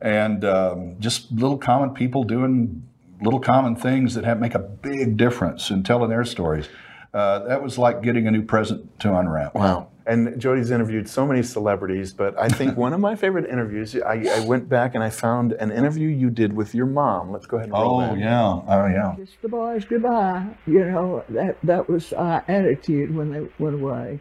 And 0.00 0.44
um, 0.44 0.96
just 1.00 1.32
little 1.32 1.58
common 1.58 1.90
people 1.90 2.24
doing 2.24 2.86
little 3.20 3.40
common 3.40 3.74
things 3.74 4.14
that 4.14 4.24
have 4.24 4.38
make 4.38 4.54
a 4.54 4.60
big 4.60 5.16
difference 5.16 5.70
in 5.70 5.82
telling 5.82 6.10
their 6.10 6.24
stories. 6.24 6.68
Uh, 7.12 7.40
that 7.40 7.62
was 7.62 7.78
like 7.78 8.02
getting 8.02 8.26
a 8.26 8.30
new 8.30 8.42
present 8.42 9.00
to 9.00 9.16
unwrap. 9.16 9.54
Wow. 9.54 9.88
And 10.08 10.40
Jody's 10.40 10.70
interviewed 10.70 11.06
so 11.06 11.26
many 11.26 11.42
celebrities, 11.42 12.14
but 12.14 12.36
I 12.38 12.48
think 12.48 12.76
one 12.86 12.94
of 12.94 13.00
my 13.00 13.14
favorite 13.14 13.44
interviews, 13.44 13.94
I, 13.94 14.24
I 14.26 14.40
went 14.46 14.66
back 14.66 14.94
and 14.94 15.04
I 15.04 15.10
found 15.10 15.52
an 15.52 15.70
interview 15.70 16.08
you 16.08 16.30
did 16.30 16.54
with 16.54 16.74
your 16.74 16.86
mom. 16.86 17.30
Let's 17.30 17.44
go 17.44 17.58
ahead 17.58 17.68
and 17.68 17.74
roll 17.74 17.98
that. 17.98 18.12
Oh 18.12 18.14
that. 18.14 18.20
yeah, 18.20 18.52
oh 18.74 18.86
yeah. 18.86 19.14
Kiss 19.16 19.36
the 19.42 19.48
boys 19.50 19.84
goodbye. 19.84 20.46
You 20.66 20.86
know, 20.86 21.24
that, 21.28 21.58
that 21.62 21.90
was 21.90 22.14
our 22.14 22.42
attitude 22.48 23.14
when 23.14 23.30
they 23.30 23.46
went 23.58 23.74
away. 23.74 24.20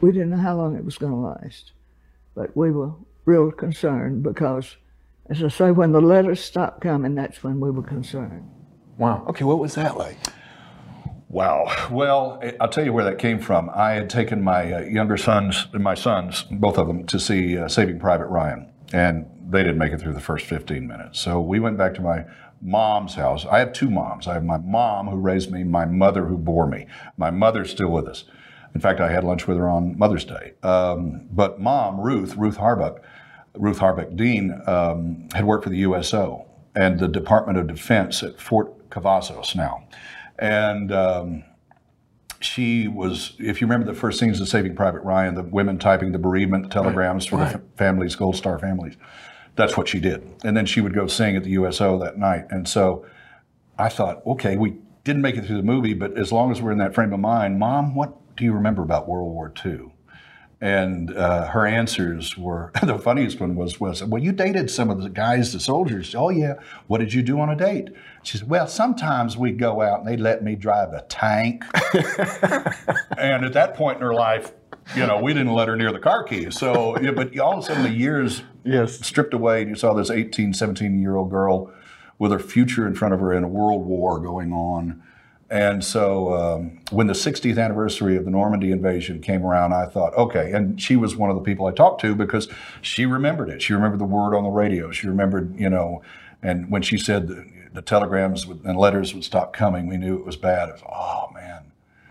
We 0.00 0.10
didn't 0.10 0.30
know 0.30 0.38
how 0.38 0.56
long 0.56 0.74
it 0.74 0.84
was 0.84 0.98
going 0.98 1.12
to 1.12 1.18
last, 1.18 1.70
but 2.34 2.56
we 2.56 2.72
were 2.72 2.90
real 3.24 3.52
concerned 3.52 4.24
because, 4.24 4.78
as 5.30 5.44
I 5.44 5.46
say, 5.46 5.70
when 5.70 5.92
the 5.92 6.00
letters 6.00 6.42
stopped 6.42 6.80
coming, 6.80 7.14
that's 7.14 7.44
when 7.44 7.60
we 7.60 7.70
were 7.70 7.84
concerned. 7.84 8.50
Wow. 8.98 9.24
Okay, 9.28 9.44
what 9.44 9.60
was 9.60 9.76
that 9.76 9.96
like? 9.96 10.18
Wow. 11.32 11.88
Well, 11.90 12.42
I'll 12.60 12.68
tell 12.68 12.84
you 12.84 12.92
where 12.92 13.04
that 13.04 13.18
came 13.18 13.38
from. 13.38 13.70
I 13.74 13.92
had 13.92 14.10
taken 14.10 14.42
my 14.42 14.70
uh, 14.70 14.80
younger 14.80 15.16
sons, 15.16 15.66
my 15.72 15.94
sons, 15.94 16.44
both 16.50 16.76
of 16.76 16.86
them, 16.86 17.06
to 17.06 17.18
see 17.18 17.56
uh, 17.56 17.68
Saving 17.68 17.98
Private 17.98 18.26
Ryan, 18.26 18.70
and 18.92 19.24
they 19.48 19.62
didn't 19.62 19.78
make 19.78 19.92
it 19.92 20.00
through 20.00 20.12
the 20.12 20.20
first 20.20 20.44
15 20.44 20.86
minutes. 20.86 21.18
So 21.18 21.40
we 21.40 21.58
went 21.58 21.78
back 21.78 21.94
to 21.94 22.02
my 22.02 22.26
mom's 22.60 23.14
house. 23.14 23.46
I 23.46 23.60
have 23.60 23.72
two 23.72 23.88
moms. 23.88 24.28
I 24.28 24.34
have 24.34 24.44
my 24.44 24.58
mom 24.58 25.08
who 25.08 25.16
raised 25.16 25.50
me, 25.50 25.64
my 25.64 25.86
mother 25.86 26.26
who 26.26 26.36
bore 26.36 26.66
me. 26.66 26.86
My 27.16 27.30
mother's 27.30 27.70
still 27.70 27.90
with 27.90 28.06
us. 28.08 28.24
In 28.74 28.82
fact, 28.82 29.00
I 29.00 29.10
had 29.10 29.24
lunch 29.24 29.48
with 29.48 29.56
her 29.56 29.70
on 29.70 29.96
Mother's 29.96 30.26
Day. 30.26 30.52
Um, 30.62 31.28
but 31.30 31.58
mom, 31.58 31.98
Ruth, 31.98 32.36
Ruth 32.36 32.58
Harbuck, 32.58 33.00
Ruth 33.54 33.78
Harbuck 33.78 34.16
Dean, 34.16 34.60
um, 34.66 35.28
had 35.32 35.46
worked 35.46 35.64
for 35.64 35.70
the 35.70 35.78
USO 35.78 36.44
and 36.76 36.98
the 36.98 37.08
Department 37.08 37.56
of 37.56 37.68
Defense 37.68 38.22
at 38.22 38.38
Fort 38.38 38.90
Cavazos 38.90 39.56
now. 39.56 39.84
And 40.42 40.90
um, 40.90 41.44
she 42.40 42.88
was, 42.88 43.36
if 43.38 43.60
you 43.60 43.68
remember 43.68 43.86
the 43.86 43.96
first 43.96 44.18
scenes 44.18 44.40
of 44.40 44.48
Saving 44.48 44.74
Private 44.74 45.02
Ryan, 45.02 45.36
the 45.36 45.44
women 45.44 45.78
typing 45.78 46.10
the 46.10 46.18
bereavement 46.18 46.72
telegrams 46.72 47.26
for 47.26 47.36
the 47.36 47.44
f- 47.44 47.60
families, 47.76 48.16
Gold 48.16 48.34
Star 48.34 48.58
families, 48.58 48.96
that's 49.54 49.76
what 49.76 49.86
she 49.86 50.00
did. 50.00 50.28
And 50.42 50.56
then 50.56 50.66
she 50.66 50.80
would 50.80 50.94
go 50.94 51.06
sing 51.06 51.36
at 51.36 51.44
the 51.44 51.50
USO 51.50 51.96
that 52.00 52.18
night. 52.18 52.46
And 52.50 52.68
so 52.68 53.06
I 53.78 53.88
thought, 53.88 54.26
okay, 54.26 54.56
we 54.56 54.78
didn't 55.04 55.22
make 55.22 55.36
it 55.36 55.46
through 55.46 55.58
the 55.58 55.62
movie, 55.62 55.94
but 55.94 56.18
as 56.18 56.32
long 56.32 56.50
as 56.50 56.60
we're 56.60 56.72
in 56.72 56.78
that 56.78 56.92
frame 56.92 57.12
of 57.12 57.20
mind, 57.20 57.60
Mom, 57.60 57.94
what 57.94 58.36
do 58.36 58.42
you 58.42 58.52
remember 58.52 58.82
about 58.82 59.08
World 59.08 59.32
War 59.32 59.52
II? 59.64 59.92
And 60.62 61.12
uh, 61.16 61.48
her 61.48 61.66
answers 61.66 62.38
were 62.38 62.70
the 62.84 62.96
funniest 62.96 63.40
one 63.40 63.56
was 63.56 63.80
was 63.80 64.02
well 64.04 64.22
you 64.22 64.30
dated 64.30 64.70
some 64.70 64.90
of 64.90 65.02
the 65.02 65.10
guys 65.10 65.52
the 65.52 65.58
soldiers. 65.58 66.14
Oh 66.14 66.28
yeah. 66.30 66.54
What 66.86 66.98
did 66.98 67.12
you 67.12 67.20
do 67.20 67.40
on 67.40 67.50
a 67.50 67.56
date? 67.56 67.90
She 68.22 68.38
said 68.38 68.48
well 68.48 68.68
sometimes 68.68 69.36
we'd 69.36 69.58
go 69.58 69.82
out 69.82 69.98
and 69.98 70.08
they'd 70.08 70.20
let 70.20 70.44
me 70.44 70.54
drive 70.54 70.92
a 70.92 71.02
tank. 71.08 71.64
And 73.18 73.44
at 73.44 73.52
that 73.54 73.74
point 73.74 73.96
in 73.96 74.02
her 74.02 74.14
life 74.14 74.52
you 74.96 75.06
know 75.06 75.20
we 75.20 75.32
didn't 75.32 75.52
let 75.52 75.66
her 75.68 75.76
near 75.76 75.92
the 75.92 75.98
car 75.98 76.22
keys. 76.24 76.56
So 76.58 76.96
yeah, 77.00 77.10
but 77.10 77.36
all 77.40 77.54
of 77.54 77.58
a 77.58 77.62
sudden 77.66 77.82
the 77.82 77.90
years 77.90 78.42
Yes. 78.64 79.04
stripped 79.04 79.34
away 79.34 79.62
and 79.62 79.70
you 79.70 79.74
saw 79.74 79.92
this 79.94 80.10
18 80.10 80.54
17 80.54 81.00
year 81.00 81.16
old 81.16 81.30
girl 81.30 81.72
with 82.20 82.30
her 82.30 82.38
future 82.38 82.86
in 82.86 82.94
front 82.94 83.12
of 83.14 83.18
her 83.18 83.32
in 83.32 83.42
a 83.42 83.48
world 83.48 83.84
war 83.84 84.20
going 84.20 84.52
on 84.52 85.02
and 85.52 85.84
so 85.84 86.32
um, 86.32 86.78
when 86.90 87.08
the 87.08 87.12
60th 87.12 87.62
anniversary 87.62 88.16
of 88.16 88.24
the 88.24 88.30
Normandy 88.30 88.72
invasion 88.72 89.20
came 89.20 89.44
around, 89.44 89.74
I 89.74 89.84
thought, 89.84 90.14
okay. 90.14 90.50
And 90.50 90.80
she 90.80 90.96
was 90.96 91.14
one 91.14 91.28
of 91.28 91.36
the 91.36 91.42
people 91.42 91.66
I 91.66 91.72
talked 91.72 92.00
to 92.00 92.14
because 92.14 92.48
she 92.80 93.04
remembered 93.04 93.50
it. 93.50 93.60
She 93.60 93.74
remembered 93.74 94.00
the 94.00 94.06
word 94.06 94.34
on 94.34 94.44
the 94.44 94.50
radio. 94.50 94.90
She 94.92 95.06
remembered, 95.06 95.54
you 95.60 95.68
know, 95.68 96.00
and 96.42 96.70
when 96.70 96.80
she 96.80 96.96
said 96.96 97.28
the, 97.28 97.44
the 97.74 97.82
telegrams 97.82 98.46
and 98.46 98.78
letters 98.78 99.12
would 99.12 99.24
stop 99.24 99.52
coming, 99.52 99.86
we 99.88 99.98
knew 99.98 100.16
it 100.16 100.24
was 100.24 100.36
bad. 100.36 100.70
It 100.70 100.72
was, 100.72 100.82
oh 100.90 101.30
man, 101.34 101.64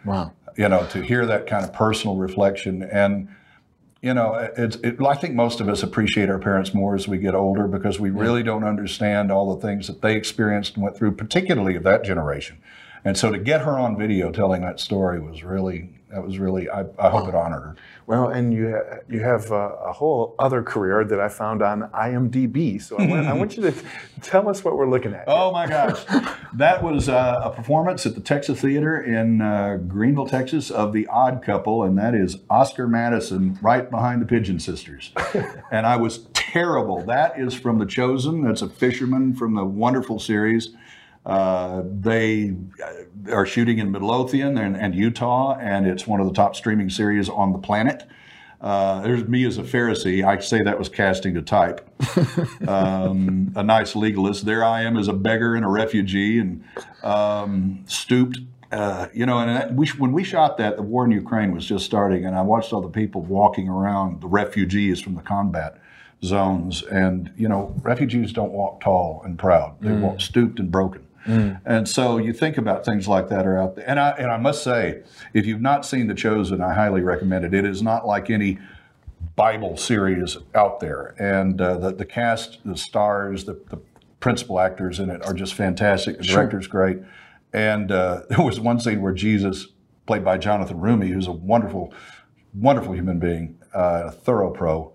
Wow. 0.06 0.34
you 0.56 0.70
know, 0.70 0.86
to 0.92 1.02
hear 1.02 1.26
that 1.26 1.48
kind 1.48 1.66
of 1.66 1.74
personal 1.74 2.18
reflection 2.18 2.84
and 2.84 3.28
you 4.04 4.16
know, 4.16 4.34
it's. 4.58 4.78
It, 4.78 5.00
I 5.00 5.14
think 5.14 5.36
most 5.36 5.62
of 5.62 5.70
us 5.70 5.84
appreciate 5.84 6.28
our 6.28 6.40
parents 6.40 6.74
more 6.74 6.96
as 6.96 7.08
we 7.08 7.20
get 7.20 7.36
older 7.36 7.68
because 7.68 8.00
we 8.00 8.10
really 8.10 8.42
don't 8.42 8.64
understand 8.64 9.32
all 9.32 9.56
the 9.56 9.62
things 9.62 9.86
that 9.86 10.02
they 10.02 10.16
experienced 10.16 10.74
and 10.74 10.84
went 10.84 10.98
through, 10.98 11.12
particularly 11.12 11.76
of 11.76 11.84
that 11.84 12.04
generation. 12.04 12.58
And 13.04 13.18
so 13.18 13.32
to 13.32 13.40
get 13.40 13.62
her 13.62 13.80
on 13.80 13.98
video 13.98 14.32
telling 14.32 14.62
that 14.62 14.80
story 14.80 15.20
was 15.20 15.44
really, 15.44 15.90
that 16.12 16.24
was 16.24 16.38
really. 16.38 16.70
I, 16.70 16.86
I 17.00 17.10
hope 17.10 17.28
it 17.28 17.36
honored 17.36 17.64
her. 17.64 17.76
Well, 18.06 18.28
and 18.28 18.54
you 18.54 18.72
ha- 18.72 18.98
you 19.08 19.22
have 19.22 19.50
a, 19.52 19.70
a 19.86 19.94
whole 19.94 20.36
other 20.38 20.62
career 20.62 21.06
that 21.06 21.20
I 21.20 21.30
found 21.30 21.62
on 21.62 21.84
IMDb. 21.94 22.82
So 22.82 22.98
I 22.98 23.06
want, 23.08 23.28
I 23.28 23.34
want 23.34 23.56
you 23.56 23.64
to 23.64 23.74
tell 24.22 24.50
us 24.50 24.64
what 24.64 24.76
we're 24.76 24.90
looking 24.90 25.14
at. 25.14 25.24
Oh 25.28 25.52
my 25.52 25.66
gosh, 25.68 26.04
that 26.54 26.84
was 26.84 27.08
uh, 27.08 27.42
a 27.44 27.50
performance 27.52 28.06
at 28.06 28.16
the 28.16 28.22
Texas 28.22 28.60
Theater 28.60 29.02
in 29.02 29.42
uh, 29.42 29.78
Greenville, 29.88 30.28
Texas, 30.28 30.70
of 30.70 30.92
The 30.92 31.08
Odd 31.08 31.42
Couple, 31.44 31.84
and 31.84 31.98
that 31.98 32.14
is 32.14 32.38
Oscar 32.50 32.88
Madison 32.88 33.58
right 33.62 33.90
behind 33.90 34.22
the 34.22 34.26
Pigeon 34.26 34.60
Sisters. 34.60 35.14
and 35.72 35.88
I 35.88 35.96
was 35.96 36.28
terrible. 36.34 37.04
That 37.06 37.40
is 37.40 37.54
from 37.54 37.80
The 37.80 37.86
Chosen. 37.86 38.44
That's 38.44 38.62
a 38.62 38.70
fisherman 38.70 39.36
from 39.36 39.56
the 39.56 39.66
wonderful 39.66 40.20
series. 40.20 40.76
Uh, 41.26 41.84
they 41.86 42.56
uh, 42.84 43.32
are 43.36 43.46
shooting 43.46 43.78
in 43.78 43.92
Midlothian 43.92 44.58
and, 44.58 44.76
and 44.76 44.96
Utah, 44.96 45.56
and 45.60 45.86
it's 45.86 46.08
one 46.08 46.20
of 46.20 46.28
the 46.28 46.34
top 46.34 46.56
streaming 46.56 46.90
series 46.90 47.30
on 47.30 47.52
the 47.52 47.60
planet. 47.60 48.04
Uh, 48.60 49.02
there's 49.02 49.28
me 49.28 49.44
as 49.46 49.58
a 49.58 49.64
Pharisee. 49.64 50.24
I 50.24 50.40
say 50.40 50.62
that 50.64 50.78
was 50.78 50.90
casting 50.90 51.34
to 51.36 51.42
type. 51.42 51.88
um, 52.68 53.52
a 53.56 53.64
nice 53.64 53.96
legalist. 53.96 54.46
There 54.46 54.64
I 54.64 54.82
am 54.84 54.98
as 54.98 55.08
a 55.08 55.14
beggar 55.14 55.56
and 55.56 55.66
a 55.66 55.68
refugee, 55.68 56.40
and 56.40 56.64
um, 57.04 57.84
stooped, 57.88 58.40
Uh, 58.72 59.08
you 59.14 59.26
know, 59.26 59.40
and 59.40 59.50
that, 59.50 59.74
we, 59.74 59.88
when 59.98 60.12
we 60.14 60.24
shot 60.24 60.58
that, 60.58 60.78
the 60.78 60.84
war 60.84 61.04
in 61.06 61.12
Ukraine 61.12 61.54
was 61.54 61.66
just 61.66 61.86
starting, 61.86 62.26
and 62.26 62.36
I 62.36 62.42
watched 62.42 62.72
all 62.72 62.82
the 62.82 62.88
people 63.02 63.22
walking 63.22 63.68
around, 63.68 64.22
the 64.22 64.28
refugees 64.28 65.02
from 65.02 65.16
the 65.16 65.22
combat 65.22 65.78
zones, 66.24 66.82
and 66.84 67.32
you 67.36 67.50
know, 67.50 67.76
refugees 67.82 68.32
don't 68.32 68.52
walk 68.52 68.80
tall 68.82 69.22
and 69.26 69.38
proud; 69.38 69.74
they 69.82 69.90
Mm. 69.90 70.02
walk 70.02 70.22
stooped 70.22 70.60
and 70.60 70.72
broken. 70.72 71.02
And 71.26 71.88
so 71.88 72.18
you 72.18 72.34
think 72.34 72.58
about 72.58 72.84
things 72.86 73.08
like 73.08 73.30
that 73.30 73.46
are 73.46 73.58
out 73.58 73.76
there. 73.76 73.88
And 73.90 74.00
I 74.00 74.10
and 74.12 74.32
I 74.32 74.38
must 74.38 74.64
say, 74.64 75.04
if 75.34 75.46
you've 75.46 75.62
not 75.62 75.86
seen 75.86 76.08
The 76.08 76.16
Chosen, 76.16 76.62
I 76.62 76.74
highly 76.74 77.02
recommend 77.02 77.46
it. 77.46 77.54
It 77.54 77.66
is 77.66 77.82
not 77.82 78.06
like 78.08 78.30
any 78.30 78.60
Bible 79.36 79.78
series 79.78 80.38
out 80.56 80.80
there, 80.80 81.16
and 81.20 81.62
uh, 81.62 81.78
the 81.78 81.94
the 81.94 82.06
cast, 82.06 82.60
the 82.66 82.76
stars, 82.76 83.46
the, 83.46 83.54
the 83.70 83.80
principal 84.20 84.60
actors 84.60 85.00
in 85.00 85.10
it 85.10 85.26
are 85.26 85.34
just 85.34 85.54
fantastic. 85.54 86.18
The 86.18 86.24
Sure. 86.24 86.38
director's 86.38 86.68
great, 86.68 87.00
and 87.54 87.92
uh, 87.92 88.24
there 88.30 88.42
was 88.42 88.60
one 88.60 88.80
scene 88.80 89.02
where 89.02 89.14
Jesus, 89.14 89.68
played 90.06 90.26
by 90.26 90.38
Jonathan 90.38 90.80
Roumie, 90.80 91.10
who's 91.14 91.28
a 91.28 91.32
wonderful, 91.32 91.94
wonderful 92.54 92.94
human 92.94 93.20
being, 93.20 93.58
uh, 93.74 94.04
a 94.06 94.12
thorough 94.12 94.52
pro, 94.52 94.94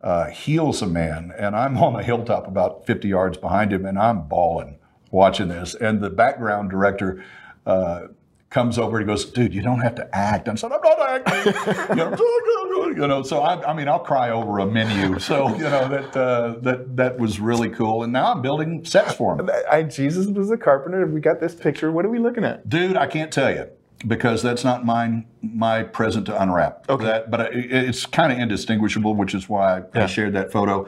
uh, 0.00 0.26
heals 0.30 0.80
a 0.82 0.86
man, 0.86 1.32
and 1.36 1.54
I'm 1.56 1.76
on 1.76 1.96
a 1.96 2.02
hilltop 2.02 2.46
about 2.46 2.86
50 2.86 3.08
yards 3.08 3.36
behind 3.36 3.72
him, 3.72 3.84
and 3.84 3.98
I'm 3.98 4.22
bawling 4.28 4.78
watching 5.16 5.48
this, 5.48 5.74
and 5.74 6.00
the 6.00 6.10
background 6.10 6.70
director. 6.70 7.24
Uh, 7.64 8.08
comes 8.48 8.78
over 8.78 8.98
and 8.98 9.06
he 9.06 9.12
goes, 9.12 9.24
dude, 9.24 9.52
you 9.52 9.60
don't 9.60 9.80
have 9.80 9.96
to 9.96 10.08
act. 10.16 10.48
I'm 10.48 10.56
said, 10.56 10.70
I'm 10.72 10.80
not 10.80 11.26
acting. 11.26 11.52
you, 11.98 12.04
know, 12.04 12.86
you 12.86 13.06
know, 13.06 13.22
so 13.22 13.40
I, 13.40 13.70
I 13.70 13.74
mean, 13.74 13.88
I'll 13.88 13.98
cry 13.98 14.30
over 14.30 14.60
a 14.60 14.66
menu. 14.66 15.18
So, 15.18 15.48
you 15.56 15.64
know, 15.64 15.88
that, 15.88 16.16
uh, 16.16 16.54
that, 16.60 16.96
that 16.96 17.18
was 17.18 17.40
really 17.40 17.68
cool. 17.68 18.04
And 18.04 18.12
now 18.12 18.32
I'm 18.32 18.40
building 18.40 18.84
sets 18.84 19.14
for 19.14 19.38
him. 19.38 19.50
I, 19.70 19.82
Jesus 19.82 20.28
was 20.28 20.50
a 20.52 20.56
carpenter. 20.56 21.04
We 21.06 21.20
got 21.20 21.40
this 21.40 21.54
picture. 21.56 21.90
What 21.90 22.06
are 22.06 22.08
we 22.08 22.20
looking 22.20 22.44
at? 22.44 22.66
Dude, 22.68 22.96
I 22.96 23.08
can't 23.08 23.32
tell 23.32 23.50
you 23.50 23.68
because 24.06 24.42
that's 24.42 24.62
not 24.64 24.86
mine, 24.86 25.26
my 25.42 25.82
present 25.82 26.26
to 26.26 26.40
unwrap. 26.40 26.88
Okay. 26.88 27.04
That, 27.04 27.30
but 27.30 27.52
it, 27.52 27.72
it's 27.72 28.06
kind 28.06 28.32
of 28.32 28.38
indistinguishable, 28.38 29.14
which 29.16 29.34
is 29.34 29.48
why 29.48 29.80
I 29.80 29.82
Yeah. 29.94 30.06
shared 30.06 30.34
that 30.34 30.52
photo. 30.52 30.86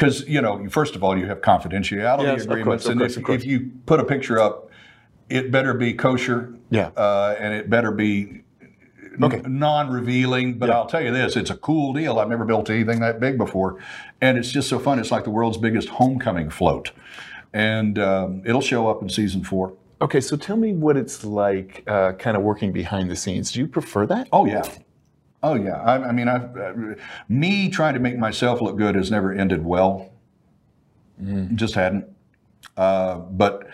Because, 0.00 0.26
you 0.26 0.40
know, 0.40 0.66
first 0.70 0.96
of 0.96 1.04
all, 1.04 1.14
you 1.14 1.26
have 1.26 1.42
confidentiality 1.42 2.22
Yes, 2.22 2.44
agreements. 2.44 2.84
course, 2.84 2.86
and 2.86 3.00
course, 3.00 3.16
if, 3.18 3.28
if 3.28 3.44
you 3.44 3.70
put 3.84 4.00
a 4.00 4.04
picture 4.04 4.38
up, 4.40 4.70
it 5.28 5.50
better 5.50 5.74
be 5.74 5.92
kosher. 5.92 6.54
Yeah. 6.70 6.88
Uh, 6.96 7.36
and 7.38 7.52
it 7.52 7.68
better 7.68 7.92
be 7.92 8.42
n- 9.22 9.42
non-revealing. 9.46 10.58
But 10.58 10.70
I'll 10.70 10.86
tell 10.86 11.02
you 11.02 11.12
this: 11.12 11.36
it's 11.36 11.50
a 11.50 11.56
cool 11.56 11.92
deal. 11.92 12.18
I've 12.18 12.30
never 12.30 12.46
built 12.46 12.70
anything 12.70 13.00
that 13.00 13.20
big 13.20 13.36
before, 13.36 13.78
and 14.22 14.38
it's 14.38 14.50
just 14.50 14.70
so 14.70 14.78
fun. 14.78 14.98
It's 14.98 15.10
like 15.10 15.24
the 15.24 15.30
world's 15.30 15.58
biggest 15.58 15.90
homecoming 15.90 16.48
float, 16.48 16.92
and 17.52 17.98
um, 17.98 18.42
it'll 18.46 18.62
show 18.62 18.88
up 18.88 19.02
in 19.02 19.10
season 19.10 19.44
four. 19.44 19.74
Okay, 20.00 20.22
so 20.22 20.34
tell 20.34 20.56
me 20.56 20.72
what 20.72 20.96
it's 20.96 21.24
like, 21.26 21.84
uh, 21.86 22.12
kind 22.12 22.38
of 22.38 22.42
working 22.42 22.72
behind 22.72 23.10
the 23.10 23.16
scenes. 23.16 23.52
Do 23.52 23.60
you 23.60 23.66
prefer 23.66 24.06
that? 24.06 24.28
Oh 24.32 24.46
yeah. 24.46 24.62
Oh 25.42 25.54
yeah. 25.54 25.80
I, 25.82 26.08
I 26.08 26.12
mean, 26.12 26.28
I, 26.28 26.36
uh, 26.36 26.94
me 27.28 27.70
trying 27.70 27.94
to 27.94 28.00
make 28.00 28.18
myself 28.18 28.60
look 28.60 28.76
good 28.76 28.94
has 28.94 29.10
never 29.10 29.32
ended 29.32 29.64
well. 29.64 30.10
Just 31.54 31.74
hadn't. 31.74 32.06
Uh, 32.76 33.16
but 33.16 33.68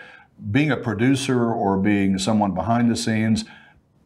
being 0.51 0.71
a 0.71 0.77
producer 0.77 1.51
or 1.51 1.77
being 1.77 2.17
someone 2.19 2.53
behind 2.53 2.89
the 2.91 2.95
scenes, 2.95 3.45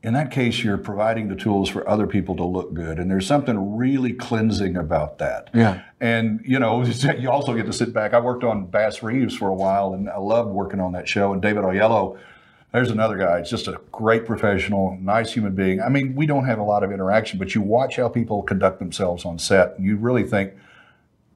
in 0.03 0.14
that 0.14 0.32
case, 0.32 0.64
you're 0.64 0.78
providing 0.78 1.28
the 1.28 1.36
tools 1.36 1.70
for 1.70 1.88
other 1.88 2.07
people 2.07 2.36
to 2.38 2.43
look 2.43 2.74
good, 2.74 2.97
and 2.97 3.09
there's 3.09 3.28
something 3.28 3.78
really 3.78 4.14
cleansing 4.14 4.76
about 4.76 5.20
that. 5.20 5.49
Yeah. 5.53 5.84
And 5.99 6.41
you 6.43 6.57
know, 6.57 6.84
you 7.18 7.30
also 7.30 7.53
get 7.53 7.68
to 7.68 7.74
sit 7.74 7.93
back. 7.93 8.14
I 8.14 8.20
worked 8.20 8.43
on 8.43 8.66
Bass 8.66 9.03
Reeves 9.03 9.36
for 9.36 9.49
a 9.49 9.53
while, 9.53 9.93
and 9.93 10.09
I 10.09 10.18
loved 10.18 10.49
working 10.49 10.80
on 10.80 10.93
that 10.93 11.07
show. 11.07 11.34
And 11.34 11.41
David 11.41 11.64
Oyelowo, 11.64 12.18
there's 12.72 12.91
another 12.91 13.17
guy. 13.17 13.39
It's 13.39 13.49
just 13.49 13.67
a 13.67 13.80
great 13.91 14.26
professional, 14.26 14.97
nice 15.01 15.34
human 15.34 15.55
being. 15.55 15.82
I 15.82 15.89
mean, 15.89 16.15
we 16.15 16.26
don't 16.26 16.45
have 16.45 16.59
a 16.59 16.63
lot 16.63 16.84
of 16.84 16.91
interaction, 16.91 17.38
but 17.38 17.53
you 17.53 17.61
watch 17.61 17.97
how 17.97 18.07
people 18.07 18.43
conduct 18.43 18.80
themselves 18.80 19.26
on 19.26 19.39
set, 19.39 19.78
and 19.78 19.86
you 19.86 19.97
really 19.97 20.24
think, 20.24 20.53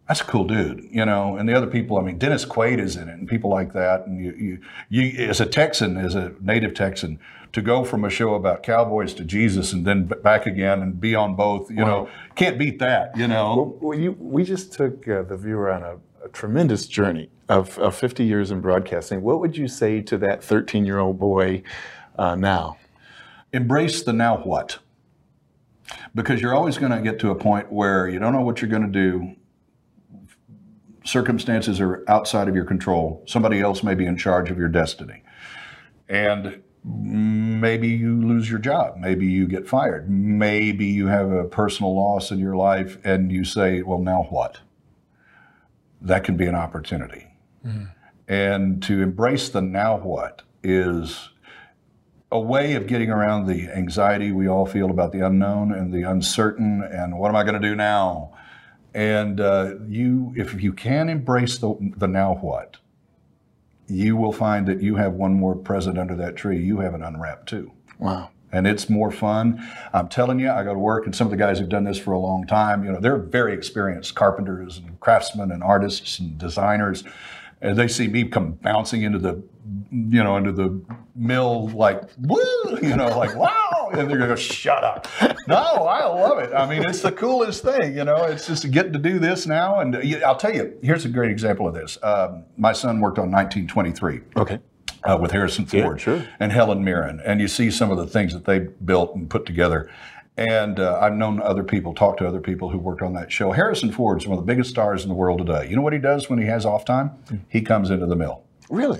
that's 0.07 0.21
a 0.21 0.25
cool 0.25 0.45
dude, 0.45 0.87
you 0.91 1.03
know. 1.03 1.35
And 1.35 1.49
the 1.49 1.53
other 1.53 1.67
people, 1.67 1.97
I 1.97 2.03
mean, 2.03 2.19
Dennis 2.19 2.45
Quaid 2.45 2.79
is 2.79 2.95
in 2.95 3.09
it, 3.09 3.17
and 3.17 3.27
people 3.27 3.49
like 3.49 3.73
that. 3.73 4.05
And 4.05 4.23
you, 4.23 4.33
you, 4.37 4.59
you 4.89 5.27
as 5.27 5.41
a 5.41 5.47
Texan, 5.47 5.97
as 5.97 6.13
a 6.13 6.33
native 6.39 6.75
Texan, 6.75 7.19
to 7.53 7.61
go 7.61 7.83
from 7.83 8.05
a 8.05 8.09
show 8.09 8.35
about 8.35 8.61
cowboys 8.61 9.13
to 9.15 9.23
Jesus 9.23 9.73
and 9.73 9.85
then 9.85 10.05
b- 10.05 10.15
back 10.21 10.45
again 10.45 10.81
and 10.81 11.01
be 11.01 11.15
on 11.15 11.35
both, 11.35 11.71
you 11.71 11.77
know, 11.77 12.07
can't 12.35 12.59
beat 12.59 12.79
that, 12.79 13.17
you 13.17 13.27
know. 13.27 13.77
Well, 13.81 13.97
you, 13.97 14.11
we 14.19 14.43
just 14.43 14.73
took 14.73 15.07
uh, 15.07 15.23
the 15.23 15.37
viewer 15.37 15.71
on 15.71 15.81
a, 15.81 15.95
a 16.23 16.29
tremendous 16.29 16.85
journey 16.85 17.29
of, 17.49 17.77
of 17.79 17.95
50 17.95 18.23
years 18.23 18.51
in 18.51 18.61
broadcasting. 18.61 19.21
What 19.21 19.39
would 19.39 19.55
you 19.57 19.67
say 19.67 20.01
to 20.01 20.17
that 20.19 20.43
13 20.43 20.85
year 20.85 20.99
old 20.99 21.19
boy 21.19 21.63
uh, 22.17 22.35
now? 22.35 22.77
Embrace 23.53 24.03
the 24.03 24.13
now 24.13 24.37
what. 24.37 24.79
Because 26.13 26.41
you're 26.41 26.55
always 26.55 26.77
going 26.77 26.91
to 26.91 27.01
get 27.01 27.19
to 27.19 27.29
a 27.29 27.35
point 27.35 27.71
where 27.71 28.07
you 28.07 28.19
don't 28.19 28.33
know 28.33 28.41
what 28.41 28.61
you're 28.61 28.69
going 28.69 28.81
to 28.81 28.87
do. 28.87 29.35
Circumstances 31.03 31.79
are 31.79 32.03
outside 32.07 32.47
of 32.47 32.55
your 32.55 32.65
control. 32.65 33.23
Somebody 33.27 33.61
else 33.61 33.83
may 33.83 33.93
be 33.93 34.05
in 34.05 34.17
charge 34.17 34.49
of 34.49 34.57
your 34.57 34.69
destiny. 34.69 35.21
And 36.09 36.63
maybe 36.83 37.87
you 37.87 38.19
lose 38.21 38.49
your 38.49 38.59
job. 38.59 38.97
Maybe 38.97 39.25
you 39.25 39.47
get 39.47 39.67
fired. 39.67 40.09
Maybe 40.09 40.85
you 40.85 41.07
have 41.07 41.31
a 41.31 41.43
personal 41.45 41.95
loss 41.95 42.31
in 42.31 42.39
your 42.39 42.55
life 42.55 42.97
and 43.03 43.31
you 43.31 43.43
say, 43.43 43.81
well, 43.81 43.99
now 43.99 44.23
what? 44.29 44.59
That 46.01 46.23
can 46.23 46.37
be 46.37 46.45
an 46.45 46.55
opportunity. 46.55 47.27
And 48.27 48.81
to 48.83 49.01
embrace 49.01 49.49
the 49.49 49.61
now 49.61 49.97
what 49.97 50.41
is 50.63 51.29
a 52.31 52.39
way 52.39 52.73
of 52.73 52.87
getting 52.87 53.09
around 53.09 53.45
the 53.45 53.69
anxiety 53.69 54.31
we 54.31 54.47
all 54.47 54.65
feel 54.65 54.89
about 54.89 55.11
the 55.11 55.25
unknown 55.25 55.71
and 55.71 55.93
the 55.93 56.03
uncertain 56.03 56.83
and 56.83 57.17
what 57.17 57.29
am 57.29 57.35
I 57.35 57.43
going 57.43 57.61
to 57.61 57.67
do 57.67 57.75
now? 57.75 58.33
And 58.93 59.39
uh, 59.39 59.75
you, 59.87 60.33
if 60.35 60.61
you 60.61 60.73
can 60.73 61.09
embrace 61.09 61.57
the, 61.57 61.75
the 61.97 62.07
now 62.07 62.35
what, 62.35 62.77
you 63.87 64.15
will 64.15 64.31
find 64.31 64.65
that 64.67 64.81
you 64.81 64.95
have 64.95 65.13
one 65.13 65.33
more 65.33 65.55
present 65.55 65.97
under 65.97 66.15
that 66.15 66.35
tree. 66.35 66.63
You 66.63 66.79
have 66.79 66.93
an 66.93 67.03
unwrapped 67.03 67.47
too. 67.47 67.71
Wow. 67.99 68.31
And 68.51 68.65
it's 68.65 68.89
more 68.89 69.11
fun. 69.11 69.61
I'm 69.93 70.07
telling 70.07 70.39
you, 70.39 70.49
I 70.49 70.63
go 70.63 70.73
to 70.73 70.79
work, 70.79 71.05
and 71.05 71.15
some 71.15 71.27
of 71.27 71.31
the 71.31 71.37
guys 71.37 71.59
who've 71.59 71.67
done 71.67 71.83
this 71.83 71.97
for 71.97 72.13
a 72.13 72.19
long 72.19 72.47
time, 72.47 72.85
you 72.85 72.91
know, 72.91 73.01
they're 73.01 73.17
very 73.17 73.53
experienced 73.53 74.15
carpenters 74.15 74.77
and 74.77 74.97
craftsmen 75.01 75.51
and 75.51 75.61
artists 75.61 76.19
and 76.19 76.37
designers. 76.37 77.03
And 77.65 77.75
they 77.75 77.87
see 77.87 78.07
me 78.07 78.25
come 78.25 78.51
bouncing 78.61 79.01
into 79.01 79.17
the, 79.17 79.41
you 79.91 80.23
know, 80.23 80.37
into 80.37 80.51
the 80.51 80.79
mill 81.15 81.69
like, 81.69 82.03
woo, 82.19 82.37
you 82.79 82.95
know, 82.95 83.17
like, 83.17 83.35
wow. 83.35 83.89
And 83.91 84.01
they're 84.09 84.17
going 84.17 84.21
to 84.21 84.27
go, 84.27 84.35
shut 84.35 84.83
up. 84.83 85.07
No, 85.47 85.55
I 85.57 86.05
love 86.05 86.37
it. 86.39 86.53
I 86.53 86.69
mean, 86.69 86.87
it's 86.87 87.01
the 87.01 87.11
coolest 87.11 87.63
thing, 87.63 87.97
you 87.97 88.03
know, 88.03 88.17
it's 88.25 88.45
just 88.45 88.69
getting 88.69 88.93
to 88.93 88.99
do 88.99 89.17
this 89.17 89.47
now. 89.47 89.79
And 89.79 89.95
I'll 90.23 90.35
tell 90.35 90.53
you, 90.53 90.77
here's 90.83 91.05
a 91.05 91.09
great 91.09 91.31
example 91.31 91.67
of 91.67 91.73
this. 91.73 91.97
Um, 92.03 92.43
my 92.55 92.71
son 92.73 92.99
worked 92.99 93.17
on 93.17 93.31
1923 93.31 94.21
Okay. 94.37 94.59
uh, 95.03 95.17
with 95.19 95.31
Harrison 95.31 95.67
Yeah, 95.71 95.83
Ford 95.83 96.01
sure. 96.01 96.23
and 96.39 96.51
Helen 96.51 96.83
Mirren, 96.83 97.19
and 97.25 97.41
you 97.41 97.47
see 97.47 97.71
some 97.71 97.89
of 97.89 97.97
the 97.97 98.05
things 98.07 98.31
that 98.33 98.45
they 98.45 98.59
built 98.59 99.15
and 99.15 99.27
put 99.29 99.45
together. 99.47 99.89
And 100.37 100.79
uh, 100.81 100.99
I've 101.01 101.13
known 101.13 101.41
other 101.41 101.63
people, 101.63 101.93
talked 101.93 102.19
to 102.19 102.27
other 102.27 102.41
people 102.41 102.69
who 102.69 102.77
worked 102.77 103.01
on 103.01 103.13
that 103.13 103.31
show. 103.31 103.51
Harrison 103.53 103.91
Ford's 103.91 104.27
one 104.27 104.37
of 104.37 104.45
the 104.45 104.51
biggest 104.51 104.69
stars 104.69 105.03
in 105.03 105.09
the 105.09 105.15
world 105.15 105.39
today. 105.39 105.69
You 105.69 105.75
know 105.77 105.81
what 105.81 105.93
he 105.93 105.99
does 105.99 106.29
when 106.29 106.39
he 106.39 106.45
has 106.45 106.65
off 106.65 106.83
time? 106.83 107.11
He 107.47 107.61
comes 107.61 107.89
into 107.89 108.05
the 108.05 108.17
mill, 108.17 108.43
Really? 108.69 108.99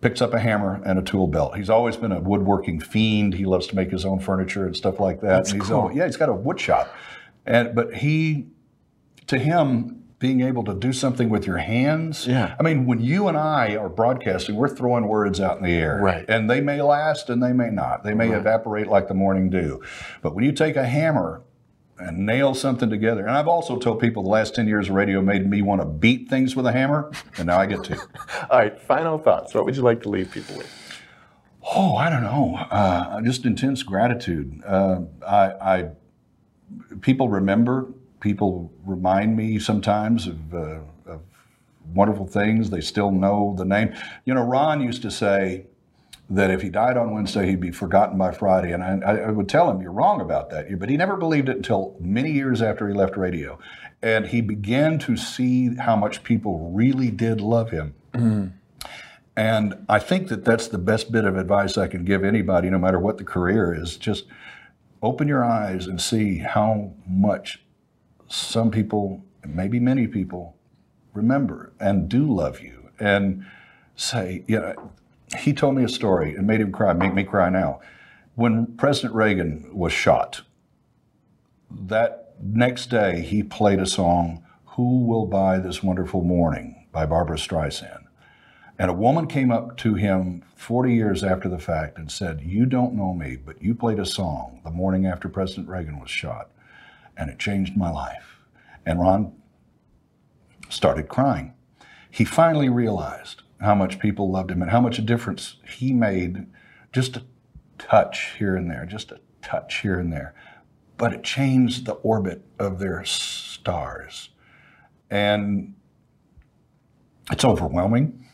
picks 0.00 0.20
up 0.22 0.34
a 0.34 0.38
hammer 0.38 0.80
and 0.84 0.98
a 0.98 1.02
tool 1.02 1.26
belt. 1.26 1.56
He's 1.56 1.70
always 1.70 1.96
been 1.96 2.12
a 2.12 2.20
woodworking 2.20 2.78
fiend. 2.80 3.34
He 3.34 3.44
loves 3.44 3.66
to 3.68 3.76
make 3.76 3.90
his 3.90 4.04
own 4.04 4.20
furniture 4.20 4.64
and 4.66 4.76
stuff 4.76 5.00
like 5.00 5.20
that. 5.20 5.28
That's 5.28 5.52
and 5.52 5.62
he's 5.62 5.68
cool. 5.70 5.90
yeah, 5.92 6.06
he's 6.06 6.16
got 6.16 6.28
a 6.28 6.32
wood 6.34 6.60
shop. 6.60 6.88
And 7.44 7.74
but 7.74 7.94
he, 7.94 8.46
to 9.28 9.38
him, 9.38 10.01
being 10.22 10.40
able 10.40 10.62
to 10.62 10.72
do 10.72 10.92
something 10.92 11.28
with 11.28 11.48
your 11.48 11.56
hands. 11.56 12.28
Yeah. 12.28 12.54
I 12.58 12.62
mean, 12.62 12.86
when 12.86 13.00
you 13.00 13.26
and 13.26 13.36
I 13.36 13.74
are 13.74 13.88
broadcasting, 13.88 14.54
we're 14.54 14.68
throwing 14.68 15.08
words 15.08 15.40
out 15.40 15.56
in 15.58 15.64
the 15.64 15.72
air. 15.72 15.98
Right. 16.00 16.24
And 16.28 16.48
they 16.48 16.60
may 16.60 16.80
last 16.80 17.28
and 17.28 17.42
they 17.42 17.52
may 17.52 17.70
not. 17.70 18.04
They 18.04 18.14
may 18.14 18.28
Right. 18.28 18.38
evaporate 18.38 18.86
like 18.86 19.08
the 19.08 19.14
morning 19.14 19.50
dew. 19.50 19.82
But 20.22 20.36
when 20.36 20.44
you 20.44 20.52
take 20.52 20.76
a 20.76 20.86
hammer 20.86 21.42
and 21.98 22.24
nail 22.24 22.54
something 22.54 22.88
together, 22.88 23.22
and 23.26 23.32
I've 23.36 23.48
also 23.48 23.76
told 23.80 23.98
people 23.98 24.22
the 24.22 24.28
last 24.28 24.54
10 24.54 24.68
years 24.68 24.88
of 24.88 24.94
radio 24.94 25.20
made 25.20 25.44
me 25.50 25.60
want 25.60 25.80
to 25.80 25.86
beat 25.88 26.28
things 26.30 26.54
with 26.54 26.66
a 26.66 26.72
hammer, 26.72 27.10
and 27.36 27.48
now 27.48 27.58
I 27.58 27.66
get 27.66 27.82
to. 27.84 27.96
All 28.50 28.58
right, 28.60 28.80
final 28.80 29.18
thoughts. 29.18 29.52
What 29.54 29.64
would 29.64 29.74
you 29.74 29.82
like 29.82 30.02
to 30.02 30.08
leave 30.08 30.30
people 30.30 30.56
with? 30.56 30.70
Oh, 31.74 31.96
I 31.96 32.08
don't 32.10 32.22
know. 32.22 32.54
Uh, 32.70 33.20
just 33.22 33.44
intense 33.44 33.82
gratitude. 33.82 34.62
Uh, 34.64 35.00
I, 35.26 35.44
I, 35.74 35.88
people 37.00 37.28
remember. 37.28 37.88
People 38.22 38.72
remind 38.86 39.36
me 39.36 39.58
sometimes 39.58 40.26
of, 40.26 40.54
uh, 40.54 40.78
of 41.06 41.20
wonderful 41.92 42.26
things. 42.26 42.70
They 42.70 42.80
still 42.80 43.10
know 43.10 43.54
the 43.58 43.64
name. 43.64 43.92
You 44.24 44.34
know, 44.34 44.42
Ron 44.42 44.80
used 44.80 45.02
to 45.02 45.10
say 45.10 45.66
that 46.30 46.50
if 46.50 46.62
he 46.62 46.70
died 46.70 46.96
on 46.96 47.12
Wednesday, 47.12 47.46
he'd 47.48 47.60
be 47.60 47.72
forgotten 47.72 48.16
by 48.16 48.32
Friday. 48.32 48.72
And 48.72 48.82
I, 48.82 49.16
I 49.28 49.30
would 49.30 49.48
tell 49.48 49.70
him, 49.70 49.82
"You're 49.82 49.92
wrong 49.92 50.20
about 50.20 50.50
that." 50.50 50.78
But 50.78 50.88
he 50.88 50.96
never 50.96 51.16
believed 51.16 51.48
it 51.48 51.56
until 51.56 51.96
many 52.00 52.30
years 52.30 52.62
after 52.62 52.88
he 52.88 52.94
left 52.94 53.16
radio, 53.16 53.58
and 54.00 54.26
he 54.26 54.40
began 54.40 54.98
to 55.00 55.16
see 55.16 55.74
how 55.76 55.96
much 55.96 56.22
people 56.22 56.70
really 56.70 57.10
did 57.10 57.40
love 57.40 57.70
him. 57.70 57.94
And 59.34 59.84
I 59.88 59.98
think 59.98 60.28
that 60.28 60.44
that's 60.44 60.68
the 60.68 60.78
best 60.78 61.10
bit 61.10 61.24
of 61.24 61.36
advice 61.36 61.76
I 61.76 61.88
can 61.88 62.04
give 62.04 62.22
anybody, 62.22 62.70
no 62.70 62.78
matter 62.78 63.00
what 63.00 63.18
the 63.18 63.24
career 63.24 63.74
is. 63.74 63.96
Just 63.96 64.26
open 65.02 65.26
your 65.26 65.44
eyes 65.44 65.86
and 65.86 66.00
see 66.00 66.38
how 66.38 66.92
much 67.06 67.61
some 68.32 68.70
people, 68.70 69.22
maybe 69.46 69.78
many 69.78 70.06
people, 70.06 70.56
remember 71.12 71.72
and 71.78 72.08
do 72.08 72.26
love 72.32 72.60
you. 72.60 72.90
And 72.98 73.44
say, 73.94 74.42
you 74.46 74.58
know, 74.58 74.92
he 75.38 75.52
told 75.52 75.74
me 75.74 75.84
a 75.84 75.88
story 75.88 76.34
and 76.34 76.46
made 76.46 76.60
him 76.60 76.72
cry, 76.72 76.94
make 76.94 77.14
me 77.14 77.24
cry 77.24 77.50
now. 77.50 77.80
When 78.34 78.74
President 78.78 79.14
Reagan 79.14 79.68
was 79.74 79.92
shot, 79.92 80.42
that 81.70 82.34
next 82.42 82.86
day 82.86 83.20
he 83.20 83.42
played 83.42 83.80
a 83.80 83.86
song, 83.86 84.44
Who 84.64 85.04
Will 85.04 85.26
Buy 85.26 85.58
This 85.58 85.82
Wonderful 85.82 86.22
Morning 86.22 86.86
by 86.90 87.04
Barbra 87.04 87.36
Streisand. 87.36 88.04
And 88.78 88.90
a 88.90 88.94
woman 88.94 89.26
came 89.26 89.52
up 89.52 89.76
to 89.78 89.94
him 89.94 90.42
40 90.56 90.94
years 90.94 91.22
after 91.22 91.48
the 91.50 91.58
fact 91.58 91.98
and 91.98 92.10
said, 92.10 92.40
You 92.40 92.64
don't 92.64 92.94
know 92.94 93.12
me, 93.12 93.36
but 93.36 93.62
you 93.62 93.74
played 93.74 93.98
a 93.98 94.06
song 94.06 94.60
the 94.64 94.70
morning 94.70 95.06
after 95.06 95.28
President 95.28 95.68
Reagan 95.68 96.00
was 96.00 96.10
shot, 96.10 96.50
and 97.16 97.30
it 97.30 97.38
changed 97.38 97.76
my 97.76 97.90
life. 97.90 98.38
And 98.84 99.00
Ron 99.00 99.32
started 100.68 101.08
crying. 101.08 101.54
He 102.10 102.24
finally 102.24 102.68
realized 102.68 103.42
how 103.60 103.74
much 103.74 103.98
people 103.98 104.30
loved 104.30 104.50
him 104.50 104.60
and 104.60 104.70
how 104.70 104.80
much 104.80 104.98
a 104.98 105.02
difference 105.02 105.56
he 105.66 105.92
made 105.92 106.46
just 106.92 107.16
a 107.16 107.22
touch 107.78 108.34
here 108.38 108.56
and 108.56 108.70
there, 108.70 108.84
just 108.86 109.12
a 109.12 109.20
touch 109.40 109.80
here 109.80 109.98
and 109.98 110.12
there. 110.12 110.34
But 110.96 111.12
it 111.12 111.22
changed 111.22 111.86
the 111.86 111.94
orbit 111.94 112.42
of 112.58 112.78
their 112.78 113.04
stars. 113.04 114.30
And 115.10 115.74
it's 117.30 117.44
overwhelming. 117.44 118.26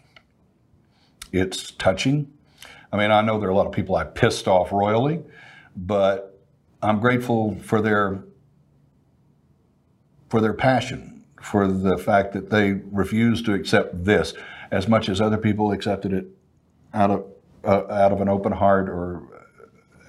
It's 1.32 1.72
touching. 1.72 2.32
I 2.92 2.96
mean, 2.96 3.10
I 3.10 3.20
know 3.20 3.38
there 3.38 3.48
are 3.48 3.52
a 3.52 3.56
lot 3.56 3.66
of 3.66 3.72
people 3.72 3.96
I 3.96 4.04
pissed 4.04 4.48
off 4.48 4.72
royally, 4.72 5.22
but 5.76 6.40
I'm 6.82 7.00
grateful 7.00 7.58
for 7.60 7.82
their 7.82 8.24
for 10.28 10.40
their 10.40 10.54
passion, 10.54 11.24
for 11.40 11.66
the 11.68 11.96
fact 11.98 12.32
that 12.32 12.50
they 12.50 12.72
refused 12.92 13.44
to 13.46 13.54
accept 13.54 14.04
this 14.04 14.34
as 14.70 14.88
much 14.88 15.08
as 15.08 15.20
other 15.20 15.38
people 15.38 15.72
accepted 15.72 16.12
it 16.12 16.26
out 16.92 17.10
of 17.10 17.26
uh, 17.64 17.92
out 17.92 18.12
of 18.12 18.20
an 18.20 18.28
open 18.28 18.52
heart 18.52 18.88
or 18.88 19.22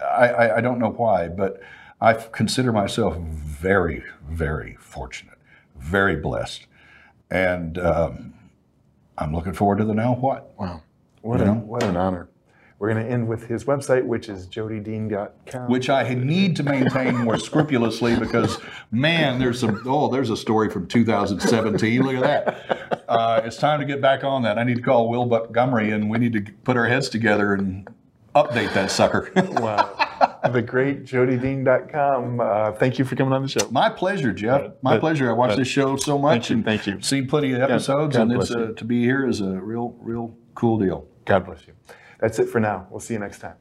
I, 0.01 0.28
I, 0.28 0.57
I 0.57 0.61
don't 0.61 0.80
know 0.80 0.91
why, 0.91 1.28
but 1.28 1.61
I 2.01 2.13
consider 2.13 2.72
myself 2.72 3.17
very, 3.17 4.03
very 4.30 4.78
fortunate, 4.80 5.38
very 5.78 6.15
blessed, 6.15 6.67
and 7.30 7.78
um, 7.78 8.34
I'm 9.17 9.34
looking 9.34 9.53
forward 9.53 9.80
to 9.80 9.86
the 9.86 9.93
now 9.93 10.15
what. 10.15 10.53
Wow, 10.57 10.84
what 11.22 11.41
a, 11.41 11.53
what 11.53 11.84
an 11.84 11.97
honor. 11.97 12.30
We're 12.80 12.93
going 12.93 13.05
to 13.05 13.11
end 13.11 13.27
with 13.27 13.45
his 13.47 13.65
website, 13.65 14.05
which 14.05 14.30
is 14.30 14.47
jodydean.com. 14.47 15.69
which 15.69 15.89
I 15.89 16.13
need 16.13 16.55
to 16.55 16.63
maintain 16.63 17.13
more 17.17 17.38
scrupulously 17.38 18.15
because, 18.17 18.57
man, 18.89 19.38
there's 19.38 19.59
some. 19.59 19.84
Oh, 19.86 20.07
there's 20.07 20.30
a 20.30 20.38
story 20.38 20.69
from 20.69 20.88
2017. 20.88 22.01
Look 22.01 22.15
at 22.15 22.45
that. 22.45 23.03
Uh, 23.09 23.41
it's 23.43 23.57
time 23.57 23.80
to 23.82 23.86
get 23.86 24.01
back 24.01 24.23
on 24.23 24.43
that. 24.43 24.57
I 24.57 24.63
need 24.63 24.77
to 24.77 24.82
call 24.82 25.09
Will 25.09 25.25
Montgomery, 25.25 25.91
and 25.91 26.09
we 26.09 26.19
need 26.19 26.32
to 26.34 26.41
put 26.63 26.77
our 26.77 26.86
heads 26.88 27.09
together 27.09 27.53
and 27.53 27.86
update 28.34 28.73
that 28.73 28.91
sucker. 28.91 29.30
wow. 29.36 30.39
The 30.49 30.61
great 30.61 31.03
jodydean.com. 31.03 32.39
Uh, 32.39 32.71
thank 32.73 32.97
you 32.97 33.03
for 33.03 33.15
coming 33.17 33.34
on 33.34 33.41
the 33.41 33.49
show. 33.49 33.67
My 33.71 33.89
pleasure, 33.89 34.32
Jeff. 34.32 34.71
My 34.82 34.93
But- 34.93 34.99
pleasure. 35.01 35.30
I 35.30 35.34
watched 35.34 35.51
but- 35.51 35.57
this 35.59 35.67
show 35.67 35.97
so 35.97 36.17
much. 36.17 36.49
you, 36.49 36.55
and 36.57 36.65
thank 36.65 36.88
you. 36.88 37.01
Seen 37.01 37.27
plenty 37.27 37.51
of 37.51 37.61
episodes, 37.61 38.15
God 38.15 38.32
and 38.32 38.41
it's 38.41 38.51
uh, 38.51 38.71
to 38.77 38.86
be 38.86 39.03
here 39.03 39.27
is 39.27 39.41
a 39.41 39.49
real, 39.59 39.95
real 39.99 40.34
cool 40.55 40.80
deal. 40.80 41.05
God 41.25 41.45
bless 41.45 41.67
you. 41.67 41.73
That's 42.20 42.38
it 42.39 42.49
for 42.49 42.59
now. 42.59 42.88
We'll 42.89 42.99
see 42.99 43.13
you 43.13 43.20
next 43.20 43.39
time. 43.39 43.55